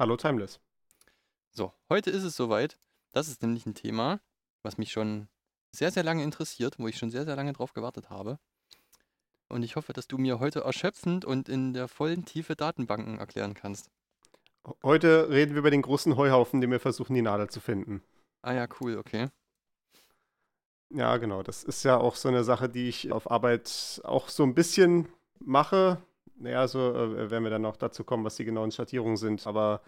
[0.00, 0.58] Hallo Timeless.
[1.50, 2.78] So, heute ist es soweit.
[3.12, 4.22] Das ist nämlich ein Thema,
[4.62, 5.28] was mich schon
[5.72, 8.38] sehr, sehr lange interessiert, wo ich schon sehr, sehr lange drauf gewartet habe.
[9.50, 13.52] Und ich hoffe, dass du mir heute erschöpfend und in der vollen Tiefe Datenbanken erklären
[13.52, 13.90] kannst.
[14.82, 18.02] Heute reden wir über den großen Heuhaufen, den wir versuchen, die Nadel zu finden.
[18.40, 19.28] Ah ja, cool, okay.
[20.88, 21.42] Ja, genau.
[21.42, 25.10] Das ist ja auch so eine Sache, die ich auf Arbeit auch so ein bisschen
[25.40, 26.02] mache.
[26.40, 29.46] Naja, so äh, werden wir dann auch dazu kommen, was die genauen Schattierungen sind.
[29.46, 29.82] Aber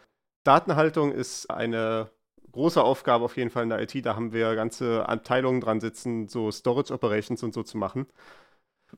[0.45, 2.11] Datenhaltung ist eine
[2.53, 4.05] große Aufgabe auf jeden Fall in der IT.
[4.05, 8.07] Da haben wir ganze Abteilungen dran sitzen, so Storage Operations und so zu machen.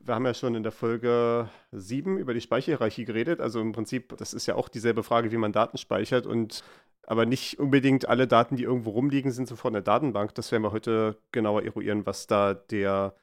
[0.01, 3.39] Wir haben ja schon in der Folge 7 über die Speicherhierarchie geredet.
[3.39, 6.25] Also im Prinzip, das ist ja auch dieselbe Frage, wie man Daten speichert.
[6.25, 6.63] Und
[7.07, 10.35] aber nicht unbedingt alle Daten, die irgendwo rumliegen, sind sofort in der Datenbank.
[10.35, 13.15] Das werden wir heute genauer eruieren, was da der,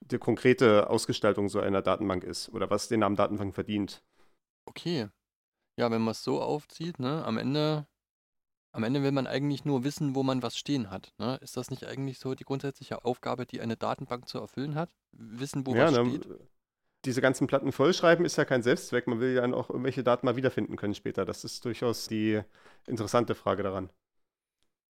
[0.00, 4.02] der konkrete Ausgestaltung so einer Datenbank ist oder was den Namen Datenbank verdient.
[4.66, 5.08] Okay.
[5.76, 7.86] Ja, wenn man es so aufzieht, ne, am Ende,
[8.72, 11.12] am Ende will man eigentlich nur wissen, wo man was stehen hat.
[11.18, 11.38] Ne?
[11.42, 14.90] Ist das nicht eigentlich so die grundsätzliche Aufgabe, die eine Datenbank zu erfüllen hat?
[15.12, 16.28] Wissen, wo ja, was ne, steht?
[17.04, 19.06] diese ganzen Platten vollschreiben ist ja kein Selbstzweck.
[19.06, 21.24] Man will ja auch irgendwelche Daten mal wiederfinden können später.
[21.24, 22.42] Das ist durchaus die
[22.86, 23.90] interessante Frage daran.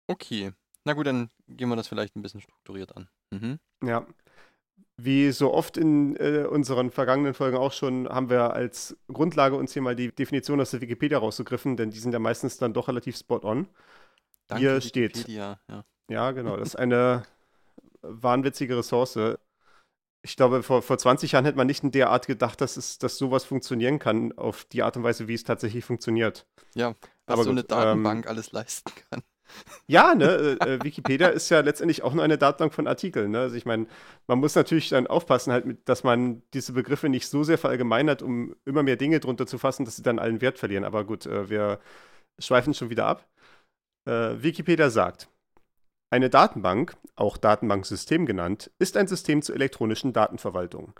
[0.08, 0.52] Okay.
[0.86, 3.10] Na gut, dann gehen wir das vielleicht ein bisschen strukturiert an.
[3.32, 3.60] Mhm.
[3.82, 4.06] Ja.
[4.98, 9.74] Wie so oft in äh, unseren vergangenen Folgen auch schon, haben wir als Grundlage uns
[9.74, 12.88] hier mal die Definition aus der Wikipedia rausgegriffen, denn die sind ja meistens dann doch
[12.88, 13.68] relativ spot on.
[14.48, 15.16] Danke, Hier steht.
[15.16, 15.86] Wikipedia, Ja.
[16.10, 16.58] Ja, genau.
[16.58, 17.24] Das ist eine
[18.02, 19.18] wahnwitzige Ressource.
[20.22, 22.98] Ich glaube, vor, vor 20 Jahren hätte man nicht in der Art gedacht, dass, es,
[22.98, 26.46] dass sowas funktionieren kann, auf die Art und Weise, wie es tatsächlich funktioniert.
[26.76, 29.24] Ja, was Aber so gut, eine Datenbank alles leisten kann.
[29.88, 33.32] Ja, ne, äh, äh, Wikipedia ist ja letztendlich auch nur eine Datenbank von Artikeln.
[33.32, 33.40] Ne?
[33.40, 33.88] Also ich meine,
[34.28, 38.22] man muss natürlich dann aufpassen, halt mit, dass man diese Begriffe nicht so sehr verallgemeinert,
[38.22, 40.84] um immer mehr Dinge drunter zu fassen, dass sie dann allen Wert verlieren.
[40.84, 41.80] Aber gut, äh, wir
[42.40, 43.28] schweifen schon wieder ab.
[44.06, 45.30] Äh, Wikipedia sagt,
[46.10, 50.94] eine Datenbank, auch Datenbanksystem genannt, ist ein System zur elektronischen Datenverwaltung.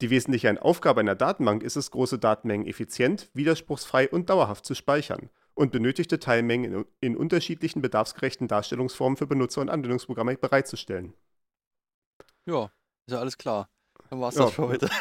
[0.00, 5.30] Die wesentliche Aufgabe einer Datenbank ist es, große Datenmengen effizient, widerspruchsfrei und dauerhaft zu speichern
[5.54, 11.14] und benötigte Teilmengen in, in unterschiedlichen bedarfsgerechten Darstellungsformen für Benutzer und Anwendungsprogramme bereitzustellen.
[12.46, 12.64] Ja,
[13.06, 13.68] ist ja alles klar.
[14.10, 14.88] Dann war's Ja, das für heute.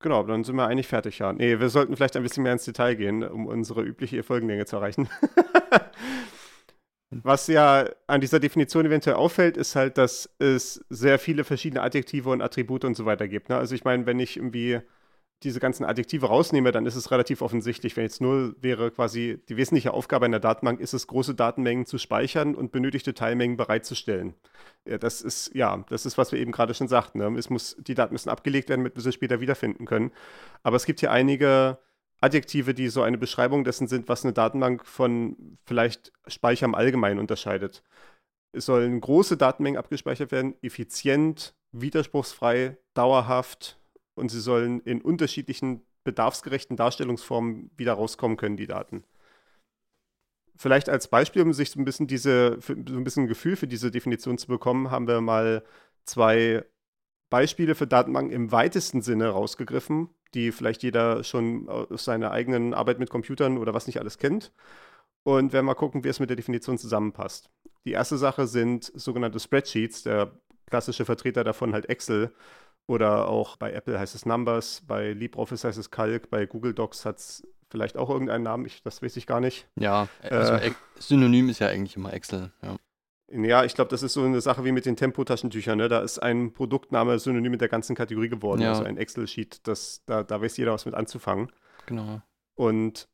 [0.00, 1.32] Genau, dann sind wir eigentlich fertig, ja.
[1.32, 4.76] Nee, wir sollten vielleicht ein bisschen mehr ins Detail gehen, um unsere übliche Folgenlänge zu
[4.76, 5.08] erreichen.
[7.10, 12.30] Was ja an dieser Definition eventuell auffällt, ist halt, dass es sehr viele verschiedene Adjektive
[12.30, 13.48] und Attribute und so weiter gibt.
[13.48, 13.56] Ne?
[13.56, 14.80] Also ich meine, wenn ich irgendwie
[15.44, 17.96] diese ganzen Adjektive rausnehme, dann ist es relativ offensichtlich.
[17.96, 21.98] Wenn jetzt nur wäre quasi die wesentliche Aufgabe einer Datenbank ist es, große Datenmengen zu
[21.98, 24.34] speichern und benötigte Teilmengen bereitzustellen.
[24.84, 27.18] Ja, das ist, ja, das ist, was wir eben gerade schon sagten.
[27.18, 27.38] Ne?
[27.38, 30.10] Es muss, die Daten müssen abgelegt werden, damit wir sie später wiederfinden können.
[30.64, 31.78] Aber es gibt hier einige
[32.20, 37.20] Adjektive, die so eine Beschreibung dessen sind, was eine Datenbank von vielleicht Speicher im Allgemeinen
[37.20, 37.84] unterscheidet.
[38.52, 43.77] Es sollen große Datenmengen abgespeichert werden, effizient, widerspruchsfrei, dauerhaft
[44.18, 49.04] und sie sollen in unterschiedlichen bedarfsgerechten Darstellungsformen wieder rauskommen können, die Daten.
[50.56, 53.68] Vielleicht als Beispiel, um sich so ein bisschen diese, so ein bisschen ein Gefühl für
[53.68, 55.62] diese Definition zu bekommen, haben wir mal
[56.04, 56.64] zwei
[57.30, 62.98] Beispiele für Datenbanken im weitesten Sinne rausgegriffen, die vielleicht jeder schon aus seiner eigenen Arbeit
[62.98, 64.52] mit Computern oder was nicht alles kennt.
[65.24, 67.50] Und werden mal gucken, wie es mit der Definition zusammenpasst.
[67.84, 70.32] Die erste Sache sind sogenannte Spreadsheets, der
[70.66, 72.32] klassische Vertreter davon halt Excel
[72.88, 77.04] oder auch bei Apple heißt es Numbers, bei LibreOffice heißt es Calc, bei Google Docs
[77.04, 79.68] hat es vielleicht auch irgendeinen Namen, ich, das weiß ich gar nicht.
[79.78, 80.68] Ja, also Äh.
[80.68, 82.50] Ex- Synonym ist ja eigentlich immer Excel.
[82.62, 82.76] Ja.
[83.30, 85.76] Ja, ich glaube, das ist so eine Sache wie mit den Tempo-Taschentüchern.
[85.76, 85.90] Ne?
[85.90, 88.62] Da ist ein Produktname synonym mit der ganzen Kategorie geworden.
[88.62, 88.70] Ja.
[88.70, 89.60] Also ein Excel-Sheet,
[90.06, 91.52] da, da weiß jeder was mit anzufangen.
[91.84, 92.22] Genau.
[92.54, 93.06] Und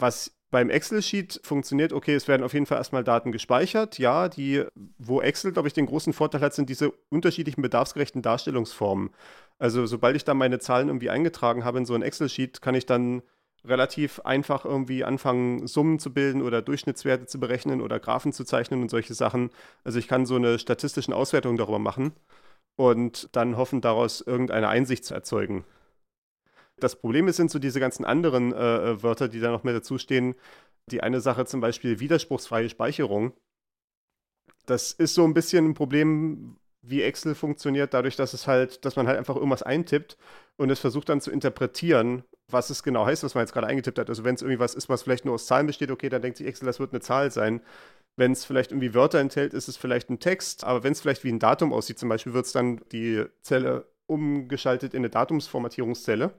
[0.00, 3.98] was beim Excel-Sheet funktioniert, okay, es werden auf jeden Fall erstmal Daten gespeichert.
[3.98, 4.64] Ja, die,
[4.98, 9.10] wo Excel, glaube ich, den großen Vorteil hat, sind diese unterschiedlichen bedarfsgerechten Darstellungsformen.
[9.58, 12.86] Also, sobald ich da meine Zahlen irgendwie eingetragen habe in so ein Excel-Sheet, kann ich
[12.86, 13.22] dann
[13.64, 18.82] relativ einfach irgendwie anfangen, Summen zu bilden oder Durchschnittswerte zu berechnen oder Graphen zu zeichnen
[18.82, 19.50] und solche Sachen.
[19.82, 22.12] Also, ich kann so eine statistischen Auswertung darüber machen
[22.76, 25.64] und dann hoffen, daraus irgendeine Einsicht zu erzeugen.
[26.78, 29.98] Das Problem sind so diese ganzen anderen äh, äh, Wörter, die da noch mit dazu
[29.98, 30.34] stehen.
[30.90, 33.32] Die eine Sache zum Beispiel widerspruchsfreie Speicherung.
[34.66, 38.96] Das ist so ein bisschen ein Problem, wie Excel funktioniert, dadurch, dass es halt, dass
[38.96, 40.16] man halt einfach irgendwas eintippt
[40.56, 43.98] und es versucht dann zu interpretieren, was es genau heißt, was man jetzt gerade eingetippt
[43.98, 44.08] hat.
[44.08, 46.38] Also wenn es irgendwie was ist, was vielleicht nur aus Zahlen besteht, okay, dann denkt
[46.38, 47.60] sich Excel, das wird eine Zahl sein.
[48.16, 51.24] Wenn es vielleicht irgendwie Wörter enthält, ist es vielleicht ein Text, aber wenn es vielleicht
[51.24, 56.32] wie ein Datum aussieht, zum Beispiel, wird es dann die Zelle umgeschaltet in eine Datumsformatierungszelle.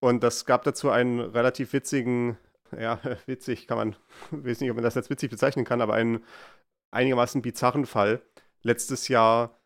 [0.00, 2.36] Und das gab dazu einen relativ witzigen,
[2.78, 3.96] ja, witzig kann man,
[4.30, 6.24] weiß nicht, ob man das als witzig bezeichnen kann, aber einen
[6.90, 8.22] einigermaßen bizarren Fall.
[8.62, 9.60] Letztes Jahr,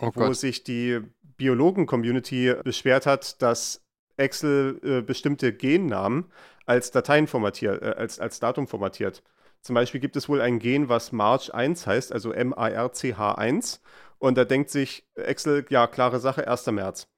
[0.00, 0.36] Oh wo Gott.
[0.36, 3.84] sich die Biologen-Community beschwert hat, dass
[4.16, 6.30] Excel äh, bestimmte Gennamen
[6.66, 9.22] als Dateien formatiert, äh, als, als Datum formatiert.
[9.60, 13.80] Zum Beispiel gibt es wohl ein Gen, was March 1 heißt, also M-A-R-C-H 1.
[14.18, 16.66] Und da denkt sich Excel, ja, klare Sache, 1.
[16.68, 17.08] März.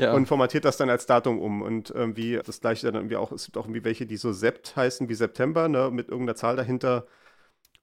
[0.00, 1.62] Ja, Und formatiert das dann als Datum um.
[1.62, 4.76] Und irgendwie das gleiche dann irgendwie auch, es gibt auch irgendwie welche, die so Sept
[4.76, 7.06] heißen wie September, ne, mit irgendeiner Zahl dahinter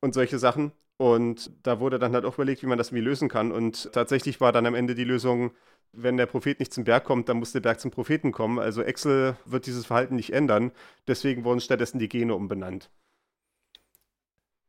[0.01, 0.71] und solche Sachen.
[0.97, 3.51] Und da wurde dann halt auch überlegt, wie man das irgendwie lösen kann.
[3.51, 5.51] Und tatsächlich war dann am Ende die Lösung,
[5.93, 8.59] wenn der Prophet nicht zum Berg kommt, dann muss der Berg zum Propheten kommen.
[8.59, 10.71] Also Excel wird dieses Verhalten nicht ändern.
[11.07, 12.89] Deswegen wurden stattdessen die Gene umbenannt.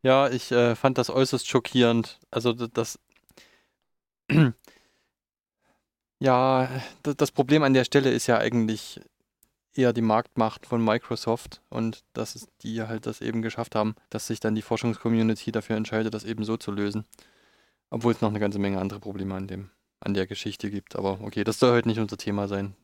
[0.02, 2.18] ja, ich äh, fand das äußerst schockierend.
[2.30, 2.98] Also das,
[6.18, 6.68] ja,
[7.02, 9.00] das Problem an der Stelle ist ja eigentlich
[9.74, 14.40] eher die Marktmacht von Microsoft und dass die halt das eben geschafft haben, dass sich
[14.40, 17.04] dann die Forschungscommunity dafür entscheidet, das eben so zu lösen.
[17.90, 19.70] Obwohl es noch eine ganze Menge andere Probleme an dem,
[20.00, 20.96] an der Geschichte gibt.
[20.96, 22.74] Aber okay, das soll heute nicht unser Thema sein.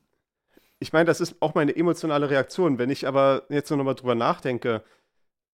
[0.78, 2.78] Ich meine, das ist auch meine emotionale Reaktion.
[2.78, 4.82] Wenn ich aber jetzt noch mal drüber nachdenke,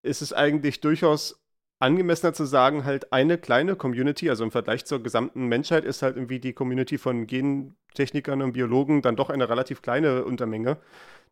[0.02, 1.39] ist es eigentlich durchaus
[1.80, 6.16] angemessener zu sagen, halt eine kleine Community, also im Vergleich zur gesamten Menschheit ist halt
[6.16, 10.76] irgendwie die Community von Gentechnikern und Biologen dann doch eine relativ kleine Untermenge,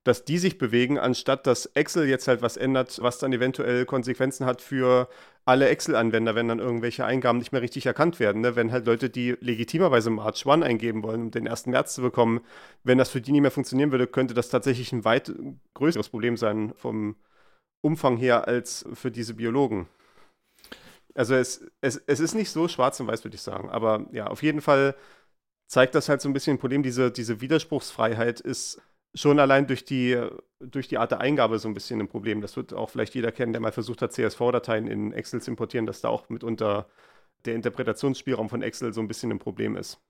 [0.05, 4.47] dass die sich bewegen, anstatt dass Excel jetzt halt was ändert, was dann eventuell Konsequenzen
[4.47, 5.09] hat für
[5.45, 8.41] alle Excel-Anwender, wenn dann irgendwelche Eingaben nicht mehr richtig erkannt werden.
[8.41, 8.57] Ne?
[8.57, 11.67] Wenn halt Leute, die legitimerweise March 1 eingeben wollen, um den 1.
[11.67, 12.41] März zu bekommen,
[12.85, 15.33] wenn das für die nicht mehr funktionieren würde, könnte das tatsächlich ein weit
[15.75, 17.17] größeres Problem sein vom
[17.83, 19.89] Umfang her als für diese Biologen.
[21.15, 23.71] Also es, es, es ist nicht so schwarz und weiß, würde ich sagen.
[23.71, 24.95] Aber ja, auf jeden Fall
[25.69, 26.83] zeigt das halt so ein bisschen ein Problem.
[26.83, 28.81] Diese, diese Widerspruchsfreiheit ist
[29.15, 30.21] schon allein durch die,
[30.61, 32.41] durch die Art der Eingabe so ein bisschen ein Problem.
[32.43, 35.87] Das wird auch vielleicht jeder kennen, der mal versucht hat, CSV-Dateien in Excel zu importieren,
[35.87, 36.89] dass da auch mitunter
[37.47, 40.01] der Interpretationsspielraum von Excel so ein bisschen ein Problem ist.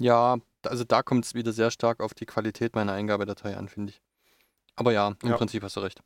[0.00, 3.90] Ja, also da kommt es wieder sehr stark auf die Qualität meiner Eingabedatei an, finde
[3.92, 4.02] ich.
[4.76, 5.36] Aber ja, im Ja.
[5.36, 6.02] Prinzip hast du recht.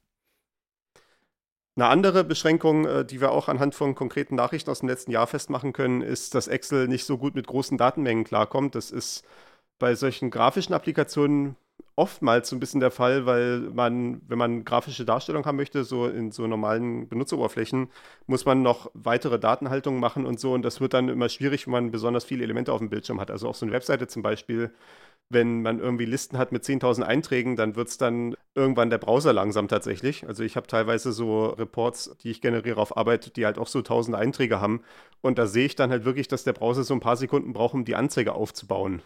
[1.81, 5.27] Eine andere Beschränkung, äh, die wir auch anhand von konkreten Nachrichten aus dem letzten Jahr
[5.27, 8.75] festmachen können, ist, dass Excel nicht so gut mit großen Datenmengen klarkommt.
[8.75, 9.25] Das ist
[9.79, 11.57] bei solchen grafischen Applikationen
[11.97, 16.07] oftmals so ein bisschen der Fall, weil man, wenn man grafische Darstellung haben möchte, so
[16.07, 17.89] in so normalen Benutzeroberflächen,
[18.27, 20.53] muss man noch weitere Datenhaltungen machen und so.
[20.53, 23.31] Und das wird dann immer schwierig, wenn man besonders viele Elemente auf dem Bildschirm hat.
[23.31, 24.73] Also auf so eine Webseite zum Beispiel,
[25.31, 29.33] wenn man irgendwie Listen hat mit 10.000 Einträgen, dann wird es dann irgendwann der Browser
[29.33, 30.27] langsam tatsächlich.
[30.27, 33.79] Also ich habe teilweise so Reports, die ich generiere auf Arbeit, die halt auch so
[33.79, 34.83] 1000 Einträge haben.
[35.21, 37.75] Und da sehe ich dann halt wirklich, dass der Browser so ein paar Sekunden braucht,
[37.75, 39.03] um die Anzeige aufzubauen.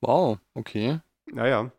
[0.00, 1.00] Wow, okay.
[1.26, 1.72] Naja.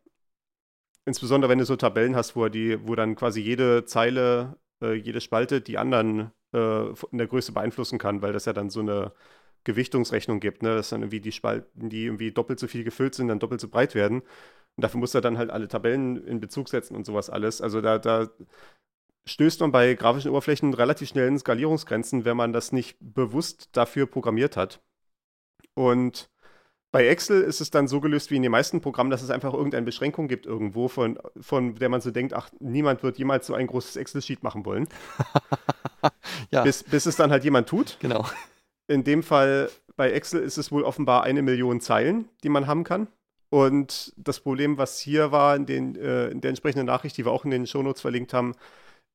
[1.06, 5.20] Insbesondere wenn du so Tabellen hast, wo, die, wo dann quasi jede Zeile, äh, jede
[5.22, 9.12] Spalte die anderen äh, in der Größe beeinflussen kann, weil das ja dann so eine
[9.66, 10.76] Gewichtungsrechnung gibt, ne?
[10.76, 13.68] dass dann irgendwie die Spalten, die irgendwie doppelt so viel gefüllt sind, dann doppelt so
[13.68, 14.22] breit werden.
[14.22, 17.62] Und dafür muss er dann halt alle Tabellen in Bezug setzen und sowas alles.
[17.62, 18.30] Also da, da
[19.26, 24.06] stößt man bei grafischen Oberflächen relativ schnell in Skalierungsgrenzen, wenn man das nicht bewusst dafür
[24.06, 24.82] programmiert hat.
[25.76, 26.30] Und
[26.94, 29.52] bei Excel ist es dann so gelöst wie in den meisten Programmen, dass es einfach
[29.54, 33.56] irgendeine Beschränkung gibt irgendwo, von, von der man so denkt, ach, niemand wird jemals so
[33.56, 34.88] ein großes Excel-Sheet machen wollen.
[36.52, 37.98] Ja, Bis, bis es dann halt jemand tut.
[38.02, 38.26] genau.
[38.88, 42.84] In dem Fall bei Excel ist es wohl offenbar eine Million Zeilen, die man haben
[42.84, 43.08] kann.
[43.50, 47.32] Und das Problem, was hier war in, den, äh, in der entsprechenden Nachricht, die wir
[47.32, 48.54] auch in den Shownotes verlinkt haben,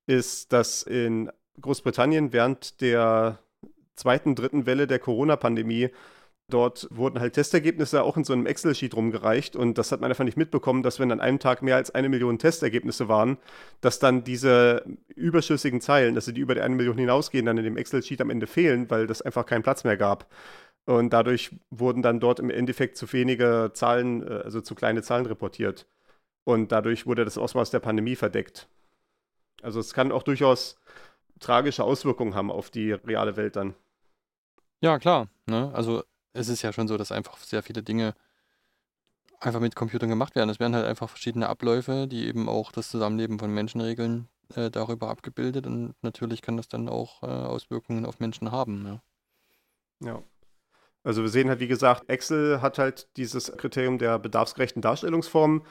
[0.07, 1.31] ist, dass in
[1.61, 3.39] Großbritannien während der
[3.95, 5.91] zweiten, dritten Welle der Corona-Pandemie
[6.49, 10.25] dort wurden halt Testergebnisse auch in so einem Excel-Sheet rumgereicht und das hat man einfach
[10.25, 13.37] nicht mitbekommen, dass wenn an einem Tag mehr als eine Million Testergebnisse waren,
[13.81, 17.65] dass dann diese überschüssigen Zeilen, dass sie die über die eine Million hinausgehen, dann in
[17.65, 20.27] dem Excel-Sheet am Ende fehlen, weil das einfach keinen Platz mehr gab.
[20.87, 25.27] Und dadurch wurden dann dort im Endeffekt zu wenige Zahlen, äh, also zu kleine Zahlen
[25.27, 25.87] reportiert.
[26.45, 28.69] Und dadurch wurde das Ausmaß der Pandemie verdeckt.
[29.61, 30.81] Also es kann auch durchaus
[31.41, 33.75] tragische Auswirkungen haben auf die reale Welt dann.
[34.81, 35.29] Ja, klar.
[35.47, 35.71] Ne?
[35.75, 36.05] Also
[36.39, 38.15] es ist ja schon so, dass einfach sehr viele Dinge
[39.41, 40.51] einfach mit Computern gemacht werden.
[40.51, 44.71] Es werden halt einfach verschiedene Abläufe, die eben auch das Zusammenleben von Menschen regeln, äh,
[44.71, 48.87] darüber abgebildet und natürlich kann das dann auch äh, Auswirkungen auf Menschen haben.
[48.87, 49.03] Ja.
[50.01, 50.23] Ja.
[51.05, 55.65] Also wir sehen halt, wie gesagt, Excel hat halt dieses Kriterium der bedarfsgerechten Darstellungsform.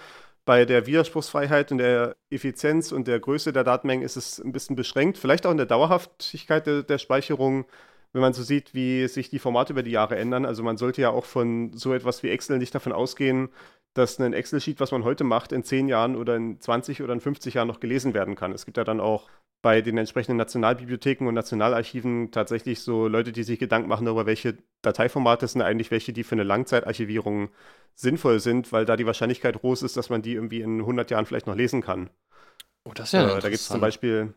[0.46, 4.78] Bei der Widerspruchsfreiheit und der Effizienz und der Größe der Datenmengen ist es ein bisschen
[4.78, 5.18] beschränkt.
[5.18, 7.66] Vielleicht auch in der Dauerhaftigkeit der, der Speicherung,
[8.14, 10.46] wenn man so sieht, wie sich die Formate über die Jahre ändern.
[10.46, 13.50] Also man sollte ja auch von so etwas wie Excel nicht davon ausgehen,
[13.94, 17.20] dass ein Excel-Sheet, was man heute macht, in 10 Jahren oder in 20 oder in
[17.20, 18.52] 50 Jahren noch gelesen werden kann.
[18.52, 19.30] Es gibt ja dann auch
[19.62, 24.58] bei den entsprechenden Nationalbibliotheken und Nationalarchiven tatsächlich so Leute, die sich Gedanken machen darüber, welche
[24.84, 27.50] Dateiformate sind eigentlich welche, die für eine Langzeitarchivierung
[27.96, 31.26] sinnvoll sind, weil da die Wahrscheinlichkeit groß ist, dass man die irgendwie in 100 Jahren
[31.26, 32.12] vielleicht noch lesen kann.
[32.86, 34.34] Oh, das ist ja äh, Da gibt es zum Beispiel,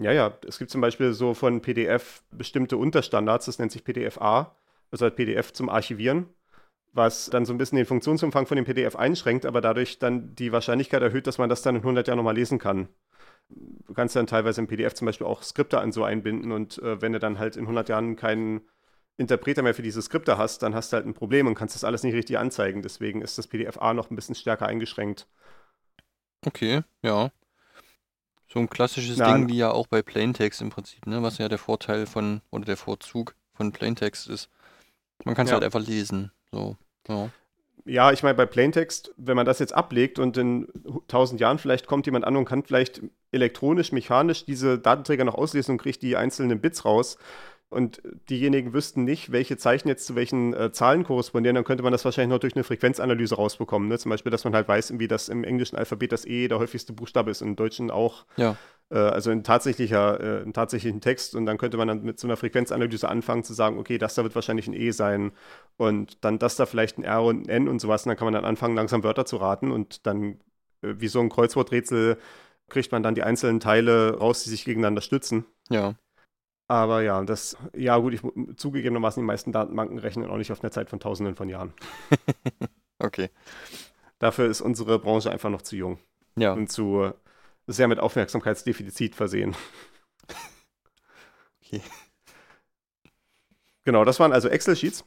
[0.00, 4.56] ja, ja, es gibt zum Beispiel so von PDF bestimmte Unterstandards, das nennt sich PDF-A,
[4.90, 6.28] also halt PDF zum Archivieren
[6.92, 10.52] was dann so ein bisschen den Funktionsumfang von dem PDF einschränkt, aber dadurch dann die
[10.52, 12.88] Wahrscheinlichkeit erhöht, dass man das dann in 100 Jahren nochmal lesen kann.
[13.48, 17.00] Du kannst dann teilweise im PDF zum Beispiel auch Skripte an so einbinden und äh,
[17.00, 18.62] wenn du dann halt in 100 Jahren keinen
[19.16, 21.84] Interpreter mehr für diese Skripte hast, dann hast du halt ein Problem und kannst das
[21.84, 22.82] alles nicht richtig anzeigen.
[22.82, 25.28] Deswegen ist das PDF-A noch ein bisschen stärker eingeschränkt.
[26.46, 27.30] Okay, ja.
[28.52, 31.22] So ein klassisches Na, Ding wie ja auch bei Plaintext im Prinzip, ne?
[31.22, 34.48] was ja der Vorteil von oder der Vorzug von Plaintext ist.
[35.24, 35.54] Man kann es ja.
[35.54, 36.32] halt einfach lesen.
[36.50, 36.76] So,
[37.08, 37.30] ja.
[37.86, 40.68] Ja, ich meine, bei Plaintext, wenn man das jetzt ablegt und in
[41.02, 43.00] 1000 Jahren vielleicht kommt jemand an und kann vielleicht
[43.32, 47.16] elektronisch, mechanisch diese Datenträger noch auslesen und kriegt die einzelnen Bits raus,
[47.70, 51.92] und diejenigen wüssten nicht, welche Zeichen jetzt zu welchen äh, Zahlen korrespondieren, dann könnte man
[51.92, 53.88] das wahrscheinlich noch durch eine Frequenzanalyse rausbekommen.
[53.88, 53.96] Ne?
[53.96, 56.92] Zum Beispiel, dass man halt weiß, wie das im englischen Alphabet das E der häufigste
[56.92, 58.26] Buchstabe ist, im Deutschen auch.
[58.36, 58.56] Ja.
[58.90, 61.36] Äh, also in tatsächlicher, äh, in tatsächlichen Text.
[61.36, 64.24] Und dann könnte man dann mit so einer Frequenzanalyse anfangen zu sagen, okay, das da
[64.24, 65.30] wird wahrscheinlich ein E sein
[65.76, 68.04] und dann das da vielleicht ein R und ein N und sowas.
[68.04, 70.40] Und dann kann man dann anfangen, langsam Wörter zu raten und dann
[70.82, 72.18] äh, wie so ein Kreuzworträtsel
[72.68, 75.44] kriegt man dann die einzelnen Teile raus, die sich gegeneinander stützen.
[75.68, 75.94] Ja.
[76.70, 78.20] Aber ja, das, ja gut, ich
[78.56, 81.74] zugegebenermaßen, die meisten Datenbanken rechnen auch nicht auf einer Zeit von Tausenden von Jahren.
[83.00, 83.30] okay.
[84.20, 85.98] Dafür ist unsere Branche einfach noch zu jung.
[86.36, 86.52] Ja.
[86.52, 87.10] Und zu
[87.66, 89.56] sehr mit Aufmerksamkeitsdefizit versehen.
[91.60, 91.82] okay.
[93.82, 95.04] Genau, das waren also Excel-Sheets.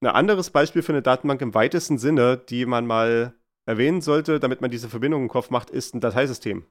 [0.00, 3.34] Ein anderes Beispiel für eine Datenbank im weitesten Sinne, die man mal
[3.66, 6.66] erwähnen sollte, damit man diese Verbindung im Kopf macht, ist ein Dateisystem.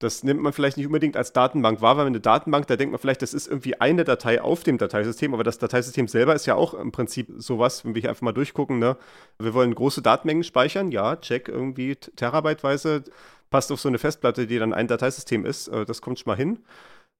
[0.00, 2.98] Das nimmt man vielleicht nicht unbedingt als Datenbank wahr, weil eine Datenbank, da denkt man
[2.98, 6.54] vielleicht, das ist irgendwie eine Datei auf dem Dateisystem, aber das Dateisystem selber ist ja
[6.54, 8.96] auch im Prinzip sowas, wenn wir hier einfach mal durchgucken, ne?
[9.38, 13.04] Wir wollen große Datenmengen speichern, ja, check, irgendwie terabyteweise,
[13.50, 16.36] passt auf so eine Festplatte, die dann ein Dateisystem ist, äh, das kommt schon mal
[16.36, 16.60] hin.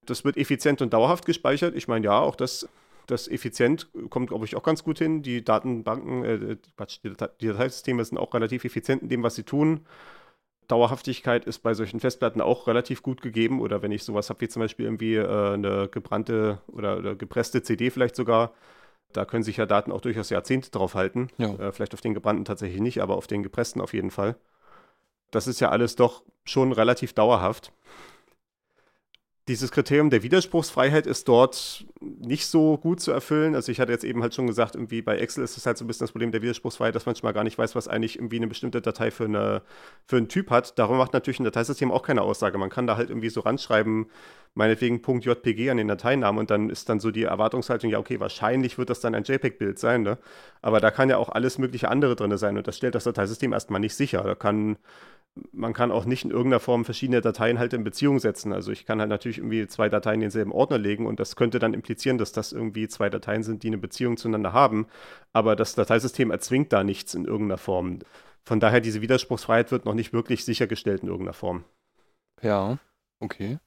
[0.06, 1.76] Das wird effizient und dauerhaft gespeichert.
[1.76, 2.66] Ich meine, ja, auch das,
[3.06, 5.22] das effizient kommt, glaube ich, auch ganz gut hin.
[5.22, 6.56] Die Datenbanken, äh,
[7.02, 9.84] die Dateisysteme sind auch relativ effizient in dem, was sie tun.
[10.70, 13.60] Dauerhaftigkeit ist bei solchen Festplatten auch relativ gut gegeben.
[13.60, 17.62] Oder wenn ich sowas habe wie zum Beispiel irgendwie äh, eine gebrannte oder, oder, gepresste
[17.62, 18.52] CD vielleicht sogar,
[19.12, 21.28] da können sich ja Daten auch durchaus Jahrzehnte drauf halten.
[21.38, 21.54] Ja.
[21.54, 24.36] Äh, vielleicht auf den gebrannten tatsächlich nicht, aber auf den gepressten auf jeden Fall.
[25.30, 27.72] Das ist ja alles doch schon relativ dauerhaft
[29.48, 33.54] dieses Kriterium der Widerspruchsfreiheit ist dort nicht so gut zu erfüllen.
[33.54, 35.84] Also ich hatte jetzt eben halt schon gesagt, irgendwie bei Excel ist es halt so
[35.84, 38.36] ein bisschen das Problem der Widerspruchsfreiheit, dass man schon gar nicht weiß, was eigentlich irgendwie
[38.36, 39.62] eine bestimmte Datei für, eine,
[40.06, 40.78] für einen Typ hat.
[40.78, 42.58] Darum macht natürlich ein Dateisystem auch keine Aussage.
[42.58, 44.06] Man kann da halt irgendwie so ranschreiben,
[44.54, 48.78] meinetwegen .jpg an den Dateinamen und dann ist dann so die Erwartungshaltung, ja okay, wahrscheinlich
[48.78, 50.18] wird das dann ein JPEG-Bild sein, ne?
[50.62, 53.52] Aber da kann ja auch alles mögliche andere drin sein und das stellt das Dateisystem
[53.52, 54.22] erstmal nicht sicher.
[54.22, 54.76] Da kann
[55.52, 58.52] man kann auch nicht in irgendeiner Form verschiedene Dateien halt in Beziehung setzen.
[58.52, 61.58] Also ich kann halt natürlich irgendwie zwei Dateien in denselben Ordner legen und das könnte
[61.58, 64.86] dann implizieren, dass das irgendwie zwei Dateien sind, die eine Beziehung zueinander haben.
[65.32, 68.00] Aber das Dateisystem erzwingt da nichts in irgendeiner Form.
[68.42, 71.64] Von daher, diese Widerspruchsfreiheit wird noch nicht wirklich sichergestellt in irgendeiner Form.
[72.42, 72.78] Ja,
[73.20, 73.58] okay.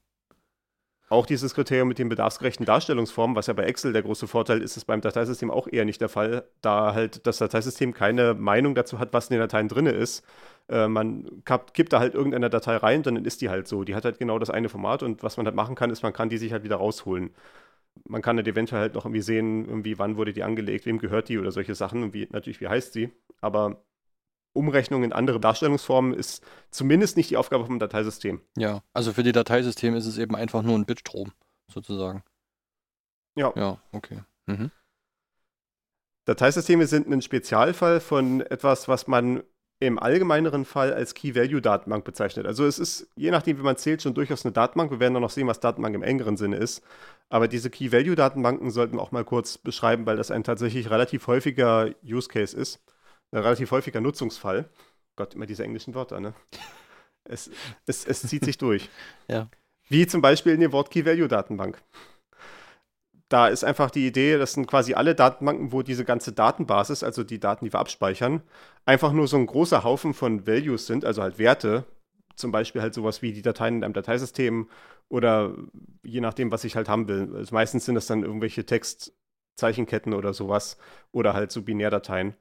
[1.10, 4.78] Auch dieses Kriterium mit den bedarfsgerechten Darstellungsformen, was ja bei Excel der große Vorteil ist,
[4.78, 8.98] ist beim Dateisystem auch eher nicht der Fall, da halt das Dateisystem keine Meinung dazu
[8.98, 10.26] hat, was in den Dateien drin ist,
[10.74, 13.84] äh, man kippt da halt irgendeine Datei rein, dann ist die halt so.
[13.84, 16.14] Die hat halt genau das eine Format und was man halt machen kann, ist, man
[16.14, 17.36] kann die sich halt wieder rausholen.
[18.06, 21.30] Man kann halt eventuell halt noch irgendwie sehen, irgendwie wann wurde die angelegt, wem gehört
[21.30, 23.12] die oder solche Sachen und wie, natürlich, wie heißt sie.
[23.40, 23.86] Aber
[24.54, 28.42] Umrechnung in andere Darstellungsformen ist zumindest nicht die Aufgabe vom Dateisystem.
[28.58, 31.32] Ja, also für die Dateisysteme ist es eben einfach nur ein Bitstrom,
[31.72, 32.24] sozusagen.
[33.36, 33.54] Ja.
[33.56, 34.24] Ja, okay.
[34.48, 34.72] Mhm.
[36.26, 39.44] Dateisysteme sind ein Spezialfall von etwas, was man
[39.80, 42.46] im allgemeineren Fall als Key-Value-Datenbank bezeichnet.
[42.46, 44.92] Also es ist, je nachdem, wie man zählt, schon durchaus eine Datenbank.
[44.92, 46.82] Wir werden dann noch sehen, was Datenbank im engeren Sinne ist.
[47.30, 51.90] Aber diese Key-Value-Datenbanken sollten wir auch mal kurz beschreiben, weil das ein tatsächlich relativ häufiger
[52.04, 52.80] Use-Case ist.
[53.32, 54.70] ein relativ häufiger Nutzungsfall.
[55.16, 56.34] Gott, immer diese englischen Wörter, ne?
[57.26, 57.50] Es,
[57.86, 58.90] es, es zieht sich durch.
[59.28, 59.50] Ja.
[59.90, 61.82] Wie zum Beispiel in der Wort-Key-Value-Datenbank.
[63.34, 67.24] Da ist einfach die Idee, das sind quasi alle Datenbanken, wo diese ganze Datenbasis, also
[67.24, 68.44] die Daten, die wir abspeichern,
[68.86, 71.84] einfach nur so ein großer Haufen von Values sind, also halt Werte.
[72.36, 74.70] Zum Beispiel halt sowas wie die Dateien in einem Dateisystem
[75.10, 75.56] oder
[76.04, 77.36] je nachdem, was ich halt haben will.
[77.36, 80.78] Also meistens sind das dann irgendwelche Textzeichenketten oder sowas
[81.12, 82.36] oder halt so Binärdateien.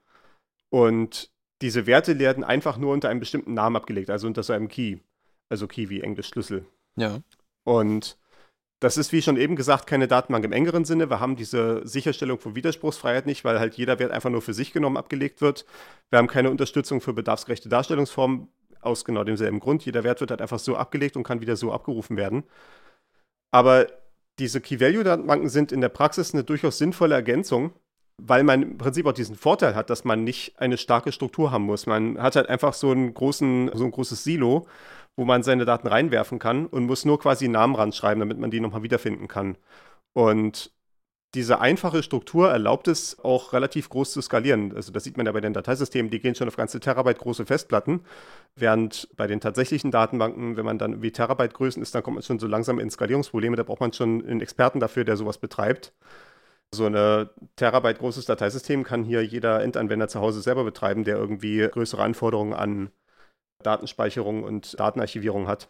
[0.68, 1.32] Und
[1.62, 4.98] diese Werte werden einfach nur unter einem bestimmten Namen abgelegt, also unter so einem Key.
[5.48, 6.66] Also Key wie Englisch Schlüssel.
[6.96, 7.20] Ja.
[7.64, 8.18] Und
[8.82, 11.08] das ist, wie schon eben gesagt, keine Datenbank im engeren Sinne.
[11.08, 14.72] Wir haben diese Sicherstellung von Widerspruchsfreiheit nicht, weil halt jeder Wert einfach nur für sich
[14.72, 15.64] genommen abgelegt wird.
[16.10, 18.48] Wir haben keine Unterstützung für bedarfsgerechte Darstellungsformen
[18.80, 19.84] aus genau demselben Grund.
[19.86, 22.42] Jeder Wert wird halt einfach so abgelegt und kann wieder so abgerufen werden.
[23.52, 23.86] Aber
[24.40, 27.70] diese Key-Value-Datenbanken sind in der Praxis eine durchaus sinnvolle Ergänzung,
[28.20, 31.66] weil man im Prinzip auch diesen Vorteil hat, dass man nicht eine starke Struktur haben
[31.66, 31.86] muss.
[31.86, 34.66] Man hat halt einfach so einen großen, so ein großes Silo,
[35.16, 38.50] wo man seine Daten reinwerfen kann und muss nur quasi einen Namen ranschreiben, damit man
[38.50, 39.56] die nochmal wiederfinden kann.
[40.14, 40.72] Und
[41.34, 44.74] diese einfache Struktur erlaubt es auch relativ groß zu skalieren.
[44.76, 47.46] Also das sieht man ja bei den Dateisystemen, die gehen schon auf ganze Terabyte große
[47.46, 48.00] Festplatten,
[48.54, 52.22] während bei den tatsächlichen Datenbanken, wenn man dann wie Terabyte Größen ist, dann kommt man
[52.22, 55.94] schon so langsam in Skalierungsprobleme, da braucht man schon einen Experten dafür, der sowas betreibt.
[56.74, 61.66] So ein Terabyte großes Dateisystem kann hier jeder Endanwender zu Hause selber betreiben, der irgendwie
[61.68, 62.90] größere Anforderungen an
[63.66, 65.68] Datenspeicherung und Datenarchivierung hat.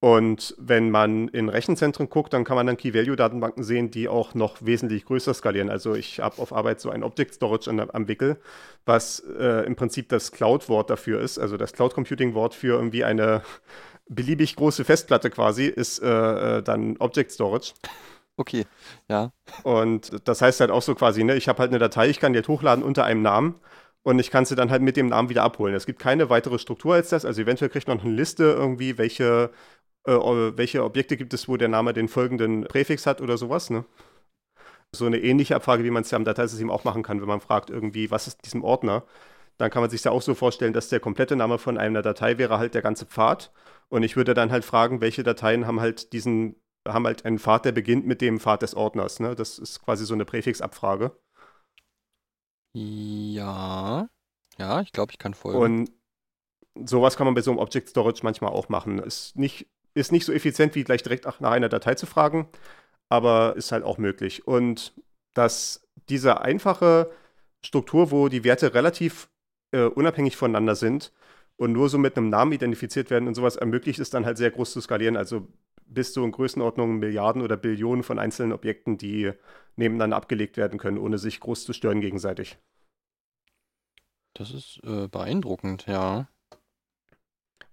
[0.00, 4.56] Und wenn man in Rechenzentren guckt, dann kann man dann Key-Value-Datenbanken sehen, die auch noch
[4.60, 5.70] wesentlich größer skalieren.
[5.70, 8.38] Also ich habe auf Arbeit so ein Object Storage an, am Wickel,
[8.84, 11.38] was äh, im Prinzip das Cloud-Wort dafür ist.
[11.38, 13.42] Also das Cloud-Computing-Wort für irgendwie eine
[14.08, 17.72] beliebig große Festplatte quasi ist äh, äh dann Object Storage.
[18.36, 18.66] Okay,
[19.08, 19.32] ja.
[19.62, 22.34] Und das heißt halt auch so quasi, ne, ich habe halt eine Datei, ich kann
[22.34, 23.54] die halt hochladen unter einem Namen
[24.06, 25.74] und ich kann sie dann halt mit dem Namen wieder abholen.
[25.74, 27.24] Es gibt keine weitere Struktur als das.
[27.24, 29.50] Also eventuell kriegt man eine Liste irgendwie, welche,
[30.06, 33.68] äh, welche Objekte gibt es, wo der Name den folgenden Präfix hat oder sowas.
[33.68, 33.84] Ne?
[34.94, 37.40] So eine ähnliche Abfrage, wie man es ja am Dateisystem auch machen kann, wenn man
[37.40, 39.04] fragt irgendwie, was ist diesem Ordner?
[39.58, 42.38] Dann kann man sich ja auch so vorstellen, dass der komplette Name von einer Datei
[42.38, 43.52] wäre halt der ganze Pfad.
[43.88, 46.54] Und ich würde dann halt fragen, welche Dateien haben halt diesen
[46.86, 49.18] haben halt einen Pfad, der beginnt mit dem Pfad des Ordners.
[49.18, 49.34] Ne?
[49.34, 51.10] Das ist quasi so eine Präfixabfrage.
[52.78, 54.06] Ja,
[54.58, 55.58] ja, ich glaube, ich kann folgen.
[55.58, 55.90] Und
[56.86, 58.98] sowas kann man bei so einem Object Storage manchmal auch machen.
[58.98, 62.48] Ist nicht, ist nicht so effizient, wie gleich direkt nach einer Datei zu fragen,
[63.08, 64.46] aber ist halt auch möglich.
[64.46, 64.92] Und
[65.32, 67.10] dass diese einfache
[67.64, 69.30] Struktur, wo die Werte relativ
[69.72, 71.12] äh, unabhängig voneinander sind
[71.56, 74.50] und nur so mit einem Namen identifiziert werden und sowas ermöglicht es dann halt sehr
[74.50, 75.16] groß zu skalieren.
[75.16, 75.48] Also
[75.86, 79.32] bis zu in Größenordnung Milliarden oder Billionen von einzelnen Objekten, die
[79.76, 82.58] nebeneinander abgelegt werden können, ohne sich groß zu stören gegenseitig.
[84.34, 86.28] Das ist äh, beeindruckend, ja.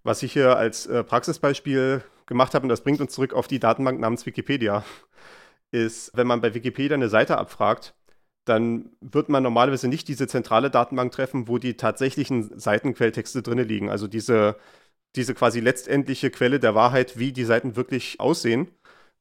[0.03, 3.59] Was ich hier als äh, Praxisbeispiel gemacht habe, und das bringt uns zurück auf die
[3.59, 4.85] Datenbank namens Wikipedia,
[5.71, 7.95] ist, wenn man bei Wikipedia eine Seite abfragt,
[8.45, 13.89] dann wird man normalerweise nicht diese zentrale Datenbank treffen, wo die tatsächlichen Seitenquelltexte drin liegen.
[13.89, 14.57] Also diese
[15.15, 18.69] diese quasi letztendliche Quelle der Wahrheit, wie die Seiten wirklich aussehen,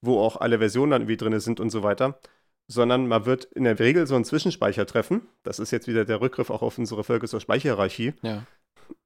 [0.00, 2.18] wo auch alle Versionen dann irgendwie drin sind und so weiter,
[2.68, 5.22] sondern man wird in der Regel so einen Zwischenspeicher treffen.
[5.42, 8.14] Das ist jetzt wieder der Rückgriff auch auf unsere Folge zur Speicherhierarchie.
[8.22, 8.44] Ja.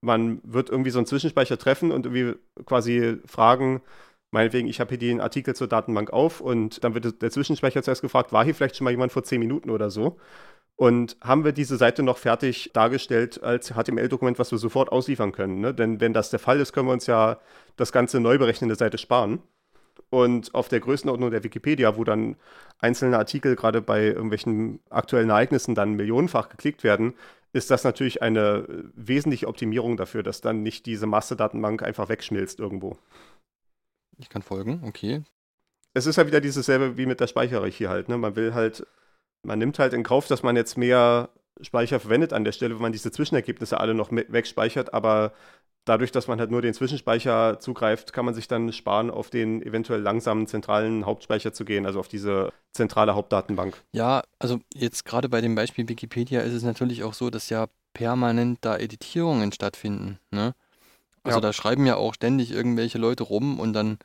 [0.01, 3.83] Man wird irgendwie so einen Zwischenspeicher treffen und irgendwie quasi fragen,
[4.33, 8.03] meinetwegen, ich habe hier den Artikel zur Datenbank auf und dann wird der Zwischenspeicher zuerst
[8.03, 10.18] gefragt, war hier vielleicht schon mal jemand vor zehn Minuten oder so?
[10.79, 15.61] Und haben wir diese Seite noch fertig dargestellt als HTML-Dokument, was wir sofort ausliefern können?
[15.61, 15.73] Ne?
[15.73, 17.39] Denn wenn das der Fall ist, können wir uns ja
[17.77, 19.43] das ganze neu berechnende Seite sparen.
[20.11, 22.37] Und auf der Größenordnung der Wikipedia, wo dann
[22.79, 27.15] einzelne Artikel gerade bei irgendwelchen aktuellen Ereignissen dann millionenfach geklickt werden,
[27.53, 32.99] ist das natürlich eine wesentliche Optimierung dafür, dass dann nicht diese Masterdatenbank einfach wegschmilzt irgendwo.
[34.19, 35.23] Ich kann folgen, okay.
[35.95, 38.11] Es ist ja halt wieder dieses selbe wie mit der Speicherhierarchie halt.
[38.11, 38.19] Ne?
[38.19, 38.87] Man will halt
[39.46, 41.30] man nimmt halt in Kauf, dass man jetzt mehr
[41.61, 45.32] Speicher verwendet an der Stelle, wenn man diese Zwischenergebnisse alle noch wegspeichert, aber
[45.87, 49.62] dadurch, dass man halt nur den Zwischenspeicher zugreift, kann man sich dann sparen, auf den
[49.62, 53.82] eventuell langsamen zentralen Hauptspeicher zu gehen, also auf diese zentrale Hauptdatenbank.
[53.92, 57.68] Ja, also jetzt gerade bei dem Beispiel Wikipedia ist es natürlich auch so, dass ja
[57.94, 60.18] permanent da Editierungen stattfinden.
[60.30, 60.54] Ne?
[61.22, 61.40] Also ja.
[61.40, 63.98] da schreiben ja auch ständig irgendwelche Leute rum und dann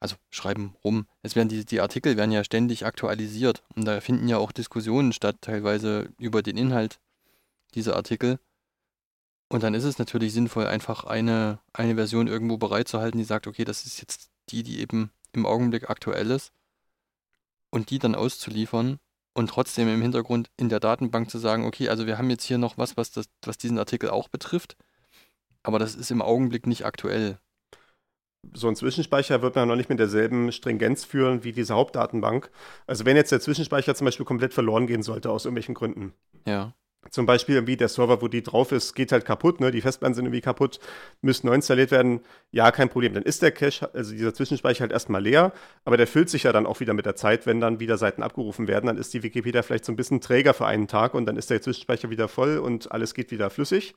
[0.00, 1.06] also schreiben rum.
[1.22, 5.12] Es werden die, die Artikel werden ja ständig aktualisiert und da finden ja auch Diskussionen
[5.12, 7.00] statt, teilweise über den Inhalt
[7.74, 8.38] dieser Artikel.
[9.48, 13.64] Und dann ist es natürlich sinnvoll, einfach eine, eine Version irgendwo bereitzuhalten, die sagt, okay,
[13.64, 16.52] das ist jetzt die, die eben im Augenblick aktuell ist
[17.70, 18.98] und die dann auszuliefern
[19.34, 22.58] und trotzdem im Hintergrund in der Datenbank zu sagen, okay, also wir haben jetzt hier
[22.58, 24.76] noch was, was, das, was diesen Artikel auch betrifft,
[25.62, 27.38] aber das ist im Augenblick nicht aktuell.
[28.54, 32.50] So ein Zwischenspeicher wird man noch nicht mit derselben Stringenz führen wie diese Hauptdatenbank.
[32.86, 36.14] Also wenn jetzt der Zwischenspeicher zum Beispiel komplett verloren gehen sollte aus irgendwelchen Gründen.
[36.46, 36.74] Ja.
[37.10, 39.70] Zum Beispiel irgendwie der Server, wo die drauf ist, geht halt kaputt, ne?
[39.70, 40.78] Die Festplatten sind irgendwie kaputt,
[41.22, 42.20] müssen neu installiert werden.
[42.50, 43.14] Ja, kein Problem.
[43.14, 45.52] Dann ist der Cache, also dieser Zwischenspeicher halt erstmal leer,
[45.84, 48.22] aber der füllt sich ja dann auch wieder mit der Zeit, wenn dann wieder Seiten
[48.22, 48.86] abgerufen werden.
[48.86, 51.50] Dann ist die Wikipedia vielleicht so ein bisschen träger für einen Tag und dann ist
[51.50, 53.94] der Zwischenspeicher wieder voll und alles geht wieder flüssig.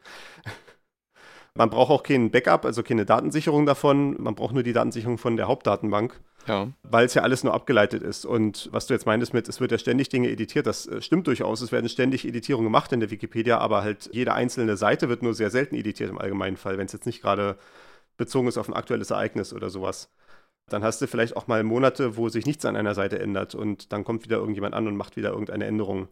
[1.56, 4.22] Man braucht auch kein Backup, also keine Datensicherung davon.
[4.22, 6.20] Man braucht nur die Datensicherung von der Hauptdatenbank.
[6.48, 6.72] Ja.
[6.84, 8.26] Weil es ja alles nur abgeleitet ist.
[8.26, 11.28] Und was du jetzt meintest mit, es wird ja ständig Dinge editiert, das äh, stimmt
[11.28, 11.62] durchaus.
[11.62, 15.34] Es werden ständig Editierungen gemacht in der Wikipedia, aber halt jede einzelne Seite wird nur
[15.34, 17.58] sehr selten editiert im allgemeinen Fall, wenn es jetzt nicht gerade
[18.18, 20.10] bezogen ist auf ein aktuelles Ereignis oder sowas.
[20.68, 23.92] Dann hast du vielleicht auch mal Monate, wo sich nichts an einer Seite ändert und
[23.92, 26.08] dann kommt wieder irgendjemand an und macht wieder irgendeine Änderung.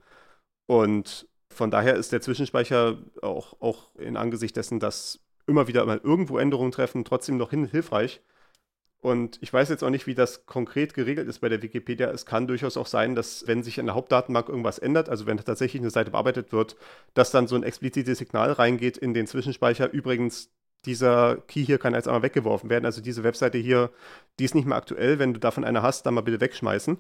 [0.67, 5.99] Und von daher ist der Zwischenspeicher auch, auch in Angesicht dessen, dass immer wieder mal
[6.03, 8.21] irgendwo Änderungen treffen, trotzdem noch hin hilfreich.
[9.01, 12.09] Und ich weiß jetzt auch nicht, wie das konkret geregelt ist bei der Wikipedia.
[12.11, 15.37] Es kann durchaus auch sein, dass wenn sich in der Hauptdatenbank irgendwas ändert, also wenn
[15.37, 16.75] tatsächlich eine Seite bearbeitet wird,
[17.13, 19.89] dass dann so ein explizites Signal reingeht in den Zwischenspeicher.
[19.91, 20.51] Übrigens,
[20.85, 22.85] dieser Key hier kann jetzt einmal weggeworfen werden.
[22.85, 23.89] Also diese Webseite hier,
[24.37, 25.17] die ist nicht mehr aktuell.
[25.17, 26.97] Wenn du davon eine hast, dann mal bitte wegschmeißen.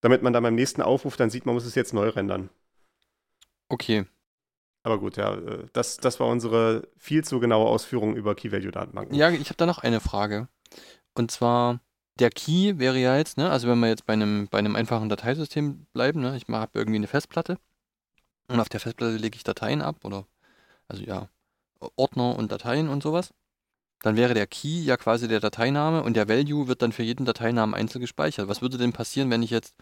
[0.00, 2.48] Damit man dann beim nächsten Aufruf dann sieht, man muss es jetzt neu rendern.
[3.68, 4.06] Okay.
[4.86, 9.16] Aber gut, ja, äh, das, das war unsere viel zu genaue Ausführung über Key-Value-Datenbanken.
[9.16, 10.46] Ja, ich habe da noch eine Frage.
[11.12, 11.80] Und zwar,
[12.20, 15.08] der Key wäre ja jetzt, ne, also wenn wir jetzt bei einem, bei einem einfachen
[15.08, 17.58] Dateisystem bleiben, ne, ich habe irgendwie eine Festplatte
[18.46, 20.24] und auf der Festplatte lege ich Dateien ab oder,
[20.86, 21.30] also ja,
[21.96, 23.34] Ordner und Dateien und sowas.
[24.02, 27.24] Dann wäre der Key ja quasi der Dateiname und der Value wird dann für jeden
[27.24, 28.46] Dateinamen einzeln gespeichert.
[28.46, 29.74] Was würde denn passieren, wenn ich jetzt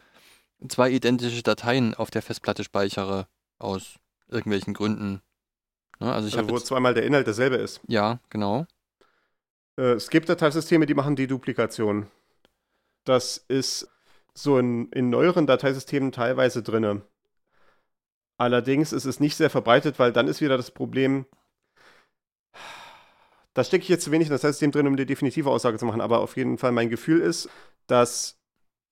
[0.66, 3.96] zwei identische Dateien auf der Festplatte speichere aus
[4.34, 5.22] irgendwelchen Gründen.
[6.00, 6.12] Ne?
[6.12, 7.80] Also ich also wo jetzt, zweimal der Inhalt derselbe ist.
[7.86, 8.66] Ja, genau.
[9.78, 12.08] Äh, es gibt Dateisysteme, die machen die Duplikation.
[13.04, 13.88] Das ist
[14.34, 17.02] so in, in neueren Dateisystemen teilweise drin.
[18.36, 21.24] Allerdings ist es nicht sehr verbreitet, weil dann ist wieder das Problem,
[23.54, 25.86] da stecke ich jetzt zu wenig in das Dateisystem drin, um die definitive Aussage zu
[25.86, 27.48] machen, aber auf jeden Fall mein Gefühl ist,
[27.86, 28.40] dass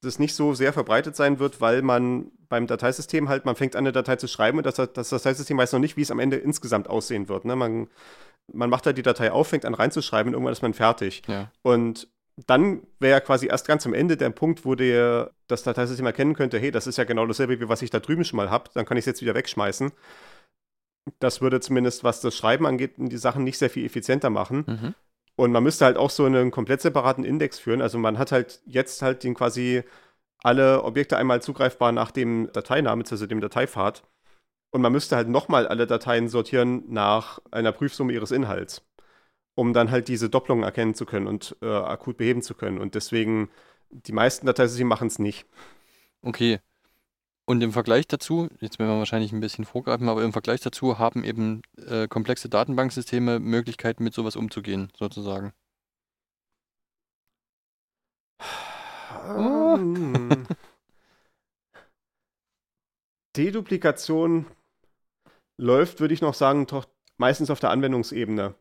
[0.02, 3.84] das nicht so sehr verbreitet sein wird, weil man beim Dateisystem halt, man fängt an,
[3.84, 6.36] eine Datei zu schreiben und das, das Dateisystem weiß noch nicht, wie es am Ende
[6.36, 7.44] insgesamt aussehen wird.
[7.44, 7.54] Ne?
[7.56, 7.88] Man,
[8.52, 11.22] man macht halt die Datei auf, fängt an reinzuschreiben und irgendwann ist man fertig.
[11.28, 11.50] Ja.
[11.62, 12.08] Und
[12.46, 16.34] dann wäre ja quasi erst ganz am Ende der Punkt, wo der, das Dateisystem erkennen
[16.34, 18.70] könnte, hey, das ist ja genau dasselbe, wie was ich da drüben schon mal habe,
[18.74, 19.92] dann kann ich es jetzt wieder wegschmeißen.
[21.20, 24.64] Das würde zumindest, was das Schreiben angeht, die Sachen nicht sehr viel effizienter machen.
[24.66, 24.94] Mhm.
[25.36, 27.80] Und man müsste halt auch so einen komplett separaten Index führen.
[27.80, 29.82] Also man hat halt jetzt halt den quasi
[30.42, 34.02] alle Objekte einmal zugreifbar nach dem Dateinamen, also dem Dateipfad.
[34.70, 38.82] Und man müsste halt nochmal alle Dateien sortieren nach einer Prüfsumme ihres Inhalts,
[39.54, 42.78] um dann halt diese Doppelungen erkennen zu können und äh, akut beheben zu können.
[42.78, 43.50] Und deswegen,
[43.90, 45.46] die meisten Dateisysteme machen es nicht.
[46.22, 46.60] Okay.
[47.44, 50.98] Und im Vergleich dazu, jetzt werden wir wahrscheinlich ein bisschen vorgreifen, aber im Vergleich dazu
[50.98, 55.52] haben eben äh, komplexe Datenbanksysteme Möglichkeiten, mit sowas umzugehen, sozusagen.
[59.28, 59.78] Oh.
[63.36, 64.46] Deduplikation
[65.58, 68.54] läuft, würde ich noch sagen, doch meistens auf der Anwendungsebene.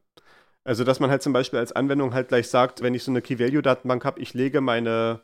[0.64, 3.22] Also, dass man halt zum Beispiel als Anwendung halt gleich sagt, wenn ich so eine
[3.22, 5.22] Key-Value-Datenbank habe, ich lege meine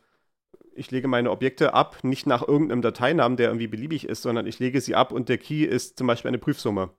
[0.77, 4.59] ich lege meine Objekte ab, nicht nach irgendeinem Dateinamen, der irgendwie beliebig ist, sondern ich
[4.59, 6.91] lege sie ab und der Key ist zum Beispiel eine Prüfsumme.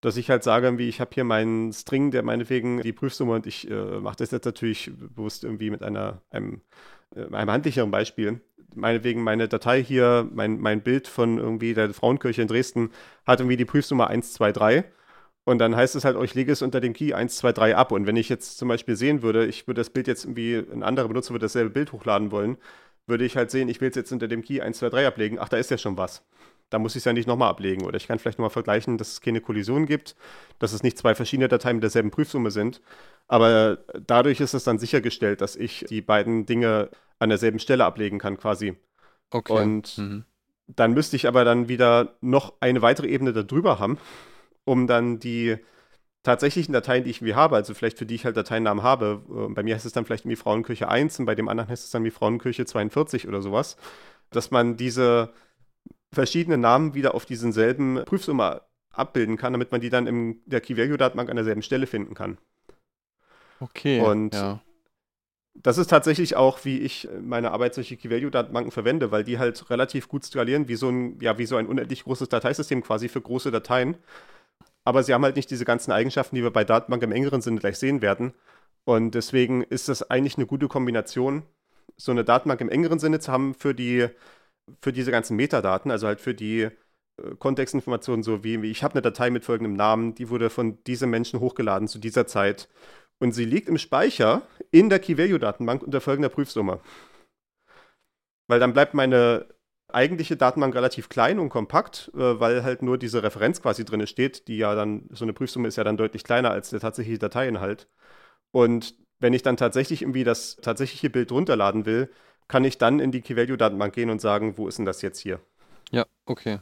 [0.00, 3.46] Dass ich halt sage, wie ich habe hier meinen String, der meinetwegen die Prüfsumme und
[3.46, 6.60] ich äh, mache das jetzt natürlich bewusst irgendwie mit einer, einem,
[7.14, 8.40] äh, einem handlicheren Beispiel.
[8.74, 12.90] Meinetwegen meine Datei hier, mein, mein Bild von irgendwie der Frauenkirche in Dresden
[13.26, 14.84] hat irgendwie die Prüfsumme 123.
[15.44, 17.92] Und dann heißt es halt, oh, ich lege es unter dem Key 123 ab.
[17.92, 20.82] Und wenn ich jetzt zum Beispiel sehen würde, ich würde das Bild jetzt irgendwie, ein
[20.82, 22.56] anderer Benutzer würde dasselbe Bild hochladen wollen,
[23.06, 25.38] würde ich halt sehen, ich will es jetzt unter dem Key 1, 2, 3 ablegen.
[25.38, 26.24] Ach, da ist ja schon was.
[26.70, 27.84] Da muss ich es ja nicht nochmal ablegen.
[27.84, 30.16] Oder ich kann vielleicht nochmal vergleichen, dass es keine Kollision gibt,
[30.58, 32.80] dass es nicht zwei verschiedene Dateien mit derselben Prüfsumme sind.
[33.28, 38.18] Aber dadurch ist es dann sichergestellt, dass ich die beiden Dinge an derselben Stelle ablegen
[38.18, 38.76] kann, quasi.
[39.30, 39.52] Okay.
[39.52, 40.24] Und mhm.
[40.66, 43.98] dann müsste ich aber dann wieder noch eine weitere Ebene darüber haben,
[44.64, 45.58] um dann die
[46.24, 49.52] tatsächlichen Dateien, die ich irgendwie habe, also vielleicht für die ich halt Dateinamen habe, äh,
[49.52, 51.90] bei mir heißt es dann vielleicht irgendwie Frauenkirche 1 und bei dem anderen heißt es
[51.90, 53.76] dann wie Frauenkirche 42 oder sowas,
[54.30, 55.32] dass man diese
[56.12, 60.60] verschiedenen Namen wieder auf diesen selben Prüfsumme abbilden kann, damit man die dann in der
[60.60, 62.38] Key-Value-Datenbank an derselben Stelle finden kann.
[63.60, 64.00] Okay.
[64.00, 64.60] Und ja.
[65.56, 70.08] Das ist tatsächlich auch, wie ich meine Arbeit solche Key-Value-Datenbanken verwende, weil die halt relativ
[70.08, 73.52] gut skalieren, wie so ein, ja, wie so ein unendlich großes Dateisystem quasi für große
[73.52, 73.96] Dateien.
[74.84, 77.60] Aber sie haben halt nicht diese ganzen Eigenschaften, die wir bei Datenbanken im engeren Sinne
[77.60, 78.34] gleich sehen werden.
[78.84, 81.42] Und deswegen ist das eigentlich eine gute Kombination,
[81.96, 84.08] so eine Datenbank im engeren Sinne zu haben für die,
[84.82, 86.70] für diese ganzen Metadaten, also halt für die äh,
[87.38, 91.40] Kontextinformationen, so wie ich habe eine Datei mit folgendem Namen, die wurde von diesem Menschen
[91.40, 92.68] hochgeladen zu dieser Zeit
[93.20, 96.80] und sie liegt im Speicher in der Key-Value-Datenbank unter folgender Prüfsumme.
[98.48, 99.46] Weil dann bleibt meine
[99.94, 104.48] eigentliche Datenbank relativ klein und kompakt, äh, weil halt nur diese Referenz quasi drin steht,
[104.48, 107.88] die ja dann, so eine Prüfsumme ist ja dann deutlich kleiner als der tatsächliche Dateiinhalt.
[108.50, 112.10] Und wenn ich dann tatsächlich irgendwie das tatsächliche Bild runterladen will,
[112.48, 115.40] kann ich dann in die Key-Value-Datenbank gehen und sagen, wo ist denn das jetzt hier?
[115.90, 116.60] Ja, okay.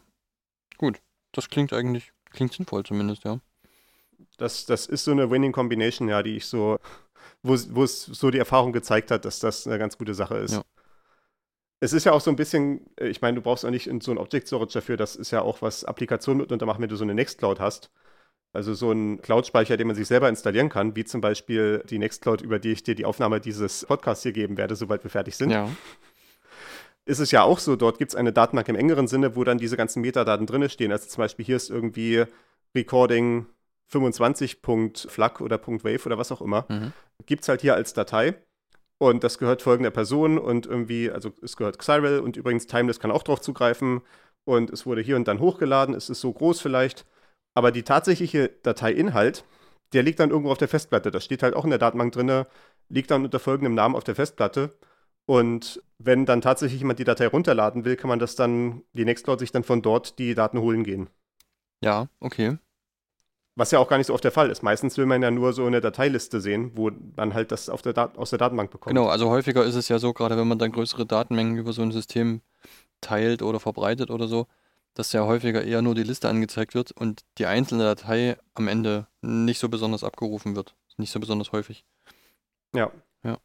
[0.78, 1.00] Gut.
[1.32, 3.40] Das klingt eigentlich, klingt sinnvoll zumindest, ja.
[4.36, 6.78] Das, das ist so eine Winning Combination, ja, die ich so,
[7.42, 10.52] wo, wo es so die Erfahrung gezeigt hat, dass das eine ganz gute Sache ist.
[10.52, 10.62] Ja.
[11.82, 14.12] Es ist ja auch so ein bisschen, äh, ich meine, du brauchst auch nicht so
[14.12, 17.02] ein Object Storage dafür, das ist ja auch was Applikationen mitunter machen, wenn du so
[17.02, 17.90] eine Nextcloud hast.
[18.52, 22.40] Also so ein Cloud-Speicher, den man sich selber installieren kann, wie zum Beispiel die Nextcloud,
[22.40, 25.50] über die ich dir die Aufnahme dieses Podcasts hier geben werde, sobald wir fertig sind.
[25.50, 25.68] Ja.
[27.04, 29.58] Ist es ja auch so, dort gibt es eine Datenbank im engeren Sinne, wo dann
[29.58, 30.92] diese ganzen Metadaten drin stehen.
[30.92, 32.26] Also zum Beispiel hier ist irgendwie
[32.76, 33.46] Recording
[33.90, 36.64] 25.flag oder .wave oder was auch immer.
[36.68, 36.92] Mhm.
[37.26, 38.34] Gibt es halt hier als Datei.
[39.02, 43.10] Und das gehört folgender Person und irgendwie, also es gehört Xyrel und übrigens Timeless kann
[43.10, 44.02] auch drauf zugreifen.
[44.44, 45.92] Und es wurde hier und dann hochgeladen.
[45.92, 47.04] Es ist so groß vielleicht.
[47.52, 49.44] Aber die tatsächliche Dateiinhalt,
[49.92, 51.10] der liegt dann irgendwo auf der Festplatte.
[51.10, 52.44] Das steht halt auch in der Datenbank drin,
[52.90, 54.78] liegt dann unter folgendem Namen auf der Festplatte.
[55.26, 59.40] Und wenn dann tatsächlich jemand die Datei runterladen will, kann man das dann, die Nextcloud
[59.40, 61.10] sich dann von dort die Daten holen gehen.
[61.82, 62.56] Ja, okay.
[63.54, 64.62] Was ja auch gar nicht so oft der Fall ist.
[64.62, 68.30] Meistens will man ja nur so eine Dateiliste sehen, wo man halt das der aus
[68.30, 68.94] der Datenbank bekommt.
[68.94, 71.82] Genau, also häufiger ist es ja so, gerade wenn man dann größere Datenmengen über so
[71.82, 72.40] ein System
[73.02, 74.46] teilt oder verbreitet oder so,
[74.94, 79.06] dass ja häufiger eher nur die Liste angezeigt wird und die einzelne Datei am Ende
[79.20, 80.74] nicht so besonders abgerufen wird.
[80.96, 81.84] Nicht so besonders häufig.
[82.74, 82.90] Ja.
[83.22, 83.38] Ja.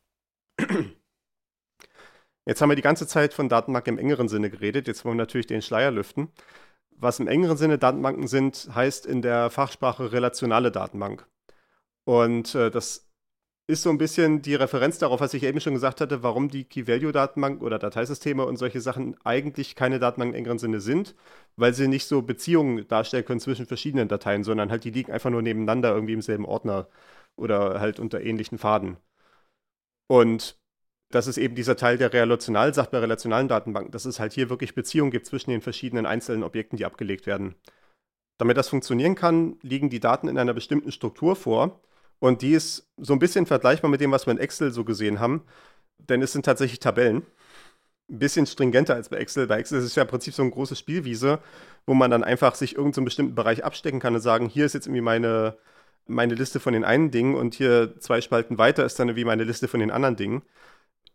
[2.45, 4.87] Jetzt haben wir die ganze Zeit von Datenbank im engeren Sinne geredet.
[4.87, 6.29] Jetzt wollen wir natürlich den Schleier lüften.
[6.99, 11.27] Was im engeren Sinne Datenbanken sind, heißt in der Fachsprache relationale Datenbank.
[12.05, 13.07] Und äh, das
[13.67, 16.63] ist so ein bisschen die Referenz darauf, was ich eben schon gesagt hatte, warum die
[16.63, 21.15] Key-Value-Datenbank oder Dateisysteme und solche Sachen eigentlich keine Datenbank im engeren Sinne sind,
[21.57, 25.29] weil sie nicht so Beziehungen darstellen können zwischen verschiedenen Dateien, sondern halt die liegen einfach
[25.29, 26.87] nur nebeneinander irgendwie im selben Ordner
[27.35, 28.97] oder halt unter ähnlichen Faden.
[30.07, 30.57] Und
[31.09, 34.49] das ist eben dieser Teil, der relational sagt bei relationalen Datenbanken, dass es halt hier
[34.49, 37.55] wirklich Beziehungen gibt zwischen den verschiedenen einzelnen Objekten, die abgelegt werden.
[38.37, 41.81] Damit das funktionieren kann, liegen die Daten in einer bestimmten Struktur vor
[42.19, 45.19] und die ist so ein bisschen vergleichbar mit dem, was wir in Excel so gesehen
[45.19, 45.43] haben.
[45.97, 47.23] Denn es sind tatsächlich Tabellen.
[48.09, 49.47] Ein bisschen stringenter als bei Excel.
[49.47, 51.39] Bei Excel ist es ja im Prinzip so eine große Spielwiese,
[51.85, 54.73] wo man dann einfach sich irgendeinen so bestimmten Bereich abstecken kann und sagen, hier ist
[54.73, 55.57] jetzt irgendwie meine,
[56.07, 59.43] meine Liste von den einen Dingen und hier zwei Spalten weiter ist dann irgendwie meine
[59.43, 60.43] Liste von den anderen Dingen.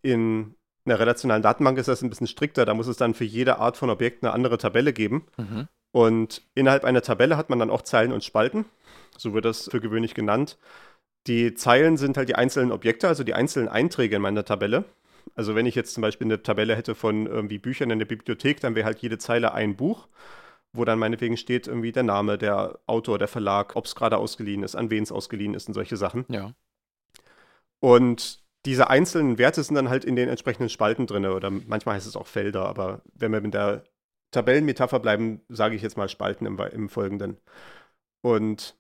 [0.03, 2.65] In einer relationalen Datenbank ist das ein bisschen strikter.
[2.65, 5.27] Da muss es dann für jede Art von Objekt eine andere Tabelle geben.
[5.37, 5.69] Mhm.
[5.93, 8.65] Und innerhalb einer Tabelle hat man dann auch Zeilen und Spalten.
[9.17, 10.59] So wird das für gewöhnlich genannt.
[11.27, 14.85] Die Zeilen sind halt die einzelnen Objekte, also die einzelnen Einträge in meiner Tabelle.
[15.35, 18.61] Also wenn ich jetzt zum Beispiel eine Tabelle hätte von irgendwie Büchern in der Bibliothek,
[18.61, 20.09] dann wäre halt jede Zeile ein Buch,
[20.73, 24.65] wo dann meinetwegen steht irgendwie der Name, der Autor, der Verlag, ob es gerade ausgeliehen
[24.65, 26.25] ist, an wen es ausgeliehen ist und solche Sachen.
[26.29, 26.55] Ja.
[27.79, 32.07] Und diese einzelnen Werte sind dann halt in den entsprechenden Spalten drin oder manchmal heißt
[32.07, 33.85] es auch Felder, aber wenn wir mit der
[34.31, 37.39] Tabellenmetapher bleiben, sage ich jetzt mal Spalten im, im Folgenden.
[38.23, 38.77] Und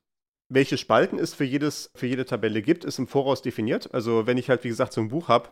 [0.48, 3.92] welche Spalten es für, jedes, für jede Tabelle gibt, ist im Voraus definiert.
[3.94, 5.50] Also wenn ich halt, wie gesagt, so ein Buch habe,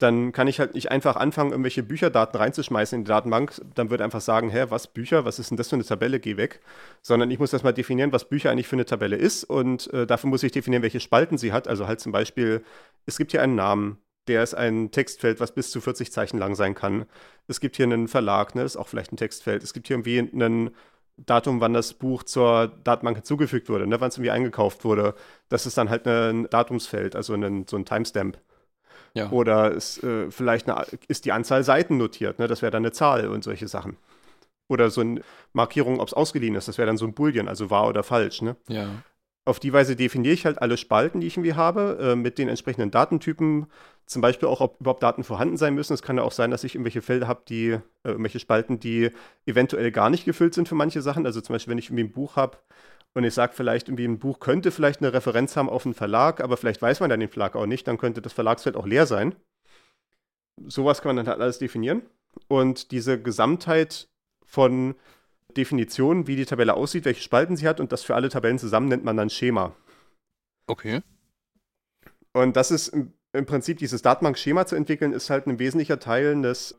[0.00, 3.60] dann kann ich halt nicht einfach anfangen, irgendwelche Bücherdaten reinzuschmeißen in die Datenbank.
[3.74, 6.36] Dann würde einfach sagen, hä, was Bücher, was ist denn das für eine Tabelle, geh
[6.38, 6.60] weg.
[7.02, 10.30] Sondern ich muss erstmal definieren, was Bücher eigentlich für eine Tabelle ist und äh, dafür
[10.30, 11.68] muss ich definieren, welche Spalten sie hat.
[11.68, 12.64] Also halt zum Beispiel,
[13.04, 16.54] es gibt hier einen Namen, der ist ein Textfeld, was bis zu 40 Zeichen lang
[16.54, 17.06] sein kann.
[17.46, 19.62] Es gibt hier einen Verlag, ne, das ist auch vielleicht ein Textfeld.
[19.62, 20.70] Es gibt hier irgendwie einen
[21.18, 25.14] Datum, wann das Buch zur Datenbank hinzugefügt wurde, ne, wann es irgendwie eingekauft wurde.
[25.50, 28.38] Das ist dann halt ein Datumsfeld, also ein, so ein Timestamp.
[29.14, 29.30] Ja.
[29.30, 32.46] Oder ist, äh, vielleicht eine, ist die Anzahl Seiten notiert, ne?
[32.46, 33.96] das wäre dann eine Zahl und solche Sachen.
[34.68, 37.70] Oder so eine Markierung, ob es ausgeliehen ist, das wäre dann so ein Boolean, also
[37.70, 38.42] wahr oder falsch.
[38.42, 38.56] Ne?
[38.68, 38.88] Ja.
[39.44, 42.48] Auf die Weise definiere ich halt alle Spalten, die ich irgendwie habe, äh, mit den
[42.48, 43.66] entsprechenden Datentypen.
[44.06, 45.94] Zum Beispiel auch, ob überhaupt Daten vorhanden sein müssen.
[45.94, 49.10] Es kann ja auch sein, dass ich irgendwelche Felder habe, die, äh, irgendwelche Spalten, die
[49.46, 51.26] eventuell gar nicht gefüllt sind für manche Sachen.
[51.26, 52.58] Also zum Beispiel, wenn ich irgendwie ein Buch habe
[53.14, 56.40] und ich sage vielleicht, irgendwie ein Buch könnte vielleicht eine Referenz haben auf einen Verlag,
[56.40, 59.06] aber vielleicht weiß man dann den Verlag auch nicht, dann könnte das Verlagsfeld auch leer
[59.06, 59.34] sein.
[60.66, 62.02] Sowas kann man dann halt alles definieren.
[62.46, 64.08] Und diese Gesamtheit
[64.44, 64.94] von
[65.56, 68.88] Definitionen, wie die Tabelle aussieht, welche Spalten sie hat und das für alle Tabellen zusammen
[68.88, 69.74] nennt man dann Schema.
[70.68, 71.02] Okay.
[72.32, 76.40] Und das ist im, im Prinzip dieses Datenbank-Schema zu entwickeln, ist halt ein wesentlicher Teil
[76.42, 76.78] des,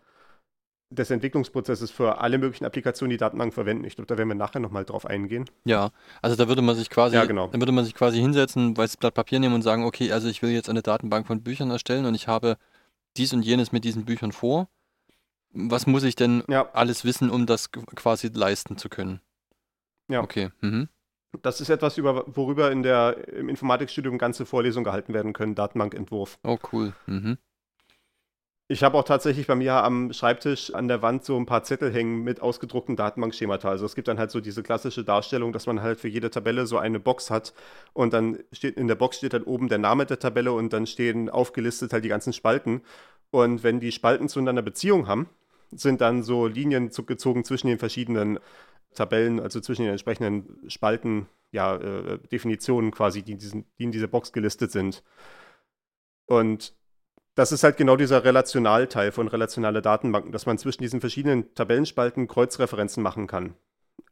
[0.91, 3.85] des Entwicklungsprozesses für alle möglichen Applikationen, die Datenbanken verwenden.
[3.85, 5.45] Ich glaube, da werden wir nachher nochmal drauf eingehen.
[5.63, 7.47] Ja, also da würde man sich quasi, Ja, genau.
[7.47, 10.41] dann würde man sich quasi hinsetzen, weißes Blatt Papier nehmen und sagen, okay, also ich
[10.41, 12.57] will jetzt eine Datenbank von Büchern erstellen und ich habe
[13.17, 14.67] dies und jenes mit diesen Büchern vor.
[15.53, 19.21] Was muss ich denn Ja, alles wissen, um das quasi leisten zu können?
[20.09, 20.21] Ja.
[20.21, 20.49] Okay.
[20.61, 20.89] Mhm.
[21.41, 26.37] das ist etwas, über, worüber in der, im Informatikstudium ganze Vorlesungen gehalten werden können, Datenbankentwurf.
[26.43, 26.93] Oh, cool.
[27.05, 27.37] Mhm.
[28.71, 31.91] Ich habe auch tatsächlich bei mir am Schreibtisch an der Wand so ein paar Zettel
[31.93, 33.67] hängen mit ausgedruckten Datenbankschemata.
[33.67, 36.65] Also es gibt dann halt so diese klassische Darstellung, dass man halt für jede Tabelle
[36.65, 37.53] so eine Box hat
[37.91, 40.87] und dann steht in der Box steht dann oben der Name der Tabelle und dann
[40.87, 42.81] stehen aufgelistet halt die ganzen Spalten.
[43.29, 45.27] Und wenn die Spalten zueinander Beziehung haben,
[45.71, 48.39] sind dann so Linien gezogen zwischen den verschiedenen
[48.95, 53.91] Tabellen, also zwischen den entsprechenden Spalten, ja, äh, Definitionen quasi, die in, diesen, die in
[53.91, 55.03] dieser Box gelistet sind.
[56.25, 56.73] Und
[57.41, 62.27] das ist halt genau dieser Relationalteil von relationale Datenbanken, dass man zwischen diesen verschiedenen Tabellenspalten
[62.27, 63.55] Kreuzreferenzen machen kann.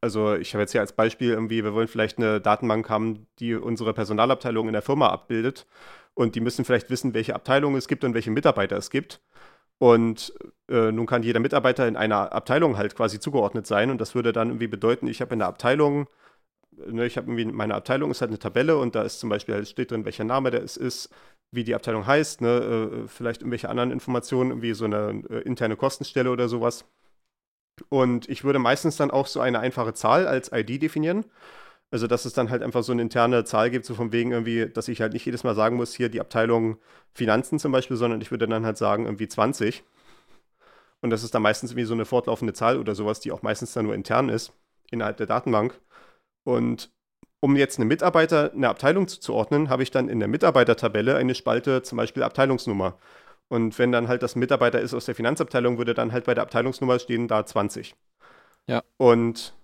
[0.01, 3.53] Also ich habe jetzt hier als Beispiel irgendwie, wir wollen vielleicht eine Datenbank haben, die
[3.53, 5.67] unsere Personalabteilung in der Firma abbildet
[6.15, 9.21] und die müssen vielleicht wissen, welche Abteilung es gibt und welche Mitarbeiter es gibt.
[9.77, 10.33] Und
[10.67, 14.33] äh, nun kann jeder Mitarbeiter in einer Abteilung halt quasi zugeordnet sein und das würde
[14.33, 16.07] dann irgendwie bedeuten, ich habe in der Abteilung,
[16.71, 19.53] ne, ich habe irgendwie, meine Abteilung ist halt eine Tabelle und da ist zum Beispiel
[19.53, 21.11] halt steht drin, welcher Name der es ist,
[21.51, 22.49] wie die Abteilung heißt, ne,
[23.03, 26.85] äh, vielleicht irgendwelche anderen Informationen, wie so eine äh, interne Kostenstelle oder sowas.
[27.89, 31.25] Und ich würde meistens dann auch so eine einfache Zahl als ID definieren.
[31.91, 34.67] Also, dass es dann halt einfach so eine interne Zahl gibt, so von wegen irgendwie,
[34.67, 36.77] dass ich halt nicht jedes Mal sagen muss, hier die Abteilung
[37.13, 39.83] Finanzen zum Beispiel, sondern ich würde dann halt sagen, irgendwie 20.
[41.01, 43.73] Und das ist dann meistens irgendwie so eine fortlaufende Zahl oder sowas, die auch meistens
[43.73, 44.53] dann nur intern ist,
[44.91, 45.79] innerhalb der Datenbank.
[46.43, 46.91] Und
[47.41, 51.81] um jetzt einem Mitarbeiter eine Abteilung zuzuordnen, habe ich dann in der Mitarbeitertabelle eine Spalte,
[51.83, 52.97] zum Beispiel Abteilungsnummer.
[53.47, 56.43] Und wenn dann halt das Mitarbeiter ist aus der Finanzabteilung, würde dann halt bei der
[56.43, 57.95] Abteilungsnummer stehen da 20.
[58.67, 58.83] Ja.
[58.97, 59.55] Und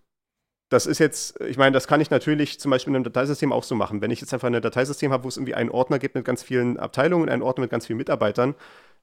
[0.69, 3.63] das ist jetzt, ich meine, das kann ich natürlich zum Beispiel in einem Dateisystem auch
[3.63, 4.01] so machen.
[4.01, 6.41] Wenn ich jetzt einfach ein Dateisystem habe, wo es irgendwie einen Ordner gibt mit ganz
[6.41, 8.55] vielen Abteilungen, einen Ordner mit ganz vielen Mitarbeitern,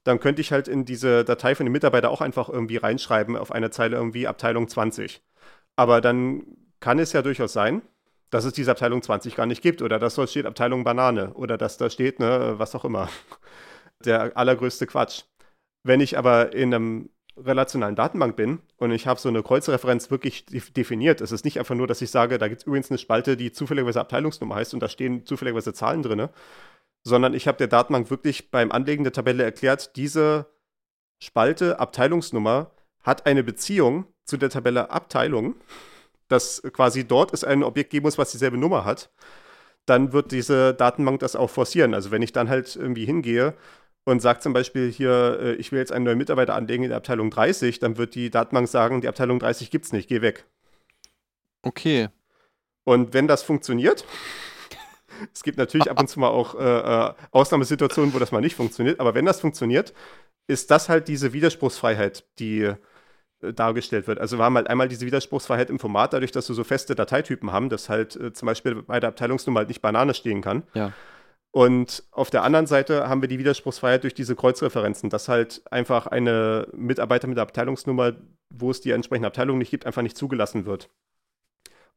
[0.04, 3.52] dann könnte ich halt in diese Datei von dem Mitarbeiter auch einfach irgendwie reinschreiben auf
[3.52, 5.22] einer Zeile irgendwie Abteilung 20.
[5.76, 6.44] Aber dann
[6.80, 7.82] kann es ja durchaus sein,
[8.32, 11.58] dass es diese Abteilung 20 gar nicht gibt oder dass dort steht Abteilung Banane oder
[11.58, 13.08] dass da steht, ne, was auch immer.
[14.04, 15.24] Der allergrößte Quatsch.
[15.84, 20.46] Wenn ich aber in einem relationalen Datenbank bin und ich habe so eine Kreuzreferenz wirklich
[20.46, 22.98] def- definiert, es ist nicht einfach nur, dass ich sage, da gibt es übrigens eine
[22.98, 26.28] Spalte, die zufälligerweise Abteilungsnummer heißt und da stehen zufälligerweise Zahlen drin,
[27.04, 30.46] sondern ich habe der Datenbank wirklich beim Anlegen der Tabelle erklärt, diese
[31.22, 32.70] Spalte Abteilungsnummer
[33.02, 35.54] hat eine Beziehung zu der Tabelle Abteilung,
[36.32, 39.10] dass quasi dort es ein Objekt geben muss, was dieselbe Nummer hat,
[39.86, 41.94] dann wird diese Datenbank das auch forcieren.
[41.94, 43.54] Also wenn ich dann halt irgendwie hingehe
[44.04, 46.98] und sage zum Beispiel hier, äh, ich will jetzt einen neuen Mitarbeiter anlegen in der
[46.98, 50.46] Abteilung 30, dann wird die Datenbank sagen, die Abteilung 30 gibt es nicht, geh weg.
[51.62, 52.08] Okay.
[52.84, 54.04] Und wenn das funktioniert,
[55.34, 58.56] es gibt natürlich ab und zu mal auch äh, äh, Ausnahmesituationen, wo das mal nicht
[58.56, 59.92] funktioniert, aber wenn das funktioniert,
[60.48, 62.74] ist das halt diese Widerspruchsfreiheit, die
[63.54, 64.18] dargestellt wird.
[64.18, 67.52] Also wir haben halt einmal diese Widerspruchsfreiheit im Format, dadurch, dass wir so feste Dateitypen
[67.52, 70.62] haben, dass halt äh, zum Beispiel bei der Abteilungsnummer halt nicht Banane stehen kann.
[70.74, 70.92] Ja.
[71.50, 76.06] Und auf der anderen Seite haben wir die Widerspruchsfreiheit durch diese Kreuzreferenzen, dass halt einfach
[76.06, 78.14] eine Mitarbeiter mit der Abteilungsnummer,
[78.48, 80.88] wo es die entsprechende Abteilung nicht gibt, einfach nicht zugelassen wird.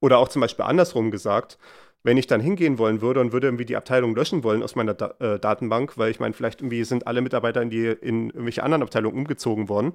[0.06, 1.58] Oder auch zum Beispiel andersrum gesagt,
[2.04, 4.94] wenn ich dann hingehen wollen würde und würde irgendwie die Abteilung löschen wollen aus meiner
[4.94, 8.62] da äh, Datenbank, weil ich meine, vielleicht irgendwie sind alle Mitarbeiter in, die, in irgendwelche
[8.62, 9.94] anderen Abteilungen umgezogen worden,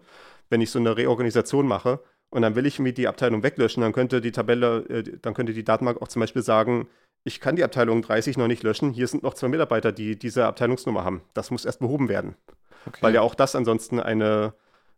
[0.49, 3.93] wenn ich so eine Reorganisation mache und dann will ich irgendwie die Abteilung weglöschen, dann
[3.93, 6.89] könnte die Tabelle, äh, dann könnte die Datenbank auch zum Beispiel sagen,
[7.23, 10.45] ich kann die Abteilung 30 noch nicht löschen, hier sind noch zwei Mitarbeiter, die diese
[10.45, 11.23] Abteilungsnummer haben.
[11.35, 12.35] Das muss erst behoben werden,
[12.85, 12.99] okay.
[13.01, 14.55] weil ja auch das ansonsten eine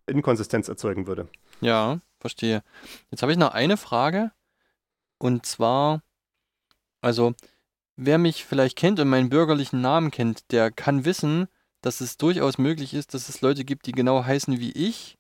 [0.07, 1.29] Inkonsistenz erzeugen würde.
[1.61, 2.63] Ja, verstehe.
[3.11, 4.31] Jetzt habe ich noch eine Frage.
[5.23, 6.03] Und zwar,
[7.01, 7.35] also,
[7.95, 11.47] wer mich vielleicht kennt und meinen bürgerlichen Namen kennt, der kann wissen,
[11.81, 15.19] dass es durchaus möglich ist, dass es Leute gibt, die genau heißen wie ich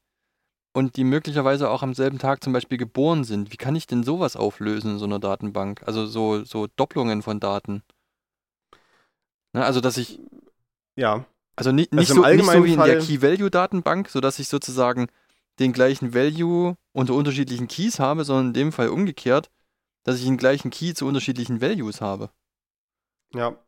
[0.72, 3.52] und die möglicherweise auch am selben Tag zum Beispiel geboren sind.
[3.52, 5.84] Wie kann ich denn sowas auflösen in so einer Datenbank?
[5.86, 7.84] Also so, so Doppelungen von Daten.
[9.52, 10.18] Ne, also, dass ich,
[10.96, 15.06] Ja, also nicht, nicht, Also so, nicht so wie in der Key-Value-Datenbank, sodass ich sozusagen
[15.60, 19.48] den gleichen Value unter unterschiedlichen Keys habe, sondern in dem Fall umgekehrt,
[20.04, 22.30] dass ich den gleichen Key zu unterschiedlichen Values habe.
[23.34, 23.58] Ja.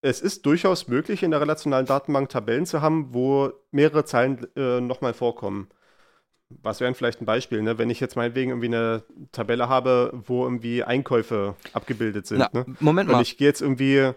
[0.00, 4.80] Es ist durchaus möglich, in der relationalen Datenbank Tabellen zu haben, wo mehrere Zeilen äh,
[4.80, 5.68] nochmal vorkommen.
[6.50, 7.78] Was wäre vielleicht ein Beispiel, ne?
[7.78, 9.02] wenn ich jetzt meinetwegen irgendwie eine
[9.32, 12.38] Tabelle habe, wo irgendwie Einkäufe abgebildet sind.
[12.38, 12.64] Na, ne?
[12.80, 13.22] Moment Und mal.
[13.22, 14.12] ich gehe jetzt irgendwie.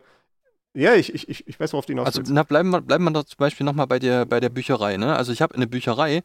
[0.74, 3.26] Ja, ich, ich, ich weiß, worauf du hinaus Also na, bleiben, wir, bleiben wir doch
[3.26, 4.96] zum Beispiel nochmal bei der, bei der Bücherei.
[4.96, 5.14] Ne?
[5.14, 6.24] Also ich habe eine Bücherei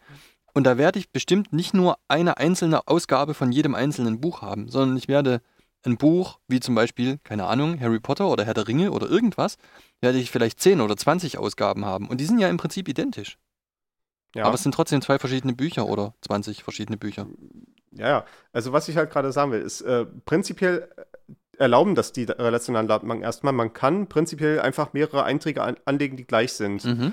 [0.56, 4.70] und da werde ich bestimmt nicht nur eine einzelne Ausgabe von jedem einzelnen Buch haben,
[4.70, 5.42] sondern ich werde
[5.84, 9.58] ein Buch, wie zum Beispiel, keine Ahnung, Harry Potter oder Herr der Ringe oder irgendwas,
[10.00, 12.08] werde ich vielleicht 10 oder 20 Ausgaben haben.
[12.08, 13.36] Und die sind ja im Prinzip identisch.
[14.34, 14.46] Ja.
[14.46, 17.26] Aber es sind trotzdem zwei verschiedene Bücher oder 20 verschiedene Bücher.
[17.92, 18.24] Ja, ja.
[18.54, 22.88] Also was ich halt gerade sagen will, ist äh, prinzipiell äh, erlauben das die relationalen
[22.88, 23.52] Datenbanken erstmal.
[23.52, 26.82] Man kann prinzipiell einfach mehrere Einträge an, anlegen, die gleich sind.
[26.86, 27.12] Mhm.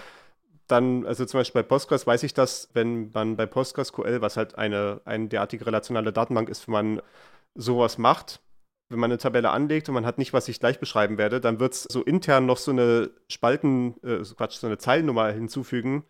[0.67, 4.57] Dann, also zum Beispiel bei Postgres weiß ich das, wenn man bei PostgreSQL, was halt
[4.57, 7.01] eine, eine derartige relationale Datenbank ist, wenn man
[7.55, 8.41] sowas macht,
[8.89, 11.59] wenn man eine Tabelle anlegt und man hat nicht, was ich gleich beschreiben werde, dann
[11.59, 16.05] wird es so intern noch so eine Spalten, äh, Quatsch, so eine Zeilennummer hinzufügen,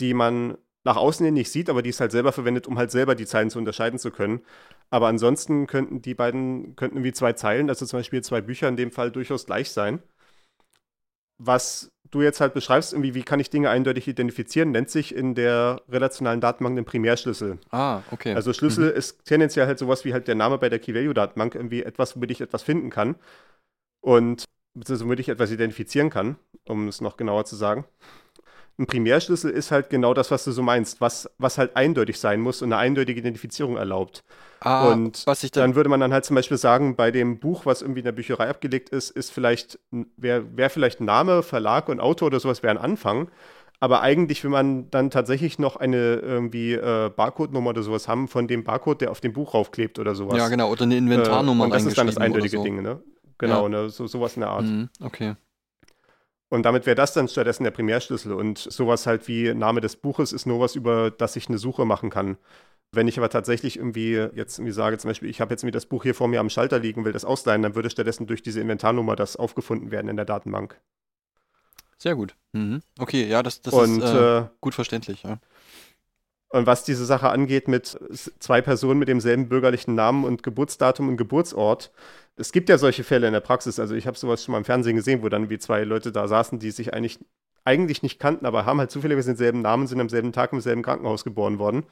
[0.00, 2.90] die man nach außen hin nicht sieht, aber die es halt selber verwendet, um halt
[2.90, 4.40] selber die Zeilen zu unterscheiden zu können.
[4.90, 8.76] Aber ansonsten könnten die beiden, könnten wie zwei Zeilen, also zum Beispiel zwei Bücher in
[8.76, 10.02] dem Fall durchaus gleich sein.
[11.38, 15.34] Was du jetzt halt beschreibst, irgendwie, wie kann ich Dinge eindeutig identifizieren, nennt sich in
[15.34, 17.58] der relationalen Datenbank den Primärschlüssel.
[17.70, 18.34] Ah, okay.
[18.34, 22.16] Also Schlüssel ist tendenziell halt sowas wie halt der Name bei der Key-Value-Datenbank, irgendwie etwas,
[22.16, 23.16] womit ich etwas finden kann.
[24.00, 26.36] Und beziehungsweise womit ich etwas identifizieren kann,
[26.66, 27.84] um es noch genauer zu sagen.
[28.80, 32.40] Ein Primärschlüssel ist halt genau das, was du so meinst, was, was halt eindeutig sein
[32.40, 34.22] muss und eine eindeutige Identifizierung erlaubt.
[34.60, 37.40] ah, und was ich dann, Dann würde man dann halt zum Beispiel sagen, bei dem
[37.40, 39.80] Buch, was irgendwie in der Bücherei abgelegt ist, ist vielleicht,
[40.16, 43.28] wäre wär vielleicht Name, Verlag und Autor oder sowas wäre ein Anfang.
[43.80, 48.48] Aber eigentlich, wenn man dann tatsächlich noch eine irgendwie äh, Barcode-Nummer oder sowas haben, von
[48.48, 50.36] dem Barcode, der auf dem Buch raufklebt oder sowas.
[50.36, 52.62] ja genau, oder eine Äh, Inventarnummer und das ist dann das eindeutige so.
[52.64, 53.00] Ding, ne?
[53.38, 53.68] Genau, Ja.
[53.68, 53.88] ne?
[53.90, 54.64] So, sowas in der Art.
[54.64, 55.34] Mhm, okay.
[56.50, 58.32] Und damit wäre das dann stattdessen der Primärschlüssel.
[58.32, 61.84] Und sowas halt wie Name des Buches ist nur was, über das ich eine Suche
[61.84, 62.38] machen kann.
[62.90, 65.84] Wenn ich aber tatsächlich irgendwie jetzt irgendwie sage, zum Beispiel, ich habe jetzt irgendwie das
[65.84, 68.60] Buch hier vor mir am Schalter liegen, will das ausleihen, dann würde stattdessen durch diese
[68.60, 70.80] Inventarnummer das aufgefunden werden in der Datenbank.
[71.98, 72.34] Sehr gut.
[72.52, 72.80] Mhm.
[72.98, 75.24] Okay, ja, das, das und, ist äh, äh, gut verständlich.
[75.24, 75.38] Ja.
[76.50, 77.98] Und was diese Sache angeht mit
[78.38, 81.90] zwei Personen mit demselben bürgerlichen Namen und Geburtsdatum und Geburtsort,
[82.36, 83.78] es gibt ja solche Fälle in der Praxis.
[83.78, 86.28] Also ich habe sowas schon mal im Fernsehen gesehen, wo dann wie zwei Leute da
[86.28, 87.18] saßen, die sich eigentlich
[87.64, 90.82] eigentlich nicht kannten, aber haben halt zufälligerweise denselben Namen, sind am selben Tag im selben
[90.82, 91.84] Krankenhaus geboren worden.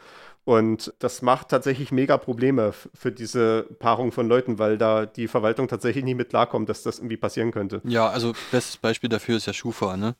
[0.44, 5.68] Und das macht tatsächlich mega Probleme für diese Paarung von Leuten, weil da die Verwaltung
[5.68, 7.82] tatsächlich nicht mit klarkommt, dass das irgendwie passieren könnte.
[7.84, 10.16] ja, also bestes Beispiel dafür ist ja Schufa, ne?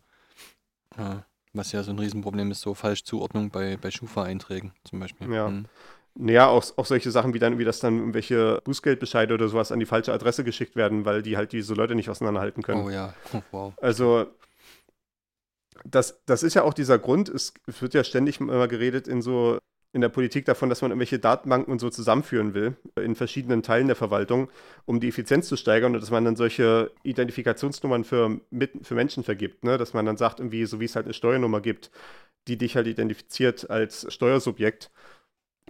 [0.99, 1.25] Ja,
[1.57, 5.33] was ja so ein Riesenproblem ist, so Falschzuordnung bei, bei Schufa-Einträgen zum Beispiel.
[5.33, 5.49] Ja.
[5.49, 5.67] Mhm.
[6.19, 9.81] Naja, auch, auch solche Sachen wie dann, wie das dann irgendwelche Bußgeldbescheide oder sowas an
[9.81, 12.85] die falsche Adresse geschickt werden, weil die halt diese Leute nicht auseinanderhalten können.
[12.85, 13.73] Oh ja, oh, wow.
[13.83, 14.27] Also,
[15.85, 19.59] das, das ist ja auch dieser Grund, es wird ja ständig immer geredet in so
[19.97, 23.87] in der Politik davon, dass man irgendwelche Datenbanken und so zusammenführen will, in verschiedenen Teilen
[23.87, 24.51] der Verwaltung,
[24.85, 29.25] um die Effizienz zu steigern und dass man dann solche Identifikationsnummern für, mit, für Menschen
[29.25, 29.79] vergibt, ne?
[29.79, 31.91] dass man dann sagt, irgendwie, so wie es halt eine Steuernummer gibt,
[32.47, 34.91] die dich halt identifiziert als Steuersubjekt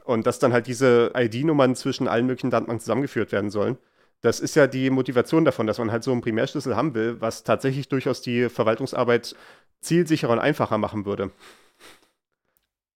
[0.03, 3.79] und dass dann halt diese ID-Nummern zwischen allen möglichen Datenbanken zusammengeführt werden sollen.
[4.23, 7.45] Das ist ja die Motivation davon, dass man halt so einen Primärschlüssel haben will, was
[7.45, 9.37] tatsächlich durchaus die Verwaltungsarbeit
[9.83, 11.31] zielsicherer und einfacher machen würde.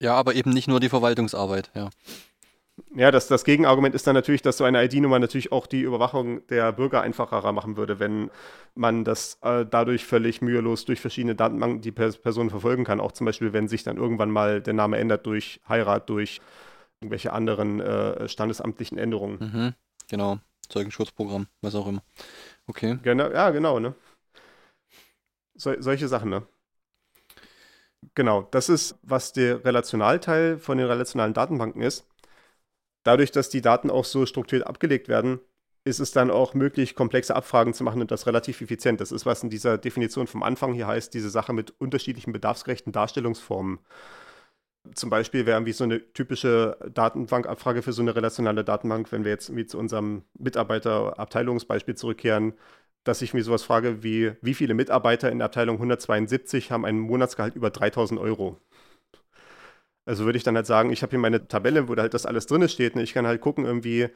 [0.00, 1.90] Ja, aber eben nicht nur die Verwaltungsarbeit, ja.
[2.94, 6.46] Ja, das, das Gegenargument ist dann natürlich, dass so eine ID-Nummer natürlich auch die Überwachung
[6.48, 8.30] der Bürger einfacher machen würde, wenn
[8.74, 13.00] man das äh, dadurch völlig mühelos durch verschiedene Datenbanken die Pers Personen verfolgen kann.
[13.00, 16.40] Auch zum Beispiel, wenn sich dann irgendwann mal der Name ändert durch Heirat, durch
[17.00, 19.38] irgendwelche anderen äh, standesamtlichen Änderungen.
[19.38, 19.74] Mhm.
[20.08, 20.38] Genau.
[20.68, 22.02] Zeugenschutzprogramm, was auch immer.
[22.66, 22.98] Okay.
[23.02, 23.94] Genau, ja, genau, ne?
[25.54, 26.46] So, solche Sachen, ne?
[28.14, 32.06] Genau, das ist, was der Relationalteil von den relationalen Datenbanken ist.
[33.04, 35.40] Dadurch, dass die Daten auch so strukturiert abgelegt werden,
[35.84, 39.00] ist es dann auch möglich, komplexe Abfragen zu machen und das relativ effizient.
[39.00, 42.92] Das ist, was in dieser Definition vom Anfang hier heißt, diese Sache mit unterschiedlichen bedarfsgerechten
[42.92, 43.78] Darstellungsformen.
[44.94, 49.30] Zum Beispiel wäre irgendwie so eine typische Datenbankabfrage für so eine relationale Datenbank, wenn wir
[49.30, 52.54] jetzt zu unserem Mitarbeiter-Abteilungsbeispiel zurückkehren,
[53.04, 56.98] dass ich mir sowas frage wie, wie viele Mitarbeiter in der Abteilung 172 haben ein
[56.98, 58.60] Monatsgehalt über 3000 Euro?
[60.04, 62.26] Also würde ich dann halt sagen, ich habe hier meine Tabelle, wo da halt das
[62.26, 62.94] alles drin steht.
[62.94, 64.08] Und ich kann halt gucken, irgendwie,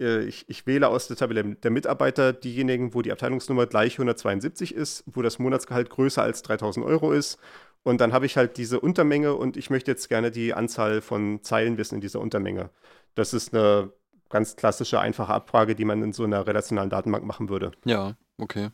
[0.00, 4.74] äh, ich, ich wähle aus der Tabelle der Mitarbeiter diejenigen, wo die Abteilungsnummer gleich 172
[4.74, 7.38] ist, wo das Monatsgehalt größer als 3000 Euro ist.
[7.82, 11.42] Und dann habe ich halt diese Untermenge und ich möchte jetzt gerne die Anzahl von
[11.42, 12.70] Zeilen wissen in dieser Untermenge.
[13.14, 13.92] Das ist eine
[14.28, 17.70] ganz klassische, einfache Abfrage, die man in so einer relationalen Datenbank machen würde.
[17.84, 18.70] Ja, okay.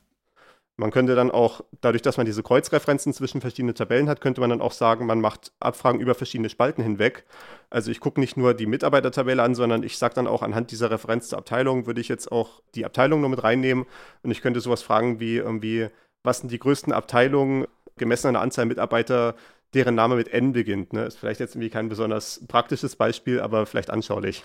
[0.79, 4.49] Man könnte dann auch, dadurch, dass man diese Kreuzreferenzen zwischen verschiedenen Tabellen hat, könnte man
[4.51, 7.25] dann auch sagen, man macht Abfragen über verschiedene Spalten hinweg.
[7.69, 10.91] Also ich gucke nicht nur die Mitarbeitertabelle an, sondern ich sage dann auch anhand dieser
[10.91, 13.85] Referenz zur Abteilung, würde ich jetzt auch die Abteilung nur mit reinnehmen.
[14.23, 15.89] Und ich könnte sowas fragen wie irgendwie,
[16.25, 17.67] was sind die größten Abteilungen
[17.99, 19.35] gemessen an der Anzahl Mitarbeiter,
[19.75, 20.95] deren Name mit N beginnt.
[20.95, 21.05] Ne?
[21.05, 24.43] Ist vielleicht jetzt irgendwie kein besonders praktisches Beispiel, aber vielleicht anschaulich.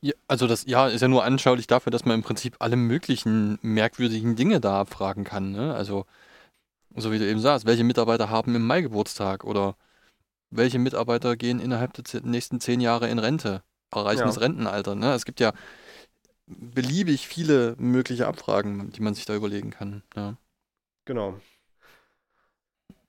[0.00, 3.58] Ja, also das ja ist ja nur anschaulich dafür, dass man im Prinzip alle möglichen
[3.62, 5.50] merkwürdigen Dinge da abfragen kann.
[5.52, 5.74] Ne?
[5.74, 6.06] Also,
[6.96, 9.76] so wie du eben sagst, welche Mitarbeiter haben im Mai Geburtstag oder
[10.50, 14.26] welche Mitarbeiter gehen innerhalb der nächsten zehn Jahre in Rente, erreichen ja.
[14.26, 14.94] das Rentenalter.
[14.94, 15.12] Ne?
[15.12, 15.52] Es gibt ja
[16.46, 20.02] beliebig viele mögliche Abfragen, die man sich da überlegen kann.
[20.16, 20.36] Ja.
[21.04, 21.40] Genau.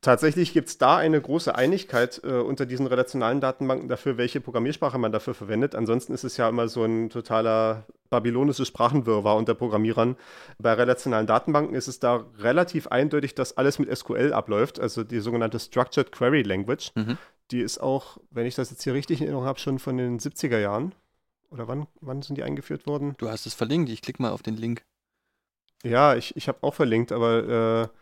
[0.02, 4.98] Tatsächlich gibt es da eine große Einigkeit äh, unter diesen relationalen Datenbanken dafür, welche Programmiersprache
[4.98, 5.76] man dafür verwendet.
[5.76, 10.16] Ansonsten ist es ja immer so ein totaler babylonisches Sprachenwirrwarr unter Programmierern.
[10.58, 15.20] Bei relationalen Datenbanken ist es da relativ eindeutig, dass alles mit SQL abläuft, also die
[15.20, 16.92] sogenannte Structured Query Language.
[16.96, 17.18] Mhm.
[17.52, 20.20] Die ist auch, wenn ich das jetzt hier richtig in Erinnerung habe, schon von den
[20.20, 20.96] 70er Jahren.
[21.52, 23.16] Oder wann, wann sind die eingeführt worden?
[23.18, 24.84] Du hast es verlinkt, ich klicke mal auf den Link.
[25.84, 27.99] Ja, ich, ich habe auch verlinkt, aber äh,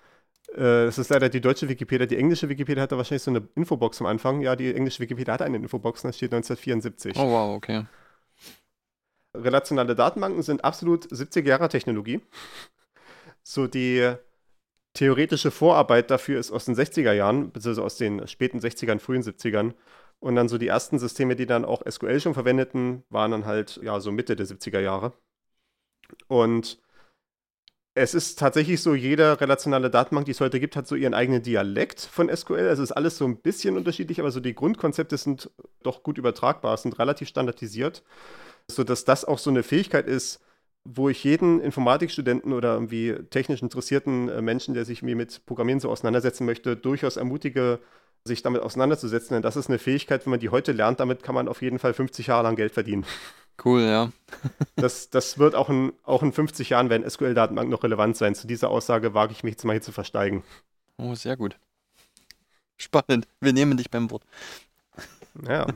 [0.55, 2.05] das äh, ist leider die deutsche Wikipedia.
[2.05, 4.41] Die englische Wikipedia hat da wahrscheinlich so eine Infobox am Anfang.
[4.41, 7.15] Ja, die englische Wikipedia hat eine Infobox, das steht 1974.
[7.17, 7.85] Oh, wow, okay.
[9.35, 12.21] Relationale Datenbanken sind absolut 70er-Jahre-Technologie.
[13.43, 14.13] So die
[14.93, 19.73] theoretische Vorarbeit dafür ist aus den 60er Jahren, beziehungsweise aus den späten 60ern, frühen 70ern.
[20.19, 23.79] Und dann so die ersten Systeme, die dann auch SQL schon verwendeten, waren dann halt
[23.83, 25.13] ja so Mitte der 70er Jahre.
[26.27, 26.79] Und
[27.97, 31.41] es ist tatsächlich so, jede relationale Datenbank, die es heute gibt, hat so ihren eigenen
[31.41, 32.67] Dialekt von SQL.
[32.67, 35.49] Also ist alles so ein bisschen unterschiedlich, aber so die Grundkonzepte sind
[35.81, 38.03] doch gut übertragbar, sind relativ standardisiert,
[38.69, 40.41] sodass das auch so eine Fähigkeit ist,
[40.83, 45.89] wo ich jeden Informatikstudenten oder irgendwie technisch interessierten äh, Menschen, der sich mit Programmieren so
[45.89, 47.79] auseinandersetzen möchte, durchaus ermutige,
[48.25, 49.33] sich damit auseinanderzusetzen.
[49.33, 51.79] Denn das ist eine Fähigkeit, wenn man die heute lernt, damit kann man auf jeden
[51.79, 53.05] Fall 50 Jahre lang Geld verdienen.
[53.63, 54.11] Cool, ja.
[54.75, 58.35] das, das wird auch in, auch in 50 Jahren werden SQL-Datenbanken noch relevant sein.
[58.35, 60.43] Zu dieser Aussage wage ich mich jetzt mal hier zu versteigen.
[60.97, 61.57] Oh, sehr gut.
[62.77, 63.27] Spannend.
[63.39, 64.23] Wir nehmen dich beim Wort.
[65.47, 65.67] Ja.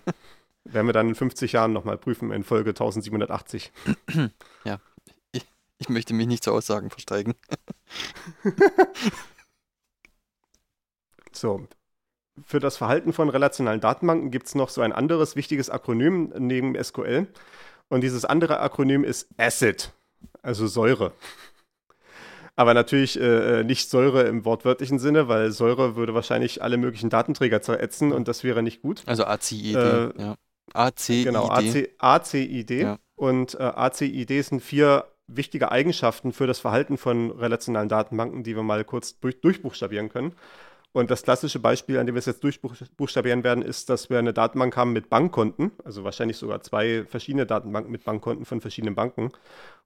[0.63, 3.71] werden wir dann in 50 Jahren nochmal prüfen in Folge 1780.
[4.63, 4.79] ja.
[5.31, 5.45] Ich,
[5.79, 7.33] ich möchte mich nicht zu Aussagen versteigen.
[11.31, 11.67] so,
[12.45, 16.81] für das Verhalten von relationalen Datenbanken gibt es noch so ein anderes wichtiges Akronym neben
[16.81, 17.27] SQL.
[17.91, 19.91] Und dieses andere Akronym ist ACID,
[20.41, 21.11] also Säure.
[22.55, 27.09] Aber natürlich äh, äh, nicht Säure im wortwörtlichen Sinne, weil Säure würde wahrscheinlich alle möglichen
[27.09, 29.03] Datenträger zerätzen und das wäre nicht gut.
[29.07, 30.35] Also ACID, äh, ja.
[30.73, 31.25] ACID.
[31.25, 32.71] Genau, AC, ACID.
[32.71, 32.97] Ja.
[33.15, 38.63] Und äh, ACID sind vier wichtige Eigenschaften für das Verhalten von relationalen Datenbanken, die wir
[38.63, 40.33] mal kurz durch, durchbuchstabieren können.
[40.93, 44.33] Und das klassische Beispiel, an dem wir es jetzt durchbuchstabieren werden, ist, dass wir eine
[44.33, 49.31] Datenbank haben mit Bankkonten, also wahrscheinlich sogar zwei verschiedene Datenbanken mit Bankkonten von verschiedenen Banken.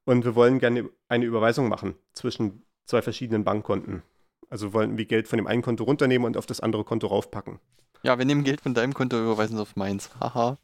[0.06, 4.02] Und wir wollen gerne eine Überweisung machen zwischen zwei verschiedenen Bankkonten.
[4.50, 7.60] Also wollen wir Geld von dem einen Konto runternehmen und auf das andere Konto raufpacken.
[8.04, 10.10] Ja, wir nehmen Geld von deinem Konto, und überweisen es auf meins.
[10.20, 10.58] Haha.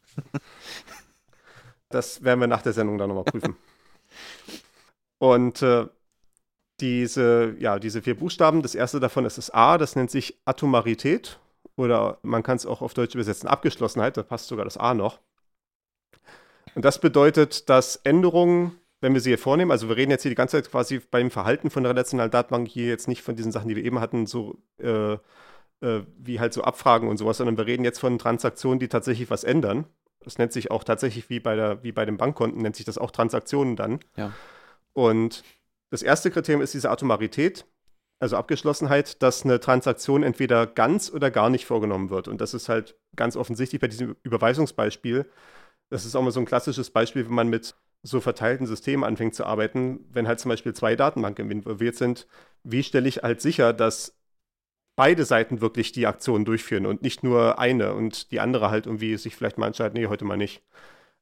[1.88, 3.56] das werden wir nach der Sendung dann nochmal prüfen.
[5.18, 5.86] Und äh,
[6.80, 8.62] diese, ja, diese vier Buchstaben.
[8.62, 11.38] Das erste davon ist das A, das nennt sich Atomarität
[11.76, 15.20] oder man kann es auch auf Deutsch übersetzen Abgeschlossenheit, da passt sogar das A noch.
[16.74, 20.30] Und das bedeutet, dass Änderungen, wenn wir sie hier vornehmen, also wir reden jetzt hier
[20.30, 23.52] die ganze Zeit quasi beim Verhalten von der relationalen Datenbank hier jetzt nicht von diesen
[23.52, 25.14] Sachen, die wir eben hatten, so äh,
[25.82, 29.30] äh, wie halt so Abfragen und sowas, sondern wir reden jetzt von Transaktionen, die tatsächlich
[29.30, 29.86] was ändern.
[30.20, 32.98] Das nennt sich auch tatsächlich wie bei, der, wie bei den Bankkonten, nennt sich das
[32.98, 34.00] auch Transaktionen dann.
[34.16, 34.32] Ja.
[34.92, 35.42] Und
[35.92, 37.66] das erste Kriterium ist diese Atomarität,
[38.18, 42.28] also Abgeschlossenheit, dass eine Transaktion entweder ganz oder gar nicht vorgenommen wird.
[42.28, 45.30] Und das ist halt ganz offensichtlich bei diesem Überweisungsbeispiel.
[45.90, 49.34] Das ist auch mal so ein klassisches Beispiel, wenn man mit so verteilten Systemen anfängt
[49.34, 52.26] zu arbeiten, wenn halt zum Beispiel zwei Datenbanken involviert sind,
[52.64, 54.16] wie stelle ich halt sicher, dass
[54.96, 59.18] beide Seiten wirklich die Aktion durchführen und nicht nur eine und die andere halt irgendwie
[59.18, 60.62] sich vielleicht mal entscheidet, nee, heute mal nicht.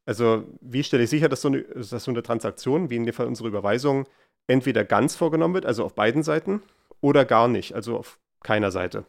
[0.06, 3.14] Also wie stelle ich sicher, dass so eine, dass so eine Transaktion, wie in dem
[3.14, 4.06] Fall unsere Überweisung,
[4.51, 6.62] entweder ganz vorgenommen wird, also auf beiden Seiten,
[7.01, 9.05] oder gar nicht, also auf keiner Seite.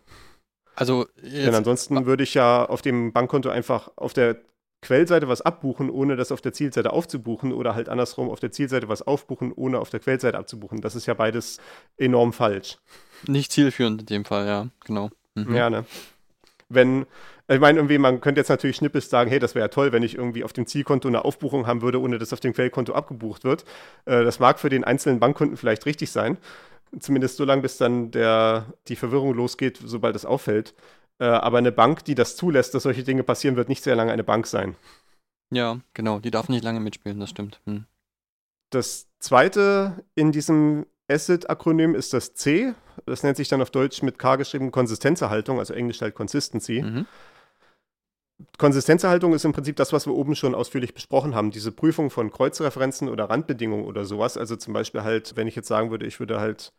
[0.76, 4.38] Also Denn ansonsten würde ich ja auf dem Bankkonto einfach auf der
[4.82, 8.88] Quellseite was abbuchen, ohne das auf der Zielseite aufzubuchen oder halt andersrum auf der Zielseite
[8.88, 10.82] was aufbuchen, ohne auf der Quellseite abzubuchen.
[10.82, 11.60] Das ist ja beides
[11.98, 12.78] enorm falsch.
[13.28, 15.12] Nicht zielführend in dem Fall, ja, genau.
[15.36, 15.56] Mhm.
[15.56, 15.86] Ja, ne?
[16.70, 17.06] Wenn,
[17.52, 20.04] Ich meine, irgendwie, man könnte jetzt natürlich schnippes sagen, hey, das wäre ja toll, wenn
[20.04, 23.43] ich irgendwie auf dem Zielkonto eine Aufbuchung haben würde, ohne dass auf dem Quellkonto abgebucht
[23.43, 23.66] wird.
[24.06, 26.38] Äh, das mag für den einzelnen Bankkunden vielleicht richtig sein.
[26.97, 30.74] Zumindest so lange, bis dann der, die Verwirrung losgeht, sobald es auffällt.
[31.20, 34.14] Äh, aber eine Bank, die das zulässt, dass solche Dinge passieren, wird nicht sehr lange
[34.14, 34.76] eine Bank sein.
[35.52, 36.20] Ja, genau.
[36.20, 37.60] Die darf nicht lange mitspielen, das stimmt.
[37.66, 37.86] Hm.
[38.70, 42.74] Das zweite in diesem ACID-Akronym ist das C.
[43.06, 46.82] Das nennt sich dann auf Deutsch mit K geschrieben Konsistenzerhaltung, also Englisch halt Consistency.
[46.82, 47.06] Mhm.
[48.58, 51.52] Konsistenzerhaltung ist im Prinzip das, was wir oben schon ausführlich besprochen haben.
[51.52, 54.38] Diese Prüfung von Kreuzreferenzen oder Randbedingungen oder sowas.
[54.38, 56.74] Also zum Beispiel halt, wenn ich jetzt sagen würde, ich würde halt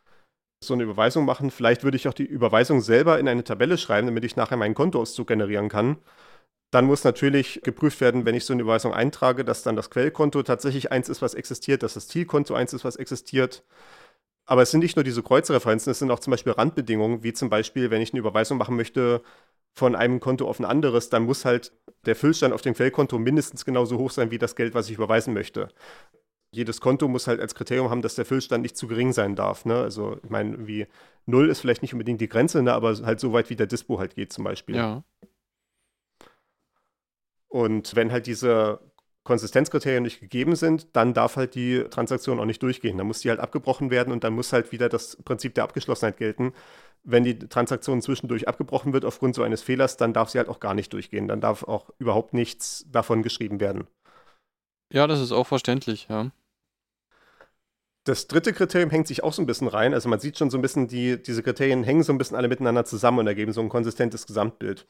[0.62, 4.06] so eine Überweisung machen, vielleicht würde ich auch die Überweisung selber in eine Tabelle schreiben,
[4.06, 5.98] damit ich nachher meinen Kontoauszug generieren kann.
[6.70, 10.42] Dann muss natürlich geprüft werden, wenn ich so eine Überweisung eintrage, dass dann das Quellkonto
[10.42, 13.64] tatsächlich eins ist, was existiert, dass das Zielkonto eins ist, was existiert.
[14.46, 17.48] Aber es sind nicht nur diese Kreuzreferenzen, es sind auch zum Beispiel Randbedingungen, wie zum
[17.48, 19.22] Beispiel, wenn ich eine Überweisung machen möchte
[19.74, 21.72] von einem Konto auf ein anderes, dann muss halt
[22.04, 25.32] der Füllstand auf dem Quellkonto mindestens genauso hoch sein wie das Geld, was ich überweisen
[25.32, 25.68] möchte.
[26.54, 29.64] Jedes Konto muss halt als Kriterium haben, dass der Füllstand nicht zu gering sein darf.
[29.64, 29.76] Ne?
[29.76, 30.86] Also, ich meine, wie
[31.24, 32.74] null ist vielleicht nicht unbedingt die Grenze, ne?
[32.74, 34.76] aber halt so weit, wie der Dispo halt geht, zum Beispiel.
[34.76, 35.04] Ja.
[37.48, 38.80] Und wenn halt diese
[39.24, 42.98] Konsistenzkriterien nicht gegeben sind, dann darf halt die Transaktion auch nicht durchgehen.
[42.98, 46.16] Dann muss die halt abgebrochen werden und dann muss halt wieder das Prinzip der Abgeschlossenheit
[46.16, 46.52] gelten.
[47.04, 50.60] Wenn die Transaktion zwischendurch abgebrochen wird aufgrund so eines Fehlers, dann darf sie halt auch
[50.60, 51.28] gar nicht durchgehen.
[51.28, 53.86] Dann darf auch überhaupt nichts davon geschrieben werden.
[54.92, 56.30] Ja, das ist auch verständlich, ja.
[58.04, 59.94] Das dritte Kriterium hängt sich auch so ein bisschen rein.
[59.94, 62.48] Also man sieht schon so ein bisschen, die, diese Kriterien hängen so ein bisschen alle
[62.48, 64.88] miteinander zusammen und ergeben so ein konsistentes Gesamtbild.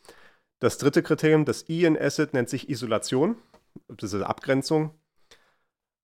[0.61, 3.37] Das dritte Kriterium, das I in Acid, nennt sich Isolation,
[3.89, 4.91] diese Abgrenzung.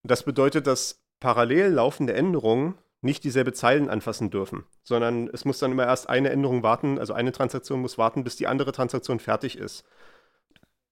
[0.03, 5.73] Das bedeutet, dass parallel laufende Änderungen nicht dieselbe Zeilen anfassen dürfen, sondern es muss dann
[5.73, 9.57] immer erst eine Änderung warten, also eine Transaktion muss warten, bis die andere Transaktion fertig
[9.57, 9.85] ist.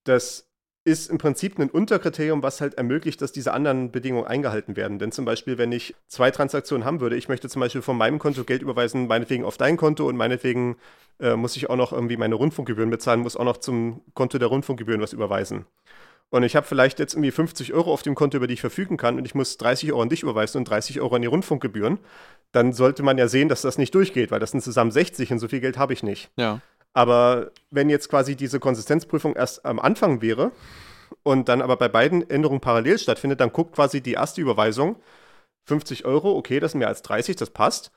[0.04, 0.48] Das
[0.84, 5.00] ist im Prinzip ein Unterkriterium, was halt ermöglicht, dass diese anderen Bedingungen eingehalten werden.
[5.00, 8.20] Denn zum Beispiel, wenn ich zwei Transaktionen haben würde, ich möchte zum Beispiel von meinem
[8.20, 10.76] Konto Geld überweisen, meinetwegen auf dein Konto und meinetwegen
[11.18, 14.46] äh, muss ich auch noch irgendwie meine Rundfunkgebühren bezahlen, muss auch noch zum Konto der
[14.46, 15.66] Rundfunkgebühren was überweisen.
[16.30, 18.96] Und ich habe vielleicht jetzt irgendwie 50 Euro auf dem Konto, über die ich verfügen
[18.96, 21.98] kann, und ich muss 30 Euro an dich überweisen und 30 Euro an die Rundfunkgebühren,
[22.52, 25.38] dann sollte man ja sehen, dass das nicht durchgeht, weil das sind zusammen 60 und
[25.38, 26.30] so viel Geld habe ich nicht.
[26.36, 26.60] Ja.
[26.92, 30.50] Aber wenn jetzt quasi diese Konsistenzprüfung erst am Anfang wäre
[31.22, 34.96] und dann aber bei beiden Änderungen parallel stattfindet, dann guckt quasi die erste Überweisung
[35.64, 37.92] 50 Euro, okay, das sind mehr als 30, das passt.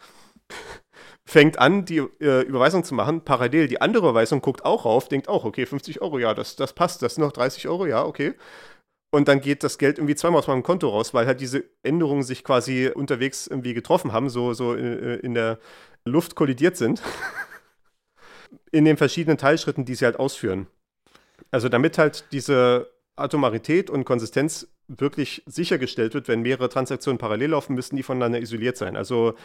[1.29, 3.21] Fängt an, die äh, Überweisung zu machen.
[3.21, 6.73] Parallel die andere Überweisung guckt auch rauf, denkt auch, okay, 50 Euro, ja, das, das
[6.73, 7.03] passt.
[7.03, 8.33] Das sind noch 30 Euro, ja, okay.
[9.11, 12.23] Und dann geht das Geld irgendwie zweimal aus meinem Konto raus, weil halt diese Änderungen
[12.23, 15.59] sich quasi unterwegs irgendwie getroffen haben, so, so in, äh, in der
[16.03, 17.03] Luft kollidiert sind.
[18.71, 20.65] in den verschiedenen Teilschritten, die sie halt ausführen.
[21.51, 27.75] Also damit halt diese Atomarität und Konsistenz wirklich sichergestellt wird, wenn mehrere Transaktionen parallel laufen,
[27.75, 28.95] müssen die voneinander isoliert sein.
[28.95, 29.35] Also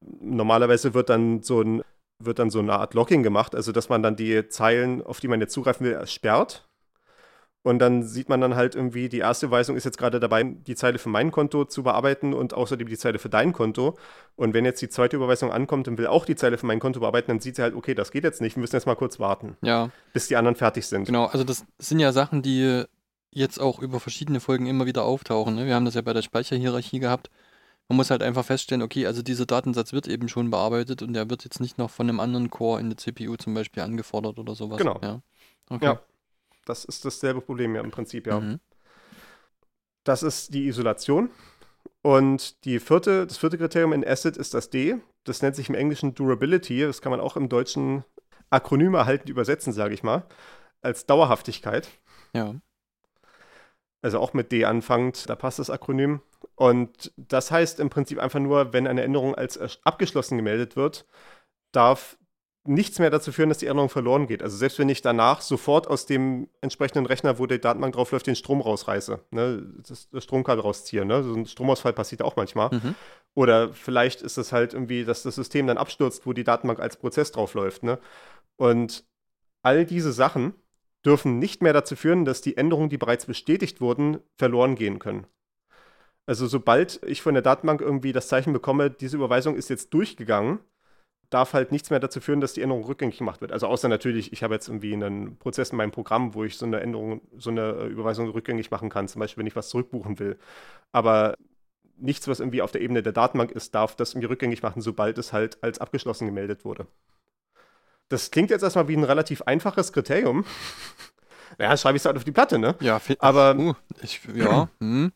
[0.00, 1.82] normalerweise wird dann so ein
[2.20, 5.26] wird dann so eine Art Locking gemacht, also dass man dann die Zeilen, auf die
[5.28, 6.64] man jetzt zugreifen will, sperrt
[7.64, 10.74] und dann sieht man dann halt irgendwie, die erste Weisung ist jetzt gerade dabei, die
[10.74, 13.96] Zeile für mein Konto zu bearbeiten und außerdem die Zeile für dein Konto.
[14.36, 17.00] Und wenn jetzt die zweite Überweisung ankommt und will auch die Zeile für mein Konto
[17.00, 19.18] bearbeiten, dann sieht sie halt, okay, das geht jetzt nicht, wir müssen jetzt mal kurz
[19.18, 19.56] warten.
[19.62, 19.88] Ja.
[20.12, 21.06] Bis die anderen fertig sind.
[21.06, 22.84] Genau, also das sind ja Sachen, die
[23.34, 25.54] jetzt auch über verschiedene Folgen immer wieder auftauchen.
[25.54, 25.66] Ne?
[25.66, 27.30] Wir haben das ja bei der Speicherhierarchie gehabt.
[27.88, 31.28] Man muss halt einfach feststellen, okay, also dieser Datensatz wird eben schon bearbeitet und der
[31.28, 34.54] wird jetzt nicht noch von einem anderen Core in der CPU zum Beispiel angefordert oder
[34.54, 34.78] sowas.
[34.78, 34.98] Genau.
[35.02, 35.20] Ja.
[35.68, 35.84] Okay.
[35.84, 36.00] ja.
[36.64, 38.40] Das ist dasselbe Problem ja im Prinzip, ja.
[38.40, 38.58] Mhm.
[40.02, 41.30] Das ist die Isolation.
[42.00, 44.96] Und die vierte, das vierte Kriterium in ACID ist das D.
[45.24, 46.80] Das nennt sich im Englischen Durability.
[46.80, 48.04] Das kann man auch im Deutschen
[48.50, 50.26] Akronym erhalten übersetzen, sage ich mal,
[50.82, 51.88] als Dauerhaftigkeit.
[52.34, 52.54] Ja.
[54.04, 56.20] Also auch mit D anfangend, da passt das Akronym.
[56.56, 61.06] Und das heißt im Prinzip einfach nur, wenn eine Änderung als abgeschlossen gemeldet wird,
[61.72, 62.18] darf
[62.64, 64.42] nichts mehr dazu führen, dass die Erinnerung verloren geht.
[64.42, 68.26] Also selbst wenn ich danach sofort aus dem entsprechenden Rechner, wo die Datenbank drauf läuft,
[68.26, 71.06] den Strom rausreiße, ne, das, das Stromkabel rausziehe.
[71.06, 71.22] Ne?
[71.22, 72.74] So ein Stromausfall passiert auch manchmal.
[72.74, 72.94] Mhm.
[73.32, 76.98] Oder vielleicht ist es halt irgendwie, dass das System dann abstürzt, wo die Datenbank als
[76.98, 77.84] Prozess drauf läuft.
[77.84, 77.98] Ne?
[78.56, 79.06] Und
[79.62, 80.52] all diese Sachen
[81.04, 85.26] dürfen nicht mehr dazu führen, dass die Änderungen, die bereits bestätigt wurden, verloren gehen können.
[86.26, 90.60] Also sobald ich von der Datenbank irgendwie das Zeichen bekomme, diese Überweisung ist jetzt durchgegangen,
[91.30, 93.52] darf halt nichts mehr dazu führen, dass die Änderung rückgängig gemacht wird.
[93.52, 96.64] Also außer natürlich, ich habe jetzt irgendwie einen Prozess in meinem Programm, wo ich so
[96.64, 100.18] eine Änderung, so eine äh, Überweisung rückgängig machen kann, zum Beispiel, wenn ich was zurückbuchen
[100.18, 100.38] will.
[100.92, 101.34] Aber
[101.96, 105.18] nichts, was irgendwie auf der Ebene der Datenbank ist, darf das irgendwie rückgängig machen, sobald
[105.18, 106.86] es halt als abgeschlossen gemeldet wurde.
[108.14, 110.44] Das klingt jetzt erstmal wie ein relativ einfaches Kriterium.
[111.56, 112.74] Naja, schreibe ich es halt auf die Platte, ne?
[112.80, 115.12] Ja, Aber- uh, ich, ja, hm.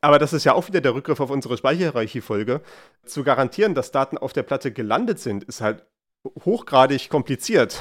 [0.00, 2.60] Aber das ist ja auch wieder der Rückgriff auf unsere Speicherhierarchie-Folge.
[3.04, 5.86] Zu garantieren, dass Daten auf der Platte gelandet sind, ist halt
[6.44, 7.80] hochgradig kompliziert.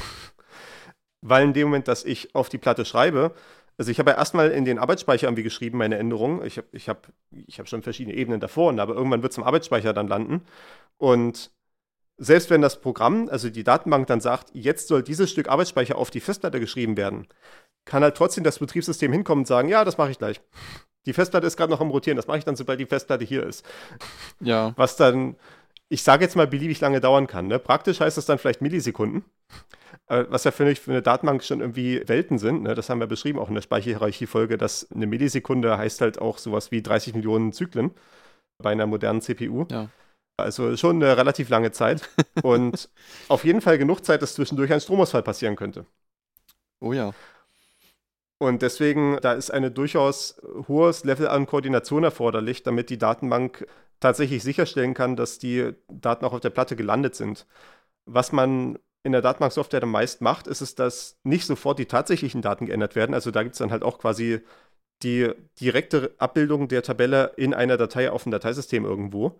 [1.22, 3.34] Weil in dem Moment, dass ich auf die Platte schreibe,
[3.78, 6.46] also ich habe ja erstmal in den Arbeitsspeicher irgendwie geschrieben, meine Änderungen.
[6.46, 7.08] Ich habe ich hab,
[7.48, 10.42] ich hab schon verschiedene Ebenen davor, aber irgendwann wird es im Arbeitsspeicher dann landen.
[10.98, 11.52] Und
[12.18, 16.12] selbst wenn das Programm, also die Datenbank dann sagt, jetzt soll dieses Stück Arbeitsspeicher auf
[16.12, 17.28] die Festplatte geschrieben werden,
[17.86, 20.42] kann halt trotzdem das Betriebssystem hinkommen und sagen, ja, das mache ich gleich.
[21.06, 23.46] Die Festplatte ist gerade noch am Rotieren, das mache ich dann, sobald die Festplatte hier
[23.46, 23.66] ist.
[24.40, 25.36] ja, Was dann,
[25.90, 27.48] ich sage jetzt mal, beliebig lange dauern kann.
[27.48, 27.60] Ne?
[27.60, 29.24] Praktisch heißt das dann vielleicht Millisekunden,
[30.08, 32.64] äh, was ja für, für eine Datenbank schon irgendwie Welten sind.
[32.64, 32.74] Ne?
[32.74, 36.72] Das haben wir beschrieben, auch in der Speicherhierarchie-Folge, dass eine Millisekunde heißt halt auch sowas
[36.72, 37.92] wie 30 Millionen Zyklen
[38.58, 39.66] bei einer modernen CPU.
[39.70, 39.90] Ja.
[40.38, 42.10] Also schon eine relativ lange Zeit
[42.44, 42.90] und
[43.30, 45.86] auf jeden Fall genug Zeit, dass zwischendurch ein Stromausfall passieren könnte.
[46.82, 47.14] oh ja.
[48.38, 53.66] Und deswegen, da ist eine durchaus hohes Level an Koordination erforderlich, damit die Datenbank
[54.02, 57.48] tatsächlich sicherstellen kann, dass die Daten auch auf der Platte gelandet sind.
[58.06, 62.42] Was man in der Datenbanksoftware dann meist macht, ist es, dass nicht sofort die tatsächlichen
[62.42, 63.14] Daten geändert werden.
[63.14, 64.42] Also da gibt es dann halt auch quasi
[65.04, 69.40] die direkte Abbildung der Tabelle in einer Datei auf dem Dateisystem irgendwo,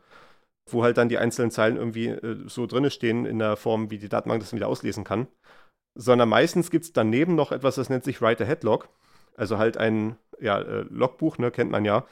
[0.70, 3.98] wo halt dann die einzelnen Zeilen irgendwie äh, so drinne stehen in der Form, wie
[3.98, 5.28] die Datenbank das wieder auslesen kann
[5.96, 8.90] sondern meistens gibt es daneben noch etwas, das nennt sich Write-Ahead-Log.
[9.38, 12.06] Also halt ein ja, äh, Logbuch, ne, kennt man ja.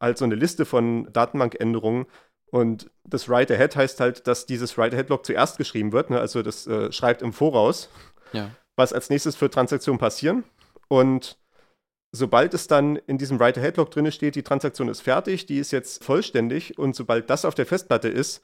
[0.00, 2.06] Halt so eine Liste von Datenbankänderungen.
[2.50, 6.10] Und das Write-Ahead heißt halt, dass dieses Write-Ahead-Log zuerst geschrieben wird.
[6.10, 6.18] Ne?
[6.18, 7.90] Also das äh, schreibt im Voraus,
[8.32, 8.50] Ja.
[8.76, 10.44] was als nächstes für Transaktionen passieren.
[10.88, 11.38] Und
[12.12, 16.04] sobald es dann in diesem Write-Ahead-Log drin steht, die Transaktion ist fertig, die ist jetzt
[16.04, 18.42] vollständig und sobald das auf der Festplatte ist,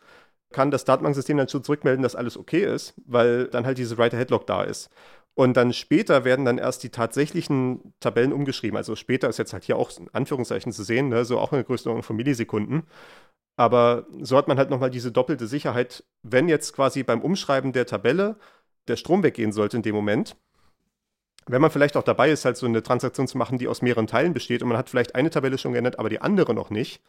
[0.52, 4.46] kann das Datenbanksystem dann schon zurückmelden, dass alles okay ist, weil dann halt diese Write-Ahead-Log
[4.46, 4.90] da ist.
[5.34, 8.76] Und dann später werden dann erst die tatsächlichen Tabellen umgeschrieben.
[8.76, 11.26] Also später ist jetzt halt hier auch in Anführungszeichen zu sehen, ne?
[11.26, 12.84] so auch in der Größenordnung von Millisekunden.
[13.56, 17.86] Aber so hat man halt nochmal diese doppelte Sicherheit, wenn jetzt quasi beim Umschreiben der
[17.86, 18.36] Tabelle
[18.88, 20.36] der Strom weggehen sollte in dem Moment,
[21.46, 24.06] wenn man vielleicht auch dabei ist, halt so eine Transaktion zu machen, die aus mehreren
[24.06, 27.00] Teilen besteht und man hat vielleicht eine Tabelle schon geändert, aber die andere noch nicht.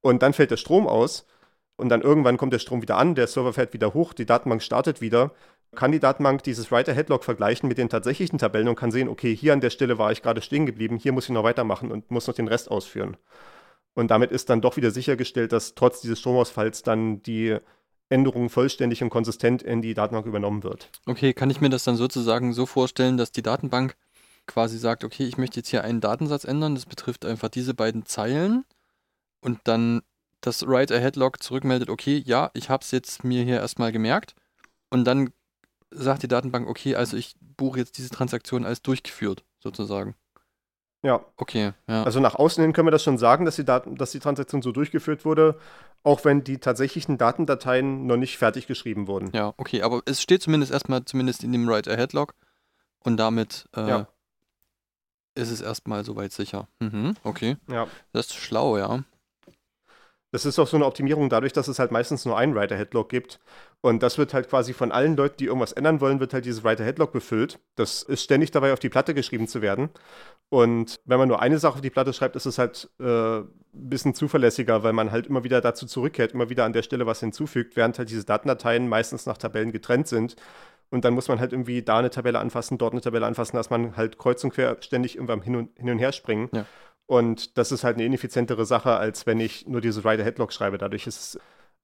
[0.00, 1.26] Und dann fällt der Strom aus
[1.76, 4.62] und dann irgendwann kommt der Strom wieder an, der Server fährt wieder hoch, die Datenbank
[4.62, 5.32] startet wieder,
[5.74, 9.52] kann die Datenbank dieses Write-Ahead-Log vergleichen mit den tatsächlichen Tabellen und kann sehen, okay, hier
[9.52, 12.28] an der Stelle war ich gerade stehen geblieben, hier muss ich noch weitermachen und muss
[12.28, 13.16] noch den Rest ausführen.
[13.94, 17.58] Und damit ist dann doch wieder sichergestellt, dass trotz dieses Stromausfalls dann die
[18.08, 20.90] Änderung vollständig und konsistent in die Datenbank übernommen wird.
[21.06, 23.96] Okay, kann ich mir das dann sozusagen so vorstellen, dass die Datenbank
[24.46, 28.04] quasi sagt, okay, ich möchte jetzt hier einen Datensatz ändern, das betrifft einfach diese beiden
[28.04, 28.64] Zeilen
[29.40, 30.02] und dann
[30.40, 34.34] das Write-Ahead-Log zurückmeldet, okay, ja, ich habe es jetzt mir hier erstmal gemerkt
[34.90, 35.30] und dann
[35.90, 40.14] sagt die Datenbank, okay, also ich buche jetzt diese Transaktion als durchgeführt, sozusagen.
[41.04, 42.02] Ja, Okay, ja.
[42.02, 44.62] also nach außen hin können wir das schon sagen, dass die, Daten, dass die Transaktion
[44.62, 45.58] so durchgeführt wurde,
[46.02, 49.30] auch wenn die tatsächlichen Datendateien noch nicht fertig geschrieben wurden.
[49.34, 52.34] Ja, okay, aber es steht zumindest erstmal zumindest in dem Write-Ahead-Log
[53.00, 54.08] und damit äh, Ja.
[55.34, 56.68] ist es erstmal soweit sicher.
[56.80, 57.86] Mhm, okay, Ja.
[58.12, 59.04] das ist schlau, ja.
[60.34, 63.38] Das ist auch so eine Optimierung dadurch, dass es halt meistens nur einen Write-Ahead-Log gibt.
[63.82, 66.64] Und das wird halt quasi von allen Leuten, die irgendwas ändern wollen, wird halt dieses
[66.64, 67.60] Write-Ahead-Log befüllt.
[67.76, 69.90] Das ist ständig dabei, auf die Platte geschrieben zu werden.
[70.48, 73.48] Und wenn man nur eine Sache auf die Platte schreibt, ist es halt äh, ein
[73.72, 77.20] bisschen zuverlässiger, weil man halt immer wieder dazu zurückkehrt, immer wieder an der Stelle was
[77.20, 80.34] hinzufügt, während halt diese Datendateien meistens nach Tabellen getrennt sind.
[80.90, 83.70] Und dann muss man halt irgendwie da eine Tabelle anfassen, dort eine Tabelle anfassen, dass
[83.70, 86.48] man halt kreuz und quer ständig irgendwann hin und, hin und her springen.
[86.52, 86.66] Ja.
[87.06, 90.78] Und das ist halt eine ineffizientere Sache, als wenn ich nur diese Write-Ahead-Log schreibe.
[90.78, 91.40] Dadurch ist es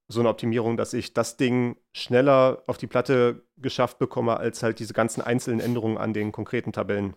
[0.08, 4.78] so eine Optimierung, dass ich das Ding schneller auf die Platte geschafft bekomme, als halt
[4.78, 7.14] diese ganzen einzelnen Änderungen an den konkreten Tabellen.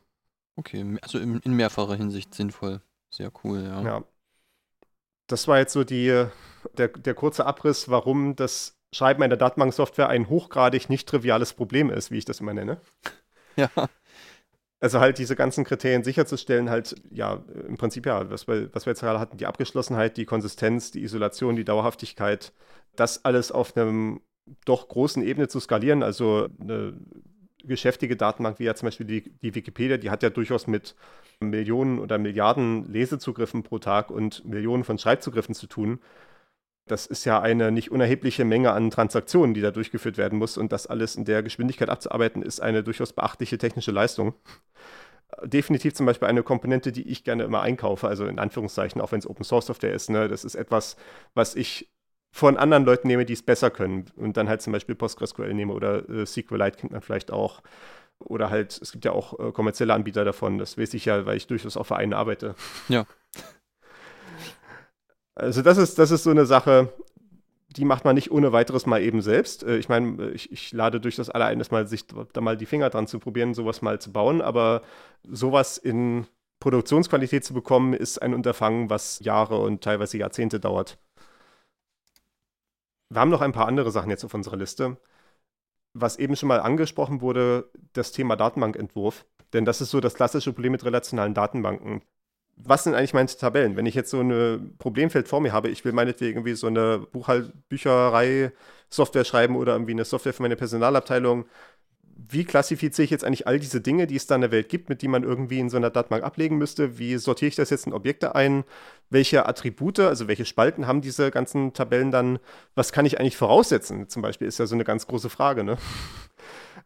[0.55, 2.81] Okay, also in, in mehrfacher Hinsicht sinnvoll.
[3.09, 3.81] Sehr cool, ja.
[3.81, 4.03] Ja.
[5.27, 6.25] Das war jetzt so die,
[6.77, 12.11] der, der kurze Abriss, warum das Schreiben einer Datenbanksoftware ein hochgradig nicht triviales Problem ist,
[12.11, 12.79] wie ich das immer nenne.
[13.55, 13.69] Ja,
[14.83, 18.91] Also halt diese ganzen Kriterien sicherzustellen, halt, ja, im Prinzip ja, was wir, was wir
[18.91, 22.51] jetzt gerade hatten, die Abgeschlossenheit, die Konsistenz, die Isolation, die Dauerhaftigkeit,
[22.97, 24.19] das alles auf einem
[24.65, 26.97] doch großen Ebene zu skalieren, also eine
[27.63, 30.95] geschäftige Datenbank wie ja zum Beispiel die, die Wikipedia, die hat ja durchaus mit
[31.39, 36.01] Millionen oder Milliarden Lesezugriffen pro Tag und Millionen von Schreibzugriffen zu tun.
[36.85, 40.57] Das ist ja eine nicht unerhebliche Menge an Transaktionen, die da durchgeführt werden muss.
[40.57, 44.33] Und das alles in der Geschwindigkeit abzuarbeiten, ist eine durchaus beachtliche technische Leistung.
[45.43, 49.19] Definitiv zum Beispiel eine Komponente, die ich gerne immer einkaufe, also in Anführungszeichen, auch wenn
[49.19, 50.09] es Open Source Software ist.
[50.09, 50.27] Ne?
[50.27, 50.97] Das ist etwas,
[51.33, 51.89] was ich
[52.31, 54.05] von anderen Leuten nehme, die es besser können.
[54.15, 57.61] Und dann halt zum Beispiel PostgreSQL nehme oder äh, SQLite kennt man vielleicht auch.
[58.19, 60.57] Oder halt, es gibt ja auch äh, kommerzielle Anbieter davon.
[60.57, 62.55] Das weiß ich ja, weil ich durchaus auch für einen arbeite.
[62.89, 63.05] Ja.
[65.35, 66.93] Also das ist, das ist so eine Sache,
[67.75, 69.63] die macht man nicht ohne weiteres mal eben selbst.
[69.63, 72.57] Äh, ich meine, ich, ich, lade durch das alle ein, dass mal sich da mal
[72.57, 74.81] die Finger dran zu probieren, sowas mal zu bauen, aber
[75.23, 76.27] sowas in
[76.59, 80.97] Produktionsqualität zu bekommen, ist ein Unterfangen, was Jahre und teilweise Jahrzehnte dauert.
[83.09, 84.97] Wir haben noch ein paar andere Sachen jetzt auf unserer Liste.
[85.93, 89.25] Was eben schon mal angesprochen wurde, das Thema Datenbankentwurf.
[89.53, 92.01] Denn das ist so das klassische Problem mit relationalen Datenbanken
[92.55, 93.75] was sind eigentlich meine Tabellen?
[93.75, 96.99] Wenn ich jetzt so ein Problemfeld vor mir habe, ich will meinetwegen irgendwie so eine
[97.11, 101.45] Buchhaltbücherei-Software schreiben oder irgendwie eine Software für meine Personalabteilung.
[102.15, 104.87] Wie klassifiziere ich jetzt eigentlich all diese Dinge, die es da in der Welt gibt,
[104.87, 106.99] mit die man irgendwie in so einer Datenbank ablegen müsste?
[106.99, 108.63] Wie sortiere ich das jetzt in Objekte ein?
[109.09, 112.39] Welche Attribute, also welche Spalten haben diese ganzen Tabellen dann?
[112.75, 114.09] Was kann ich eigentlich voraussetzen?
[114.09, 115.77] Zum Beispiel ist ja so eine ganz große Frage, ne?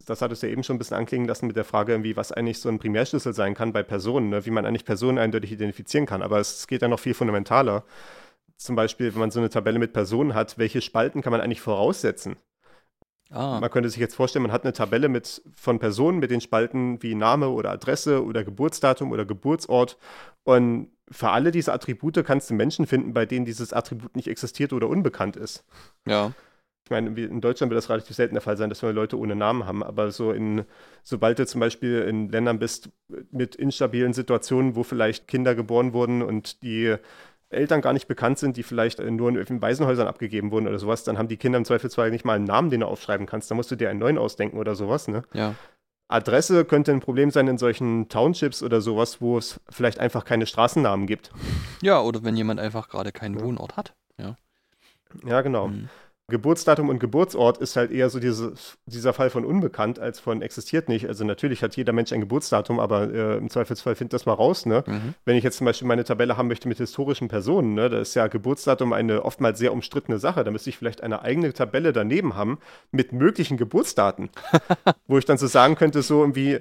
[0.08, 2.32] Das hattest du ja eben schon ein bisschen anklingen lassen mit der Frage, irgendwie, was
[2.32, 4.46] eigentlich so ein Primärschlüssel sein kann bei Personen, ne?
[4.46, 6.22] wie man eigentlich Personen eindeutig identifizieren kann.
[6.22, 7.84] Aber es geht ja noch viel fundamentaler.
[8.56, 11.62] Zum Beispiel, wenn man so eine Tabelle mit Personen hat, welche Spalten kann man eigentlich
[11.62, 12.38] voraussetzen?
[13.30, 13.60] Ah.
[13.60, 17.04] Man könnte sich jetzt vorstellen, man hat eine Tabelle mit, von Personen mit den Spalten
[17.04, 19.98] wie Name oder Adresse oder Geburtsdatum oder Geburtsort.
[20.46, 24.72] Und für alle diese Attribute kannst du Menschen finden, bei denen dieses Attribut nicht existiert
[24.72, 25.66] oder unbekannt ist.
[26.08, 26.32] Ja
[26.88, 29.36] ich meine, in Deutschland wird das relativ selten der Fall sein, dass wir Leute ohne
[29.36, 30.64] Namen haben, aber so in,
[31.04, 32.90] sobald du zum Beispiel in Ländern bist
[33.30, 36.96] mit instabilen Situationen, wo vielleicht Kinder geboren wurden und die
[37.50, 41.18] Eltern gar nicht bekannt sind, die vielleicht nur in Waisenhäusern abgegeben wurden oder sowas, dann
[41.18, 43.52] haben die Kinder im Zweifelsfall nicht mal einen Namen, den du aufschreiben kannst.
[43.52, 45.24] Da musst du dir einen neuen ausdenken oder sowas, ne?
[45.34, 45.56] Ja.
[46.08, 50.46] Adresse könnte ein Problem sein in solchen Townships oder sowas, wo es vielleicht einfach keine
[50.46, 51.32] Straßennamen gibt.
[51.82, 53.44] Ja, oder wenn jemand einfach gerade keinen ja.
[53.44, 53.94] Wohnort hat.
[54.18, 54.38] Ja,
[55.26, 55.68] ja genau.
[55.68, 55.90] Mhm.
[56.30, 58.54] Geburtsdatum und Geburtsort ist halt eher so diese,
[58.86, 61.08] dieser Fall von unbekannt als von existiert nicht.
[61.08, 64.66] Also natürlich hat jeder Mensch ein Geburtsdatum, aber äh, im Zweifelsfall findet das mal raus.
[64.66, 64.84] Ne?
[64.86, 65.14] Mhm.
[65.24, 68.14] Wenn ich jetzt zum Beispiel meine Tabelle haben möchte mit historischen Personen, ne, da ist
[68.14, 70.44] ja Geburtsdatum eine oftmals sehr umstrittene Sache.
[70.44, 72.60] Da müsste ich vielleicht eine eigene Tabelle daneben haben
[72.92, 74.30] mit möglichen Geburtsdaten,
[75.08, 76.60] wo ich dann so sagen könnte, so irgendwie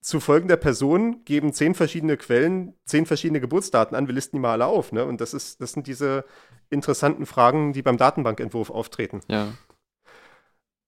[0.00, 4.06] zu folgender Person geben zehn verschiedene Quellen zehn verschiedene Geburtsdaten an.
[4.06, 4.92] Wir listen die mal alle auf.
[4.92, 5.04] Ne?
[5.04, 6.24] Und das, ist, das sind diese
[6.70, 9.20] interessanten Fragen, die beim Datenbankentwurf auftreten.
[9.28, 9.52] Ja.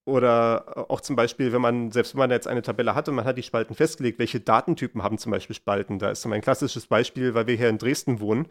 [0.05, 3.25] Oder auch zum Beispiel, wenn man, selbst wenn man jetzt eine Tabelle hat und man
[3.25, 6.01] hat die Spalten festgelegt, welche Datentypen haben zum Beispiel Spalten?
[6.01, 8.49] Da ist so mein klassisches Beispiel, weil wir hier in Dresden wohnen.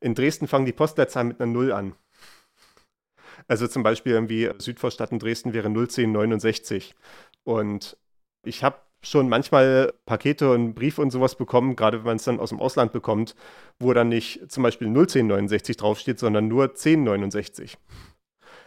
[0.00, 1.96] In Dresden fangen die Postleitzahlen mit einer Null an.
[3.48, 6.94] Also zum Beispiel irgendwie Südvorstadt in Dresden wäre 01069.
[7.42, 7.96] Und
[8.44, 12.40] ich habe schon manchmal Pakete und Briefe und sowas bekommen, gerade wenn man es dann
[12.40, 13.34] aus dem Ausland bekommt,
[13.78, 17.76] wo dann nicht zum Beispiel 01069 draufsteht, sondern nur 1069.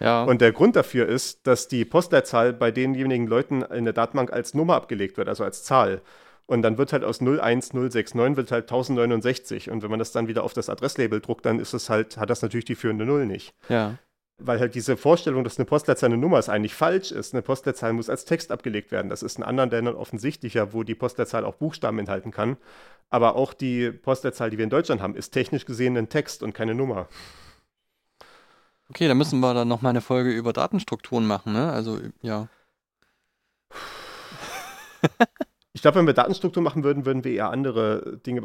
[0.01, 0.25] Ja.
[0.25, 4.53] Und der Grund dafür ist, dass die Postleitzahl bei denjenigen Leuten in der Datenbank als
[4.53, 6.01] Nummer abgelegt wird, also als Zahl.
[6.47, 9.71] Und dann wird halt aus 01069 wird halt 1069.
[9.71, 12.29] Und wenn man das dann wieder auf das Adresslabel druckt, dann ist es halt, hat
[12.29, 13.55] das natürlich die führende Null nicht.
[13.69, 13.95] Ja
[14.37, 17.33] weil halt diese Vorstellung, dass eine Postleitzahl eine Nummer ist, eigentlich falsch ist.
[17.33, 19.09] Eine Postleitzahl muss als Text abgelegt werden.
[19.09, 22.57] Das ist in anderen Ländern offensichtlicher, wo die Postleitzahl auch Buchstaben enthalten kann.
[23.09, 26.53] Aber auch die Postleitzahl, die wir in Deutschland haben, ist technisch gesehen ein Text und
[26.53, 27.07] keine Nummer.
[28.89, 31.71] Okay, dann müssen wir dann nochmal eine Folge über Datenstrukturen machen, ne?
[31.71, 32.49] Also, ja.
[35.73, 38.41] ich glaube, wenn wir Datenstrukturen machen würden, würden wir eher andere Dinge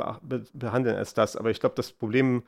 [0.52, 1.36] behandeln als das.
[1.36, 2.44] Aber ich glaube, das Problem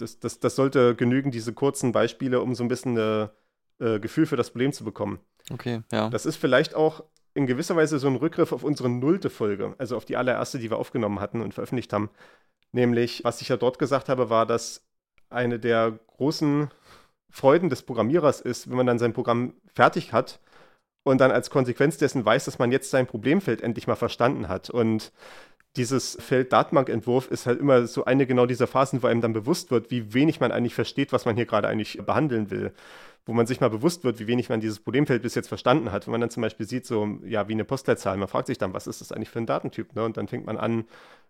[0.00, 3.28] das, das, das sollte genügen, diese kurzen Beispiele, um so ein bisschen ein
[3.78, 5.20] äh, Gefühl für das Problem zu bekommen.
[5.52, 6.10] Okay, ja.
[6.10, 9.96] Das ist vielleicht auch in gewisser Weise so ein Rückgriff auf unsere nullte Folge, also
[9.96, 12.10] auf die allererste, die wir aufgenommen hatten und veröffentlicht haben.
[12.72, 14.84] Nämlich, was ich ja dort gesagt habe, war, dass
[15.28, 16.70] eine der großen
[17.30, 20.40] Freuden des Programmierers ist, wenn man dann sein Programm fertig hat
[21.04, 24.70] und dann als Konsequenz dessen weiß, dass man jetzt sein Problemfeld endlich mal verstanden hat.
[24.70, 25.12] Und
[25.76, 29.70] dieses Feld Datenbankentwurf ist halt immer so eine genau dieser Phasen, wo einem dann bewusst
[29.70, 32.72] wird, wie wenig man eigentlich versteht, was man hier gerade eigentlich behandeln will.
[33.26, 36.06] Wo man sich mal bewusst wird, wie wenig man dieses Problemfeld bis jetzt verstanden hat.
[36.06, 38.72] Wenn man dann zum Beispiel sieht, so, ja, wie eine Postleitzahl, man fragt sich dann,
[38.72, 39.94] was ist das eigentlich für ein Datentyp?
[39.94, 40.04] Ne?
[40.04, 40.84] Und dann fängt man an,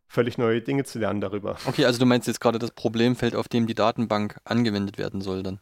[0.07, 1.57] völlig neue Dinge zu lernen darüber.
[1.66, 5.43] Okay, also du meinst jetzt gerade das Problemfeld, auf dem die Datenbank angewendet werden soll
[5.43, 5.61] dann?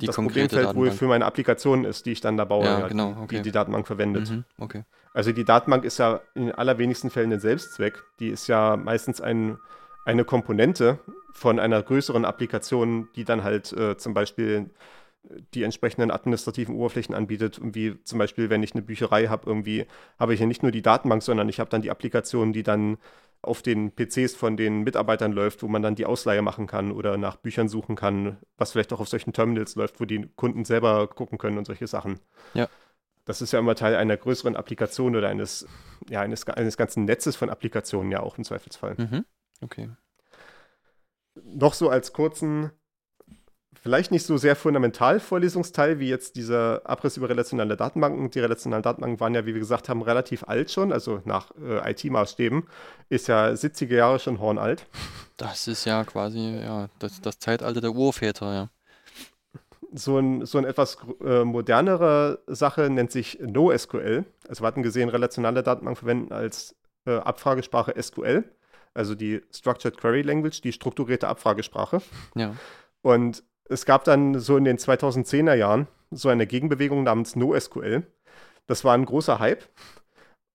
[0.00, 3.16] Die das Problemfeld wohl für meine Applikation ist, die ich dann da baue, ja, genau,
[3.22, 3.36] okay.
[3.36, 4.30] die die Datenbank verwendet.
[4.30, 4.84] Mhm, okay.
[5.12, 8.02] Also die Datenbank ist ja in allerwenigsten Fällen ein Selbstzweck.
[8.18, 9.58] Die ist ja meistens ein,
[10.04, 10.98] eine Komponente
[11.32, 14.70] von einer größeren Applikation, die dann halt äh, zum Beispiel
[15.54, 17.60] die entsprechenden administrativen Oberflächen anbietet.
[17.62, 19.86] Wie zum Beispiel, wenn ich eine Bücherei habe, irgendwie
[20.18, 22.98] habe ich ja nicht nur die Datenbank, sondern ich habe dann die Applikation, die dann
[23.42, 27.16] auf den PCs von den Mitarbeitern läuft, wo man dann die Ausleihe machen kann oder
[27.16, 31.08] nach Büchern suchen kann, was vielleicht auch auf solchen Terminals läuft, wo die Kunden selber
[31.08, 32.20] gucken können und solche Sachen.
[32.54, 32.68] Ja.
[33.26, 35.66] Das ist ja immer Teil einer größeren Applikation oder eines,
[36.08, 38.94] ja, eines, eines ganzen Netzes von Applikationen ja auch im Zweifelsfall.
[38.98, 39.24] Mhm.
[39.62, 39.90] Okay.
[41.42, 42.70] Noch so als kurzen
[43.84, 48.30] vielleicht nicht so sehr fundamental Vorlesungsteil wie jetzt dieser Abriss über relationale Datenbanken.
[48.30, 51.90] Die relationalen Datenbanken waren ja, wie wir gesagt haben, relativ alt schon, also nach äh,
[51.90, 52.66] IT-Maßstäben.
[53.10, 54.86] Ist ja 70er Jahre schon hornalt.
[55.36, 58.70] Das ist ja quasi ja, das, das Zeitalter der Urväter, ja.
[59.92, 64.24] So ein, so ein etwas äh, modernere Sache nennt sich NoSQL.
[64.48, 66.74] Also wir hatten gesehen, relationale Datenbanken verwenden als
[67.04, 68.44] äh, Abfragesprache SQL,
[68.94, 72.00] also die Structured Query Language, die strukturierte Abfragesprache.
[72.34, 72.56] Ja.
[73.02, 78.04] Und es gab dann so in den 2010er Jahren so eine Gegenbewegung namens NoSQL.
[78.66, 79.64] Das war ein großer Hype.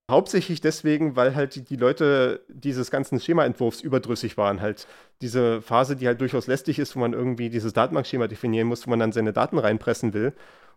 [0.09, 4.59] Hauptsächlich deswegen, weil halt die, die Leute dieses ganzen Schemaentwurfs überdrüssig waren.
[4.59, 4.87] Halt
[5.21, 8.89] diese Phase, die halt durchaus lästig ist, wo man irgendwie dieses Datenbankschema definieren muss, wo
[8.89, 10.33] man dann seine Daten reinpressen will.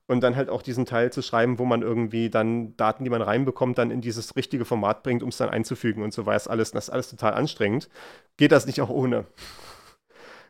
[0.07, 3.23] Und dann halt auch diesen Teil zu schreiben, wo man irgendwie dann Daten, die man
[3.23, 6.51] reinbekommt, dann in dieses richtige Format bringt, um es dann einzufügen und so weiter.
[6.51, 7.89] Alles, das ist alles total anstrengend.
[8.37, 9.27] Geht das nicht auch ohne?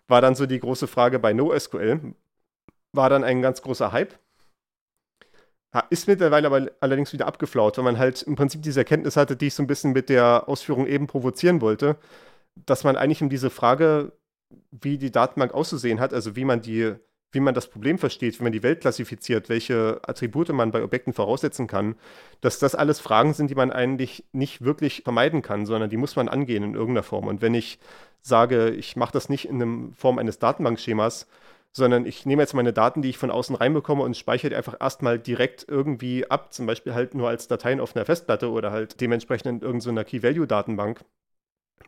[0.09, 2.14] War dann so die große Frage bei NoSQL.
[2.94, 4.14] War dann ein ganz großer Hype.
[5.88, 9.46] Ist mittlerweile aber allerdings wieder abgeflaut, weil man halt im Prinzip diese Erkenntnis hatte, die
[9.46, 11.96] ich so ein bisschen mit der Ausführung eben provozieren wollte,
[12.66, 14.12] dass man eigentlich um diese Frage,
[14.70, 16.94] wie die Datenbank auszusehen hat, also wie man die,
[17.33, 21.12] wie man das Problem versteht, wie man die Welt klassifiziert, welche Attribute man bei Objekten
[21.12, 21.97] voraussetzen kann,
[22.41, 26.14] dass das alles Fragen sind, die man eigentlich nicht wirklich vermeiden kann, sondern die muss
[26.14, 27.26] man angehen in irgendeiner Form.
[27.26, 27.78] Und wenn ich
[28.20, 31.26] sage, ich mache das nicht in der Form eines Datenbankschemas,
[31.72, 34.76] sondern ich nehme jetzt meine Daten, die ich von außen reinbekomme und speichere die einfach
[34.78, 39.01] erstmal direkt irgendwie ab, zum Beispiel halt nur als Dateien auf einer Festplatte oder halt
[39.01, 41.01] dementsprechend in irgendeiner Key-Value-Datenbank.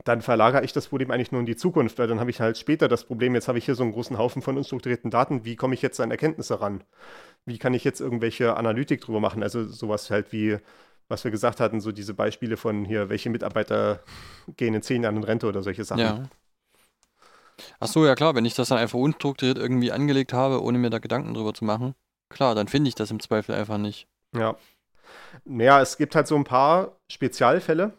[0.03, 2.59] Dann verlagere ich das Problem eigentlich nur in die Zukunft, weil dann habe ich halt
[2.59, 5.57] später das Problem, jetzt habe ich hier so einen großen Haufen von unstrukturierten Daten, wie
[5.57, 6.83] komme ich jetzt an Erkenntnisse ran?
[7.45, 9.43] Wie kann ich jetzt irgendwelche Analytik drüber machen?
[9.43, 10.59] Also sowas halt wie
[11.09, 14.01] was wir gesagt hatten, so diese Beispiele von hier, welche Mitarbeiter
[14.57, 16.01] gehen in zehn Jahren in Rente oder solche Sachen.
[16.01, 16.29] Ja.
[17.79, 20.91] Ach so, ja klar, wenn ich das dann einfach unstrukturiert irgendwie angelegt habe, ohne mir
[20.91, 21.95] da Gedanken drüber zu machen,
[22.29, 24.09] klar, dann finde ich das im Zweifel einfach nicht.
[24.35, 24.57] Ja.
[25.45, 27.93] Naja, es gibt halt so ein paar Spezialfälle,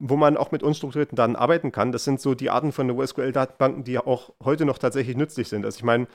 [0.00, 1.92] wo man auch mit unstrukturierten Daten arbeiten kann.
[1.92, 5.64] Das sind so die Arten von NoSQL-Datenbanken, die auch heute noch tatsächlich nützlich sind.
[5.64, 6.08] Also ich meine,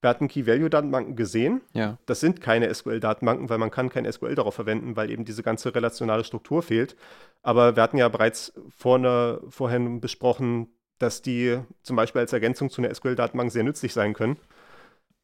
[0.00, 1.60] wir hatten Key-Value-Datenbanken gesehen.
[1.72, 1.98] Ja.
[2.06, 5.74] Das sind keine SQL-Datenbanken, weil man kann kein SQL darauf verwenden, weil eben diese ganze
[5.74, 6.96] relationale Struktur fehlt.
[7.42, 10.68] Aber wir hatten ja bereits vorne, vorhin besprochen,
[10.98, 14.36] dass die zum Beispiel als Ergänzung zu einer SQL-Datenbank sehr nützlich sein können.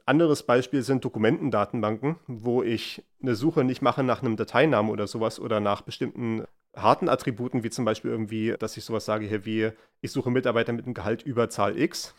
[0.07, 5.39] Anderes Beispiel sind Dokumentendatenbanken, wo ich eine Suche nicht mache nach einem Dateinamen oder sowas
[5.39, 6.45] oder nach bestimmten
[6.77, 10.73] harten Attributen, wie zum Beispiel irgendwie, dass ich sowas sage hier wie, ich suche Mitarbeiter
[10.73, 12.14] mit einem Gehalt über Zahl X,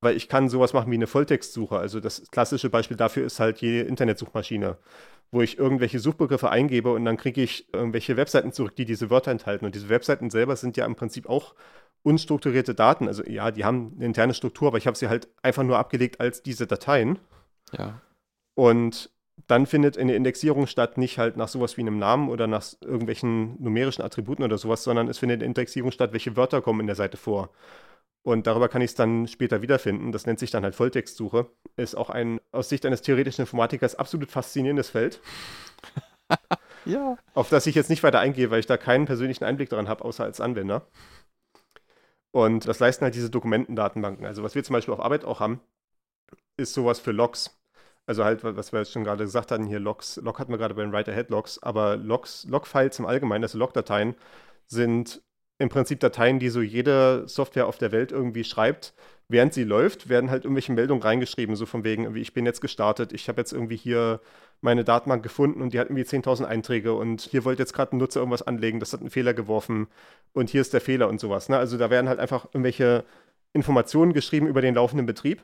[0.00, 1.78] weil ich kann sowas machen wie eine Volltextsuche.
[1.78, 4.78] Also das klassische Beispiel dafür ist halt jede Internetsuchmaschine,
[5.30, 9.30] wo ich irgendwelche Suchbegriffe eingebe und dann kriege ich irgendwelche Webseiten zurück, die diese Wörter
[9.30, 9.64] enthalten.
[9.64, 11.54] Und diese Webseiten selber sind ja im Prinzip auch
[12.02, 13.08] unstrukturierte Daten.
[13.08, 16.20] Also ja, die haben eine interne Struktur, aber ich habe sie halt einfach nur abgelegt
[16.20, 17.18] als diese Dateien.
[17.72, 18.00] Ja.
[18.54, 19.10] Und
[19.46, 23.62] dann findet eine Indexierung statt, nicht halt nach sowas wie einem Namen oder nach irgendwelchen
[23.62, 26.96] numerischen Attributen oder sowas, sondern es findet eine Indexierung statt, welche Wörter kommen in der
[26.96, 27.50] Seite vor.
[28.22, 30.10] Und darüber kann ich es dann später wiederfinden.
[30.10, 31.46] Das nennt sich dann halt Volltextsuche.
[31.76, 35.20] Ist auch ein aus Sicht eines theoretischen Informatikers absolut faszinierendes Feld.
[36.86, 37.18] ja.
[37.34, 40.04] Auf das ich jetzt nicht weiter eingehe, weil ich da keinen persönlichen Einblick daran habe,
[40.04, 40.86] außer als Anwender.
[42.30, 44.24] Und das leisten halt diese Dokumentendatenbanken.
[44.24, 45.60] Also was wir zum Beispiel auf Arbeit auch haben,
[46.56, 47.60] ist sowas für Logs.
[48.06, 50.74] Also halt, was wir jetzt schon gerade gesagt hatten, hier Logs, Log hatten wir gerade
[50.74, 54.14] bei den Write-Ahead-Logs, aber Logs, Log-Files im Allgemeinen, also Log-Dateien,
[54.66, 55.22] sind
[55.58, 58.92] im Prinzip Dateien, die so jede Software auf der Welt irgendwie schreibt.
[59.28, 63.12] Während sie läuft, werden halt irgendwelche Meldungen reingeschrieben, so von wegen, ich bin jetzt gestartet,
[63.14, 64.20] ich habe jetzt irgendwie hier
[64.60, 67.98] meine Datenbank gefunden und die hat irgendwie 10.000 Einträge und hier wollte jetzt gerade ein
[67.98, 69.88] Nutzer irgendwas anlegen, das hat einen Fehler geworfen
[70.34, 71.48] und hier ist der Fehler und sowas.
[71.48, 71.56] Ne?
[71.56, 73.04] Also da werden halt einfach irgendwelche
[73.54, 75.42] Informationen geschrieben über den laufenden Betrieb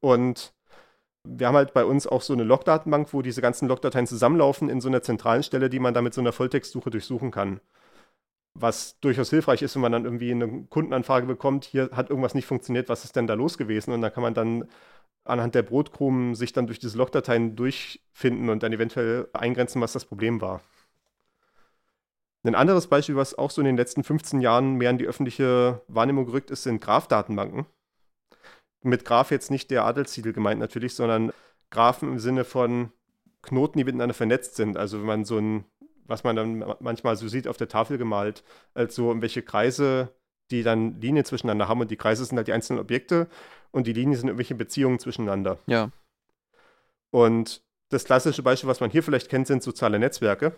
[0.00, 0.52] und
[1.24, 4.80] wir haben halt bei uns auch so eine Logdatenbank, wo diese ganzen Logdateien zusammenlaufen in
[4.80, 7.60] so einer zentralen Stelle, die man dann mit so einer Volltextsuche durchsuchen kann
[8.54, 12.46] was durchaus hilfreich ist, wenn man dann irgendwie eine Kundenanfrage bekommt, hier hat irgendwas nicht
[12.46, 13.92] funktioniert, was ist denn da los gewesen?
[13.92, 14.68] Und dann kann man dann
[15.24, 20.04] anhand der Brotkrumen sich dann durch diese Logdateien durchfinden und dann eventuell eingrenzen, was das
[20.04, 20.62] Problem war.
[22.42, 25.82] Ein anderes Beispiel, was auch so in den letzten 15 Jahren mehr in die öffentliche
[25.88, 27.66] Wahrnehmung gerückt ist, sind Graph-Datenbanken.
[28.82, 31.32] Mit Graph jetzt nicht der Adelstitel gemeint natürlich, sondern
[31.70, 32.92] Graphen im Sinne von
[33.42, 34.76] Knoten, die miteinander vernetzt sind.
[34.76, 35.64] Also wenn man so ein,
[36.06, 38.42] was man dann manchmal so sieht auf der Tafel gemalt,
[38.74, 40.14] als so irgendwelche Kreise,
[40.50, 43.28] die dann Linien zwischeneinander haben und die Kreise sind halt die einzelnen Objekte
[43.70, 45.58] und die Linien sind irgendwelche Beziehungen zwischeneinander.
[45.66, 45.90] Ja.
[47.10, 50.54] Und das klassische Beispiel, was man hier vielleicht kennt, sind soziale Netzwerke.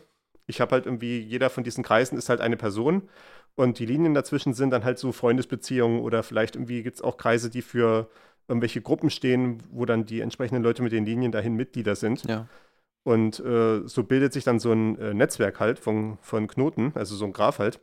[0.47, 3.09] Ich habe halt irgendwie, jeder von diesen Kreisen ist halt eine Person
[3.55, 7.17] und die Linien dazwischen sind dann halt so Freundesbeziehungen oder vielleicht irgendwie gibt es auch
[7.17, 8.09] Kreise, die für
[8.49, 12.25] irgendwelche Gruppen stehen, wo dann die entsprechenden Leute mit den Linien dahin Mitglieder sind.
[12.25, 12.49] Ja.
[13.05, 17.17] Und äh, so bildet sich dann so ein äh, Netzwerk halt von, von Knoten, also
[17.17, 17.81] so ein Graph halt.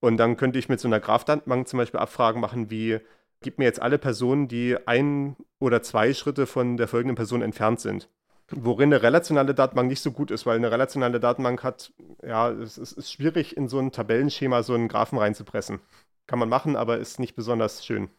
[0.00, 2.98] Und dann könnte ich mit so einer Graph-Datenbank zum Beispiel Abfragen machen, wie
[3.40, 7.80] gib mir jetzt alle Personen, die ein oder zwei Schritte von der folgenden Person entfernt
[7.80, 8.08] sind.
[8.54, 11.92] Worin eine relationale Datenbank nicht so gut ist, weil eine relationale Datenbank hat,
[12.22, 15.80] ja, es, es ist schwierig, in so ein Tabellenschema so einen Graphen reinzupressen.
[16.26, 18.10] Kann man machen, aber ist nicht besonders schön.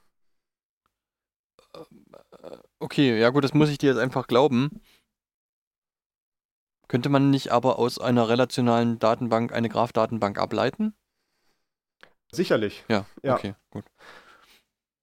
[2.80, 4.82] Okay, ja gut, das muss ich dir jetzt einfach glauben.
[6.88, 10.94] Könnte man nicht aber aus einer relationalen Datenbank eine Graph-Datenbank ableiten?
[12.32, 12.84] Sicherlich.
[12.90, 13.36] Ja, Ja.
[13.36, 13.86] okay, gut.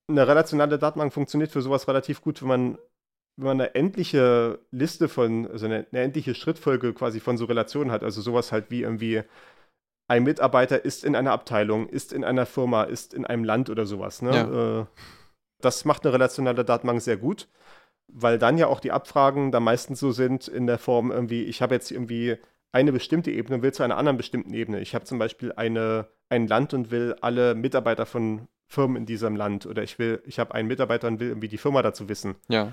[0.09, 2.79] Eine relationale Datenbank funktioniert für sowas relativ gut, wenn man,
[3.41, 7.91] wenn man eine endliche Liste von, also eine, eine endliche Schrittfolge quasi von so Relationen
[7.91, 8.03] hat.
[8.05, 9.23] Also sowas halt wie irgendwie
[10.09, 13.87] ein Mitarbeiter ist in einer Abteilung, ist in einer Firma, ist in einem Land oder
[13.87, 14.21] sowas.
[14.21, 14.87] Ne?
[14.91, 15.03] Äh,
[15.63, 17.49] das macht eine relationale Datenbank sehr gut,
[18.09, 21.63] weil dann ja auch die Abfragen da meistens so sind in der Form irgendwie, ich
[21.63, 22.37] habe jetzt irgendwie
[22.73, 24.81] eine bestimmte Ebene und will zu einer anderen bestimmten Ebene.
[24.81, 29.35] Ich habe zum Beispiel eine, ein Land und will alle Mitarbeiter von Firmen in diesem
[29.35, 32.37] Land oder ich will, ich habe einen Mitarbeiter und will irgendwie die Firma dazu wissen.
[32.49, 32.73] Ja,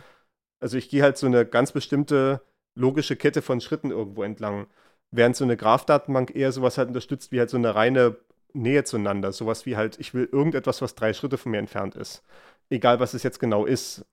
[0.59, 2.41] Also ich gehe halt so eine ganz bestimmte
[2.75, 4.67] logische Kette von Schritten irgendwo entlang.
[5.11, 8.17] Während so eine Graph-Datenbank eher sowas halt unterstützt wie halt so eine reine
[8.53, 9.31] Nähe zueinander.
[9.31, 12.23] Sowas wie halt, ich will irgendetwas, was drei Schritte von mir entfernt ist.
[12.69, 14.05] Egal, was es jetzt genau ist.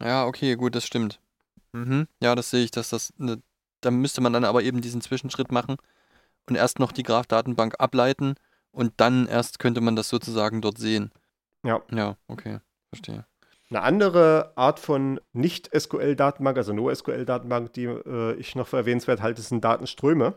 [0.00, 1.20] ja, okay, gut, das stimmt.
[1.72, 2.08] Mhm.
[2.22, 3.42] Ja, das sehe ich, dass das, ne,
[3.80, 5.76] da müsste man dann aber eben diesen Zwischenschritt machen
[6.48, 8.34] und erst noch die Graph-Datenbank ableiten
[8.72, 11.12] und dann erst könnte man das sozusagen dort sehen.
[11.64, 11.82] Ja.
[11.90, 13.26] Ja, okay, verstehe.
[13.70, 19.64] Eine andere Art von Nicht-SQL-Datenbank, also NoSQL-Datenbank, die äh, ich noch für erwähnenswert halte, sind
[19.64, 20.34] Datenströme.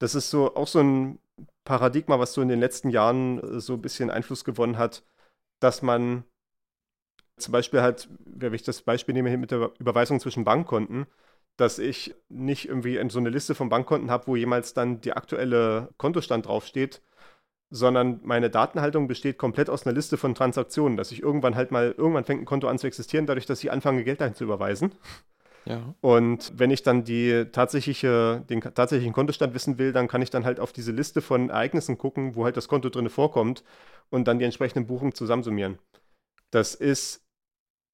[0.00, 1.20] Das ist so auch so ein
[1.64, 5.04] Paradigma, was so in den letzten Jahren äh, so ein bisschen Einfluss gewonnen hat,
[5.60, 6.24] dass man
[7.38, 11.06] zum Beispiel halt, wenn ich das Beispiel nehme mit der Überweisung zwischen Bankkonten,
[11.56, 15.90] dass ich nicht irgendwie so eine Liste von Bankkonten habe, wo jemals dann der aktuelle
[15.98, 17.02] Kontostand draufsteht,
[17.70, 21.94] sondern meine Datenhaltung besteht komplett aus einer Liste von Transaktionen, dass ich irgendwann halt mal,
[21.96, 24.92] irgendwann fängt ein Konto an zu existieren, dadurch, dass ich anfange, Geld dahin zu überweisen.
[25.64, 30.30] Ja, Und wenn ich dann die tatsächliche, den tatsächlichen Kontostand wissen will, dann kann ich
[30.30, 33.64] dann halt auf diese Liste von Ereignissen gucken, wo halt das Konto drin vorkommt
[34.08, 35.78] und dann die entsprechenden Buchungen zusammensummieren.
[36.52, 37.24] Das ist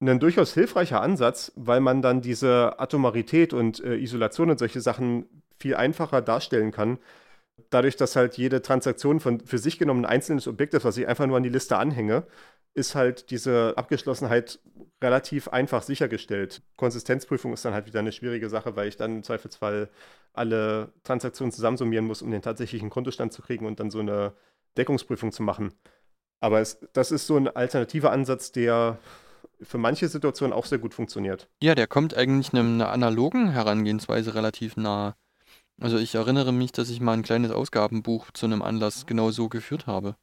[0.01, 5.27] ein durchaus hilfreicher Ansatz, weil man dann diese Atomarität und äh, Isolation und solche Sachen
[5.59, 6.99] viel einfacher darstellen kann.
[7.71, 11.07] Dadurch, dass halt jede Transaktion von für sich genommen ein einzelnes Objekt ist, was ich
[11.07, 12.27] einfach nur an die Liste anhänge,
[12.75, 14.61] ist halt diese Abgeschlossenheit
[15.03, 16.63] relativ einfach sichergestellt.
[16.77, 19.91] Konsistenzprüfung ist dann halt wieder eine schwierige Sache, weil ich dann im Zweifelsfall
[20.33, 24.33] alle Transaktionen zusammensummieren muss, um den tatsächlichen Kontostand zu kriegen und dann so eine
[24.79, 25.75] Deckungsprüfung zu machen.
[26.41, 28.99] Aber es, das ist so ein alternativer Ansatz, der
[29.61, 31.49] für manche Situationen auch sehr gut funktioniert.
[31.63, 35.15] Ja, der kommt eigentlich einer analogen Herangehensweise relativ nahe.
[35.81, 39.49] Also ich erinnere mich, dass ich mal ein kleines Ausgabenbuch zu einem Anlass genau so
[39.49, 40.17] geführt habe.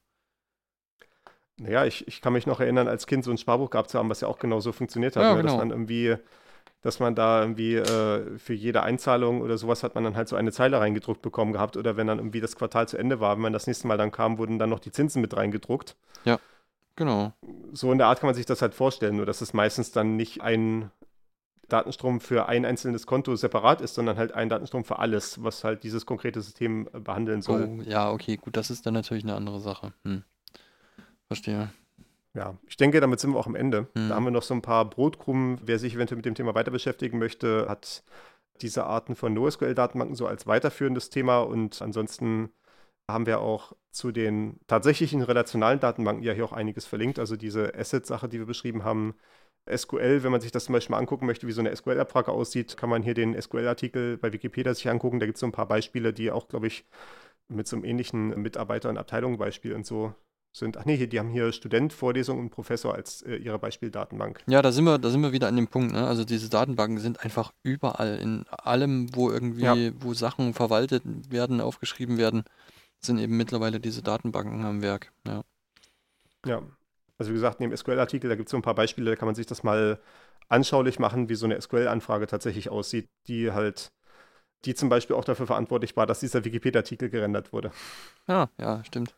[1.58, 4.10] Naja, ich, ich kann mich noch erinnern, als Kind so ein Sparbuch gehabt zu haben,
[4.10, 5.24] was ja auch genau so funktioniert hat.
[5.24, 5.44] Ja, ne?
[5.44, 5.58] Dass genau.
[5.58, 6.16] man irgendwie,
[6.82, 10.38] dass man da irgendwie äh, für jede Einzahlung oder sowas hat man dann halt so
[10.38, 11.76] eine Zeile reingedruckt bekommen gehabt.
[11.76, 14.12] Oder wenn dann irgendwie das Quartal zu Ende war, wenn man das nächste Mal dann
[14.12, 15.98] kam, wurden dann noch die Zinsen mit reingedruckt.
[17.00, 17.32] Genau.
[17.72, 20.18] So in der Art kann man sich das halt vorstellen, nur dass es meistens dann
[20.18, 20.92] nicht ein
[21.70, 25.84] Datenstrom für ein einzelnes Konto separat ist, sondern halt ein Datenstrom für alles, was halt
[25.84, 27.80] dieses konkrete System äh, behandeln soll.
[27.80, 29.94] Oh, ja, okay, gut, das ist dann natürlich eine andere Sache.
[30.04, 30.24] Hm.
[31.28, 31.70] Verstehe.
[32.34, 33.88] Ja, ich denke, damit sind wir auch am Ende.
[33.96, 34.10] Mhm.
[34.10, 35.60] Da haben wir noch so ein paar Brotkrumen.
[35.64, 38.04] Wer sich eventuell mit dem Thema weiter beschäftigen möchte, hat
[38.62, 41.40] diese Arten von NoSQL-Datenbanken so als weiterführendes Thema.
[41.40, 42.50] Und ansonsten
[43.10, 47.18] haben wir auch zu den tatsächlichen relationalen Datenbanken ja hier auch einiges verlinkt.
[47.20, 49.16] Also diese Asset-Sache, die wir beschrieben haben.
[49.68, 52.78] SQL, wenn man sich das zum Beispiel mal angucken möchte, wie so eine SQL-Abfrage aussieht,
[52.78, 55.20] kann man hier den SQL-Artikel bei Wikipedia sich angucken.
[55.20, 56.86] Da gibt es so ein paar Beispiele, die auch, glaube ich,
[57.50, 60.14] mit so einem ähnlichen Mitarbeiter- und Abteilungenbeispiel und so
[60.52, 60.78] sind.
[60.78, 64.42] Ach nee, hier, die haben hier Student, Vorlesung und Professor als äh, ihre Beispieldatenbank.
[64.48, 66.08] Ja, da sind wir, da sind wir wieder an dem Punkt, ne?
[66.08, 69.76] Also diese Datenbanken sind einfach überall, in allem, wo irgendwie, Ja.
[70.00, 72.44] wo Sachen verwaltet werden, aufgeschrieben werden,
[73.00, 75.12] sind eben mittlerweile diese Datenbanken am Werk.
[75.28, 75.44] Ja.
[76.46, 76.62] Ja.
[77.20, 79.36] Also wie gesagt, neben SQL-Artikel, da gibt es so ein paar Beispiele, da kann man
[79.36, 80.00] sich das mal
[80.48, 83.92] anschaulich machen, wie so eine SQL-Anfrage tatsächlich aussieht, die halt,
[84.66, 87.72] die zum Beispiel auch dafür verantwortlich war, dass dieser Wikipedia-Artikel gerendert wurde.
[88.28, 89.16] Ja, ja, stimmt.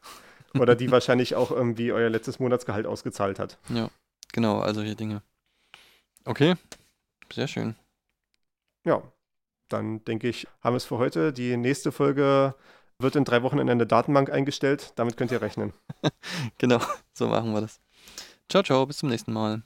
[0.59, 3.57] Oder die wahrscheinlich auch irgendwie euer letztes Monatsgehalt ausgezahlt hat.
[3.69, 3.89] Ja,
[4.33, 5.21] genau, all solche Dinge.
[6.25, 6.55] Okay,
[7.31, 7.75] sehr schön.
[8.83, 9.03] Ja,
[9.69, 11.31] dann denke ich, haben wir es für heute.
[11.31, 12.55] Die nächste Folge
[12.99, 14.93] wird in drei Wochen in eine Datenbank eingestellt.
[14.95, 15.73] Damit könnt ihr rechnen.
[16.57, 16.79] genau,
[17.13, 17.79] so machen wir das.
[18.51, 19.63] Ciao, ciao, bis zum nächsten Mal.